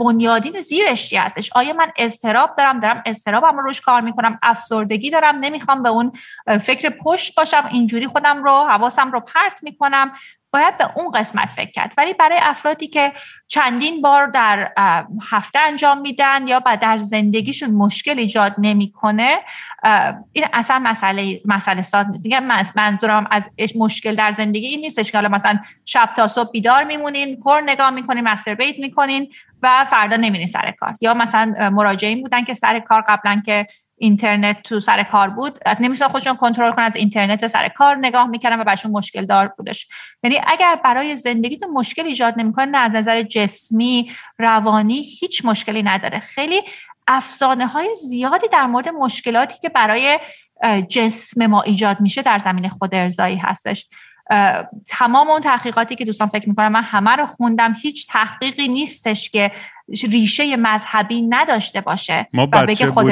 [0.00, 5.10] بنیادین زیرش چی هستش؟ آیا من استراب دارم؟ دارم استرابم رو روش کار می‌کنم؟ افسردگی
[5.10, 6.12] دارم؟ نمی‌خوام به اون
[6.60, 10.12] فکر پشت باشم؟ اینجوری خودم رو حواسم رو پرت می‌کنم؟
[10.54, 11.94] باید به اون قسمت فکر کرد.
[11.98, 13.12] ولی برای افرادی که
[13.48, 14.72] چندین بار در
[15.30, 19.38] هفته انجام میدن یا در زندگیشون مشکل ایجاد نمی‌کنه
[20.32, 22.76] این اصلا مسئله مسئله ساز نیست.
[22.76, 23.42] منظورم از
[23.76, 28.24] مشکل در زندگی این نیستش که مثلا شب تا صبح بیدار میمونین پر نگاه می‌کنین
[28.28, 29.32] مستربیت می‌کنین
[29.62, 30.94] و فردا نمیرین سر کار.
[31.00, 33.66] یا مثلا مراجعین بودن که سر کار قبلا که
[33.96, 35.58] اینترنت تو سر کار بود.
[35.80, 39.88] نمیشه خودشون کنترل کنن از اینترنت سر کار نگاه می‌کردن و براشون مشکل دار بودش.
[40.22, 46.20] یعنی اگر برای زندگیتون مشکل ایجاد نمی‌کنه نه از نظر جسمی روانی هیچ مشکلی نداره.
[46.20, 46.62] خیلی
[47.06, 50.18] افسانه های زیادی در مورد مشکلاتی که برای
[50.88, 53.88] جسم ما ایجاد میشه در زمین خود ارزایی هستش.
[54.88, 59.52] تمام اون تحقیقاتی که دوستان فکر می‌کنم من همه رو خوندم هیچ تحقیقی نیستش که
[59.88, 63.06] ریشه مذهبی نداشته باشه ما و بگه خود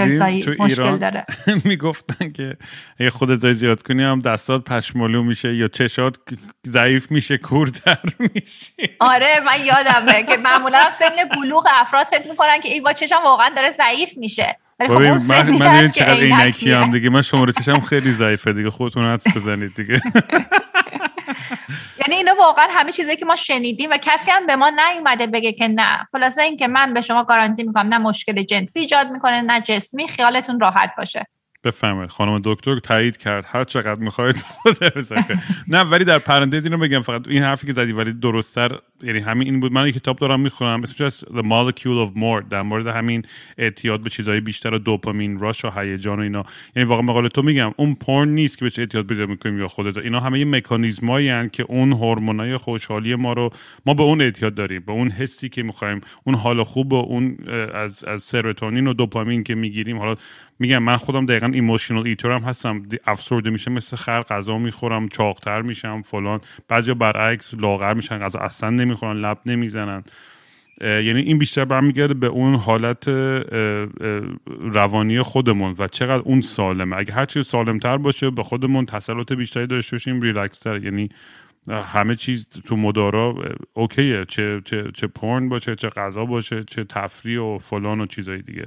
[0.58, 1.26] مشکل داره.
[1.64, 2.56] می‌گفتن که
[3.00, 6.16] اگه خود ارزایی زیاد کنی هم دستات پشمالو میشه یا چشات
[6.66, 7.98] ضعیف میشه کورتر
[8.34, 8.72] میشه.
[9.00, 13.50] آره من یادمه که معمولا سن بلوغ افراد فکر می‌کنن که ای با چشم واقعا
[13.56, 14.56] داره ضعیف میشه.
[14.86, 17.10] خب من, من چقدر عینکی هم دیگه.
[17.10, 18.70] من شماره چشم خیلی ضعیفه دیگه.
[18.70, 20.00] خودتون حدس بزنید دیگه.
[22.00, 25.52] یعنی اینو واقعا همه چیزی که ما شنیدیم و کسی هم به ما نیومده بگه
[25.52, 26.08] که نه.
[26.12, 30.60] خلاصه اینکه من به شما گارانتی می‌کنم نه مشکل جنسی ایجاد می‌کنه نه جسمی خیالتون
[30.60, 31.26] راحت باشه.
[31.64, 33.44] بفهمید خانم دکتر تایید کرد.
[33.48, 34.44] هر چقدر می‌خواید
[35.68, 37.00] نه ولی در پرانتز اینو بگم.
[37.00, 39.72] فقط این حرفی که زدی ولی درستتر یعنی همین این بود.
[39.72, 40.82] من یک کتاب دارم می‌خونم.
[40.82, 42.48] اسمش از The Molecule of More.
[42.50, 43.22] در مورد همین
[43.58, 46.44] اعتیاد به چیزهای بیشتر و دوپامین راش و هیجان و اینا.
[46.76, 47.72] یعنی واقعا مقاله تو میگم.
[47.76, 49.98] اون پورن نیست که به اعتیاد پیدا می‌کنیم یا خودت.
[49.98, 53.50] اینا همه یه مکانیزمایی که اون هورمونای خوشحالی ما رو
[53.86, 54.82] ما به اون اعتیاد داریم.
[54.86, 56.00] به اون حسی که می‌خوایم.
[56.24, 57.36] اون حال خوب و اون
[57.74, 59.98] از از سروتونین و دوپامین که می‌گیریم.
[59.98, 60.16] حالا
[60.62, 65.62] میگم من خودم دقیقا emotional eater هم هستم افسرده میشه مثل خر غذا می‌خورم چاقتر
[65.62, 66.40] میشم فلان.
[66.68, 70.04] بعضیا برعکس لاغر میشن غذا اصلا نمی‌خورن لب نمی‌زنن.
[70.80, 73.08] یعنی این بیشتر برمیگرده به اون حالت
[74.60, 75.74] روانی خودمون.
[75.78, 76.96] و چقدر اون سالمه.
[76.96, 80.84] اگه هرچی سالمتر باشه به خودمون تسلط بیشتری داشته باشیم ریلکستر.
[80.84, 81.08] یعنی
[81.68, 83.34] همه چیز تو مدارا
[83.74, 84.24] اوکیه.
[84.24, 88.66] چه چه چه پورن باشه چه غذا باشه چه تفریح و فلان و چیزای دیگه.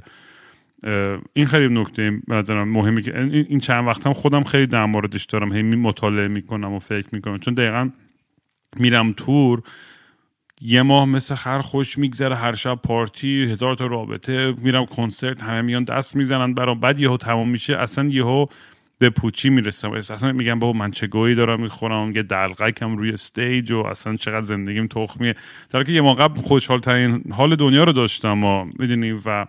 [1.34, 5.54] این خیلی نکته نظرم مهمی که این چند وقت هم خودم خیلی در موردش دارم
[5.54, 7.40] هی مطالعه می‌کنم و فکر می‌کنم.
[7.40, 7.90] چون دقیقا
[8.78, 9.62] میرم تور
[10.62, 15.62] یه ماه مثل خر خوش میگذره هر شب پارتی هزار تا رابطه میرم کنسرت همه
[15.62, 18.46] میان دست می‌زنن برام بعد یهو تمام میشه اصلا یهو
[18.98, 19.92] به پوچی می‌رسم.
[19.92, 24.42] اصلا میگم بابا من چه گویی دارم می‌خورم یه دلقکم روی استیج و اصلا چقدر
[24.42, 25.36] زندگیم تخمیه.
[25.70, 29.46] در که یه موقع خوشحال ترین حال دنیا رو داشتم و می‌دونی و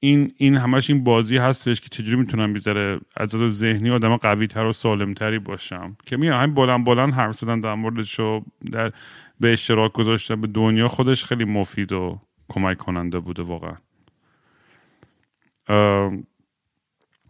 [0.00, 4.46] این این همش این بازی هستش که چجوری می‌تونم بیذاره از از ذهنی آدم قوی
[4.46, 5.96] تر و سالم تری باشم.
[6.06, 8.20] که میگم همین بلند بلند حرف زدن در موردش
[8.72, 8.92] در
[9.40, 13.76] به اشتراک گذاشتن به دنیا خودش خیلی مفید و کمک کننده بوده واقعا.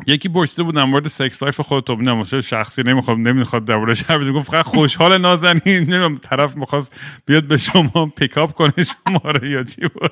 [0.07, 4.29] یکی پرسیده بود در مورد sex life خودت نمی‌دونم شخصی نمی‌خوام نمی‌خواد در مورد حرف
[4.35, 5.61] گفت فقط خوشحال نازنین.
[5.67, 10.11] نمی‌دونم طرف می‌خواست بیاد به شما pick up کنه شما رو یا چی بود.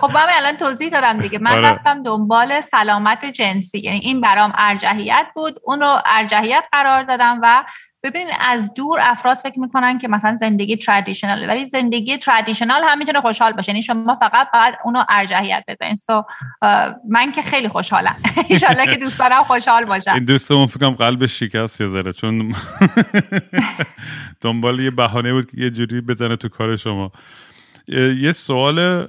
[0.00, 1.38] خب من الان توضیح دادم دیگه.
[1.38, 1.68] من آره.
[1.68, 3.78] رفتم دنبال سلامت جنسی.
[3.78, 5.54] یعنی این برام ارجحیت بود.
[5.64, 7.64] اون رو ارجحیت قرار دادم و
[8.02, 13.20] ببینید از دور افراد فکر می‌کنن که مثلا زندگی traditional ولی زندگی traditional هم می‌تونه
[13.20, 13.72] خوشحال باشه.
[13.72, 15.96] یعنی شما فقط باید اونو ارجحیت بدین.
[15.96, 16.22] so
[17.08, 18.16] من که خیلی خوشحالم.
[18.68, 20.10] and که دوستانم خوشحال باشن.
[20.10, 22.54] این دوستمون فکرم قلبش شکست یه ذره چون
[24.40, 27.12] دنبال یه بهانه بود که یه جوری بزنه تو کار شما.
[27.88, 29.06] یه سوال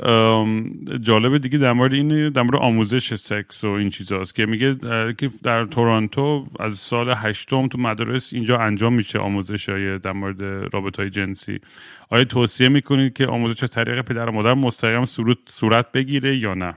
[0.97, 4.75] جالب دیگه در مورد این در مورد آموزش سکس و این چیزاست که میگه
[5.13, 10.43] که در تورانتو از سال هشتم تو مدارس اینجا انجام میشه آموزش های در مورد
[10.73, 11.59] رابط های جنسی.
[12.09, 15.05] آیا توصیه می‌کنید که آموزش از طریق پدر و مادر مستقیم
[15.47, 16.73] صورت بگیره یا نه؟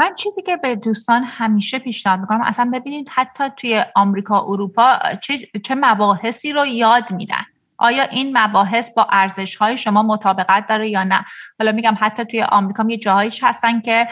[0.00, 5.38] من چیزی که به دوستان همیشه پیشنهاد می‌کنم اصلا ببینید حتی توی آمریکا اروپا چه,
[5.64, 7.44] چه مباحثی رو یاد میدن.
[7.78, 11.24] آیا این مباحث با ارزش های شما مطابقت داره یا نه؟
[11.58, 14.08] حالا میگم حتی توی آمریکا یه جاهایی هستن که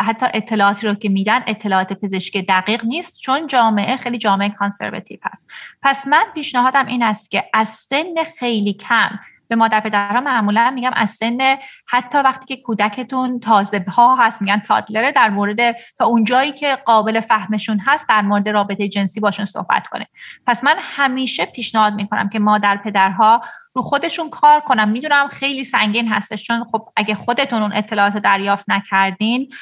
[0.00, 5.46] حتی اطلاعاتی رو که میدن اطلاعات پزشکی دقیق نیست چون جامعه خیلی جامعه کانسرواتیو هست.
[5.82, 9.18] پس من پیشنهادم این است که از سن خیلی کم
[9.48, 11.56] به مادر پدرها معمولا میگم از سن
[11.86, 17.20] حتی وقتی که کودکتون تازه ها هست میگن تادلره در مورد تا اونجایی که قابل
[17.20, 20.06] فهمشون هست در مورد رابطه جنسی باشون صحبت کنه.
[20.46, 23.40] پس من همیشه پیشنهاد می‌کنم که مادر پدرها
[23.78, 28.64] رو خودشون کار کنم می‌دونم خیلی سنگین هستش چون خب اگه خودتون اون اطلاعات دریافت
[28.68, 29.52] نکردین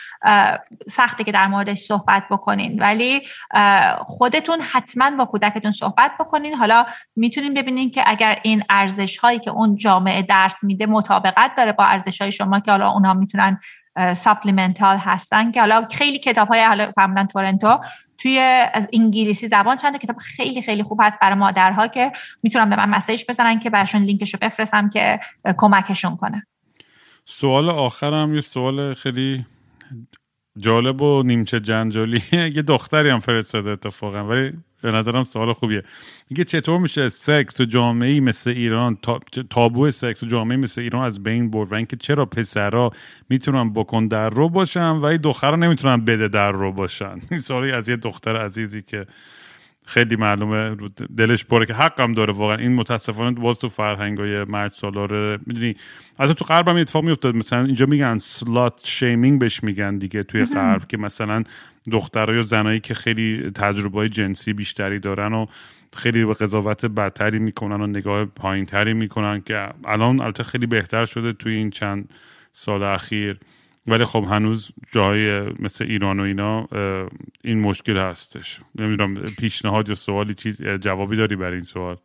[0.92, 2.78] سخته که در موردش صحبت بکنین.
[2.78, 3.22] ولی
[3.98, 6.54] خودتون حتما با کودکتون صحبت بکنین.
[6.54, 6.86] حالا
[7.16, 11.84] می‌تونین ببینین که اگر این ارزش هایی که اون جامعه درس میده مطابقت داره با
[11.84, 13.60] ارزش های شما که حالا اونها می‌تونن
[14.14, 17.80] supplemental هستن که حالا خیلی کتاب های حالا فرمودن تورنتو
[18.18, 18.38] توی
[18.74, 22.12] از انگلیسی زبان چند کتاب خیلی خیلی خوب هست برای مادرها که
[22.42, 25.20] می‌تونم به من مسیج بزنن که براشون لینکش رو بفرستم که
[25.58, 26.46] کمکشون کنه.
[27.24, 29.46] سوال آخرم یه سوال خیلی
[30.58, 32.22] جالب و نیمچه جنجالی
[32.56, 34.52] یه دختری هم فرستاده اتفاقا ولی
[34.82, 35.82] به نظرم سوال خوبیه.
[36.30, 38.98] میگه چطور میشه سکس تو جامعه مثل ایران
[39.50, 42.90] تابو سکس تو جامعه مثل ایران از بین برد و اینکه چرا پسرا
[43.30, 47.72] می‌تونن بکن در رو باشن و این دخترها نمی‌تونن بده در رو باشن؟ این سوالی
[47.72, 49.06] از یه دختر عزیزی که
[49.86, 50.76] خیلی معلومه
[51.16, 52.56] دلش پره که حقم داره واقعا.
[52.56, 55.76] این متاسفانه باز تو فرهنگ های مرد سالار می‌دونی
[56.18, 57.34] از تو غرب هم اتفاق میافتاد.
[57.34, 61.42] مثلا اینجا میگن سلات شیمینگ بهش میگن دیگه توی غرب که مثلا
[61.92, 65.46] دخترای یا زنایی که خیلی تجربه جنسی بیشتری دارن و
[65.92, 71.32] خیلی به قضاوت بدتری می‌کنن و نگاه پایینتری می‌کنن که الان البته خیلی بهتر شده
[71.32, 72.12] توی این چند
[72.52, 73.38] سال اخیر.
[73.86, 76.68] ولی خب هنوز جای مثل ایران و اینا
[77.44, 78.60] این مشکل هستش.
[78.78, 81.96] نمی‌دونم پیشنهاد یا سوالی چیز جوابی داری برای این سوال؟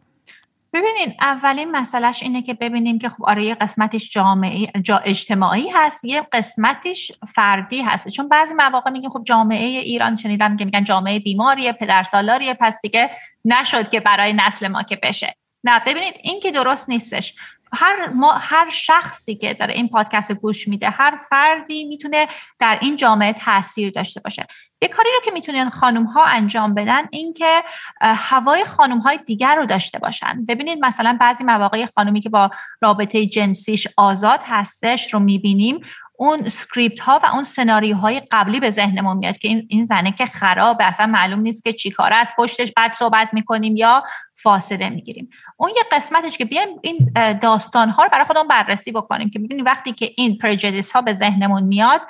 [0.73, 6.05] ببینین اولین مسئلهش اینه که ببینیم که خب آره یه قسمتش جامعه جا اجتماعی هست
[6.05, 8.09] یه قسمتش فردی هست.
[8.09, 13.09] چون بعضی مواقع میگیم خب جامعه ایران شنیدم که میگن جامعه بیماریه پدرسالاریه پس دیگه
[13.45, 15.35] نشد که برای نسل ما که بشه.
[15.63, 17.35] نه ببینید این که درست نیستش.
[17.73, 22.27] هر ما هر شخصی که داره این پادکست گوش میده هر فردی می‌تونه
[22.59, 24.47] در این جامعه تاثیر داشته باشه.
[24.81, 27.63] یه کاری رو که می‌تونن خانم ها انجام بدن این که
[28.01, 30.45] هوای خانم های دیگر رو داشته باشن.
[30.45, 32.49] ببینید مثلا بعضی مواقع خانومی که با
[32.81, 35.79] رابطه جنسیش آزاد هستش رو می‌بینیم
[36.21, 40.25] اون سکریپت ها و اون سناریوهای قبلی به ذهنمون میاد که این, این زنه که
[40.25, 44.03] خرابه اصلا معلوم نیست که چی کار از پشتش بعد صحبت می‌کنیم یا
[44.33, 45.29] فاصله می‌گیریم.
[45.57, 49.65] اون یه قسمتش که بیایم این داستان ها رو برای خودمون بررسی بکنیم که ببینیم
[49.65, 52.01] وقتی که این پرجدیس ها به ذهنمون میاد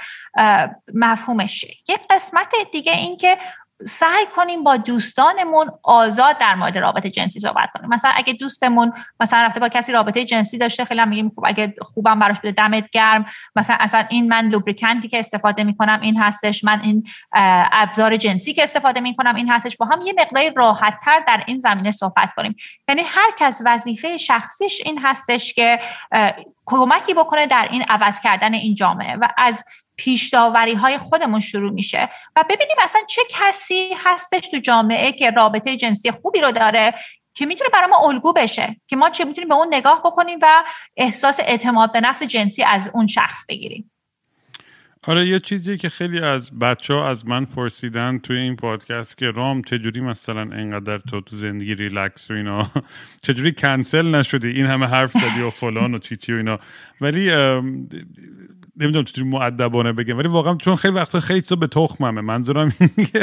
[0.93, 3.38] مفهومش یه قسمت دیگه این که
[3.87, 7.89] سعی کنیم با دوستانمون آزاد در مورد رابطه جنسی صحبت کنیم.
[7.89, 12.19] مثلا اگه دوستمون مثلا رفته با کسی رابطه جنسی داشته خیلی میگیم خب اگه خوبم
[12.19, 13.25] براش بده دمت گرم.
[13.55, 16.63] مثلا اصلا این من لوبریکنتی که استفاده می‌کنم این هستش.
[16.63, 17.07] من این
[17.71, 19.77] ابزار جنسی که استفاده می‌کنم این هستش.
[19.77, 22.55] با هم یه مقداری راحت تر در این زمینه صحبت کنیم.
[22.89, 25.79] یعنی هر کس وظیفه شخصیش این هستش که
[26.65, 29.15] کمکی بکنه در این عوض کردن این جامعه.
[29.15, 29.63] و از
[30.01, 35.77] پیشداوری های خودمون شروع میشه و ببینیم اصلا چه کسی هستش تو جامعه که رابطه
[35.77, 36.93] جنسی خوبی رو داره
[37.33, 40.63] که می‌تونه برای ما الگو بشه که ما چه می‌تونیم به اون نگاه بکنیم و
[40.97, 43.91] احساس اعتماد به نفس جنسی از اون شخص بگیریم.
[45.07, 49.31] آره یه چیزی که خیلی از بچه ها از من پرسیدن توی این پادکست که
[49.31, 52.71] رام چجوری مثلا انقدر تو تو زندگی ریلکس و اینا؟
[53.25, 56.59] چجوری کنسل نشدی؟ این همه حرف زدی و فلان و چی چی و اینا.
[57.01, 57.31] ولی
[58.81, 62.21] نمی‌دونم چطوری معدبانه بگم ولی واقعا چون خیلی وقتا خیلی چیزا به تخممه.
[62.21, 62.73] منظورم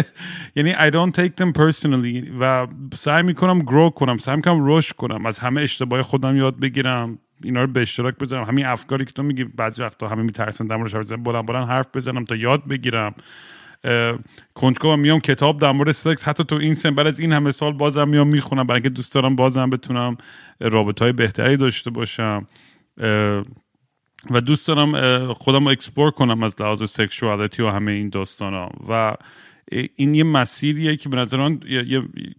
[0.56, 5.26] یعنی I don't take them personally و سعی می‌کنم گرو کنم سعی می‌کنم رشد کنم
[5.26, 8.44] از همه اشتباه خودم یاد بگیرم اینا رو به اشتراک بذارم.
[8.44, 11.86] همین افکاری که تو میگی بعضی وقتا همه میترسن در موردش حرف بلند بلند حرف
[11.94, 13.14] بزنم تا یاد بگیرم.
[14.54, 17.72] کنجکاو میام کتاب در مورد سکس حتی تو این سن بعد از این همه سال
[17.72, 18.66] بازم میام می‌خونم.
[18.66, 20.16] برای اینکه دوست دارم بازم بتونم
[20.60, 22.46] رابطه های بهتری داشته باشم.
[24.30, 28.70] و دوست دارم خودم رو explore کنم از لحاظ sexuality و همه این داستان ها
[28.88, 29.14] و
[29.96, 31.60] این یه مسیریه که به نظر من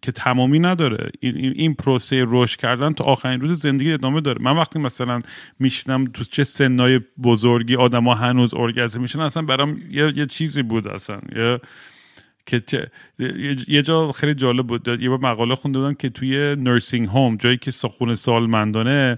[0.01, 1.11] که تمامی نداره.
[1.19, 4.41] این, این پروسه رشد کردن تا آخرین روز زندگی ادامه داره.
[4.41, 5.21] من وقتی مثلا
[5.59, 10.87] میشنوم تو چه سنای بزرگی آدما هنوز ارگزم میشن اصلا برام یه،, یه چیزی بود
[10.87, 11.19] اصلا.
[11.35, 11.59] یه
[12.45, 12.87] که
[13.67, 14.87] یه جا خیلی جالب بود.
[14.87, 19.17] یه مقاله خونده بودم که توی نرسینگ هوم جایی که سخون سالمندانه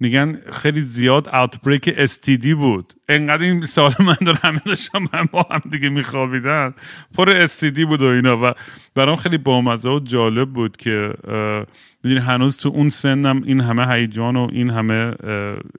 [0.00, 2.92] میگن خیلی زیاد اوتبریک استیدی بود.
[3.08, 6.74] انقدر این سال من دارم همه داشتم من با هم دیگه میخوابیدن.
[7.14, 8.52] پر استیدی بود و اینا و
[8.94, 11.14] برام خیلی بامزه و جالب بود که
[12.04, 15.14] می‌دونی هنوز تو اون سنم این همه هیجان و این همه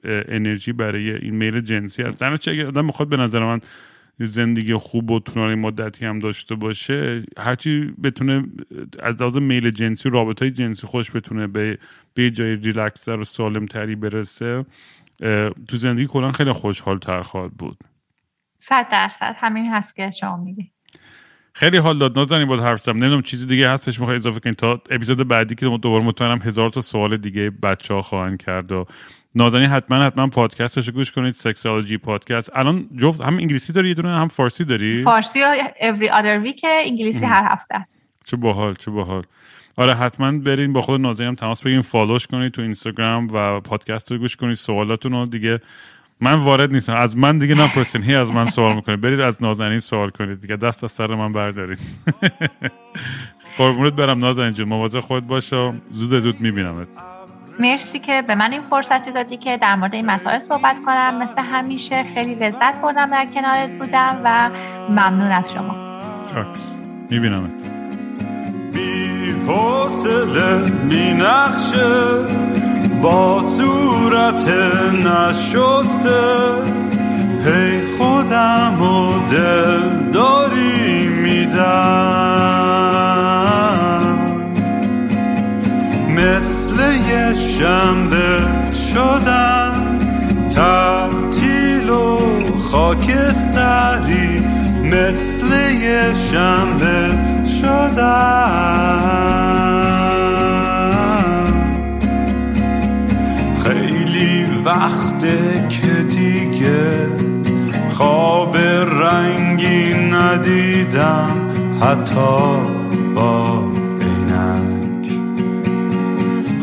[0.04, 2.20] انرژی برای این میل جنسی هست.
[2.20, 3.60] در چه آدم می‌خواد به نظر من
[4.26, 8.44] زندگی خوب و طولانی مدتی هم داشته باشه هرچی بتونه
[9.02, 11.78] از لحاظ میل جنسی و رابطه های جنسی خوش بتونه به
[12.14, 14.64] به جای ریلکسر و سالم تری برسه
[15.68, 17.78] تو زندگی کلا خیلی خوشحال تر خواهد بود.
[18.58, 19.34] صد درصد.
[19.38, 20.70] همین هست که شما میگی.
[21.52, 22.18] خیلی حال داد.
[22.18, 25.66] نازنین بود حرف زدم نمی‌دونم چیزی دیگه هستش می‌خوای اضافه کنید تا اپیزود بعدی که
[25.66, 28.86] دوباره مطمئنم هزار تا سوال دیگه بچه ها خواهند کرد و
[29.34, 32.56] نازنین حتما حتما پادکستش رو گوش کنید سکسالوجی پادکست.
[32.56, 36.60] الان جفت هم انگلیسی داری یه دونه هم فارسی داری؟ فارسی و every other week
[36.64, 38.02] انگلیسی هر هفته است.
[38.24, 39.22] چه باحال چه باحال.
[39.76, 44.12] آره حتما برین با خود نازنین هم تماس بگیرین فالوش کنید تو اینستاگرام و پادکست
[44.12, 44.54] رو گوش کنید.
[44.54, 45.60] سوالاتون رو دیگه
[46.20, 46.94] من وارد نیستم.
[46.94, 50.56] از من دیگه نپرسین هی از من سوال می‌کنید برید از نازنین سوال کنید دیگه.
[50.56, 51.78] دست از سر من بردارید
[53.58, 54.68] قربونت برم نازنین جون.
[54.68, 55.48] مواظب خود باش
[55.88, 56.88] زود زود میبینمت.
[57.60, 61.22] مرسی که به من این فرصتی دادی که در مورد این مسائل صحبت کنم.
[61.22, 64.50] مثل همیشه خیلی لذت بردم در کنارت بودم و
[64.88, 66.00] ممنون از شما.
[66.34, 66.74] چاکس.
[67.10, 67.64] میبینمت.
[68.72, 72.24] بی حوصله می نخشه
[73.02, 74.48] با صورت
[75.06, 76.20] نشسته.
[77.44, 82.20] هی خودم و دل داری میدم.
[86.08, 88.38] مثل یه شنبه
[88.72, 89.98] شدم
[90.50, 92.18] تعطیل و
[92.58, 94.44] خاکستری
[94.84, 95.50] مثل
[96.14, 97.18] شنبه
[97.60, 98.90] شدم.
[103.64, 107.08] خیلی وقته که دیگه
[107.88, 111.50] خواب رنگی ندیدم
[111.80, 112.56] حتی
[113.14, 113.64] با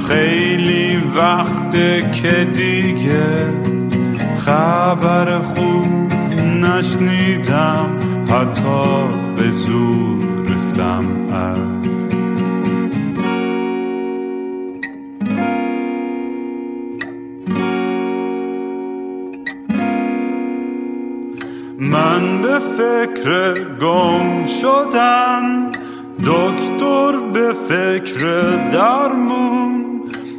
[0.07, 3.53] خیلی وقته که دیگه
[4.35, 6.13] خبر خوب
[6.43, 7.97] نشنیدم.
[8.29, 11.57] حتی به زور سمعت.
[21.79, 25.71] من به فکر گم شدن.
[26.25, 29.86] دکتر به فکر درمون.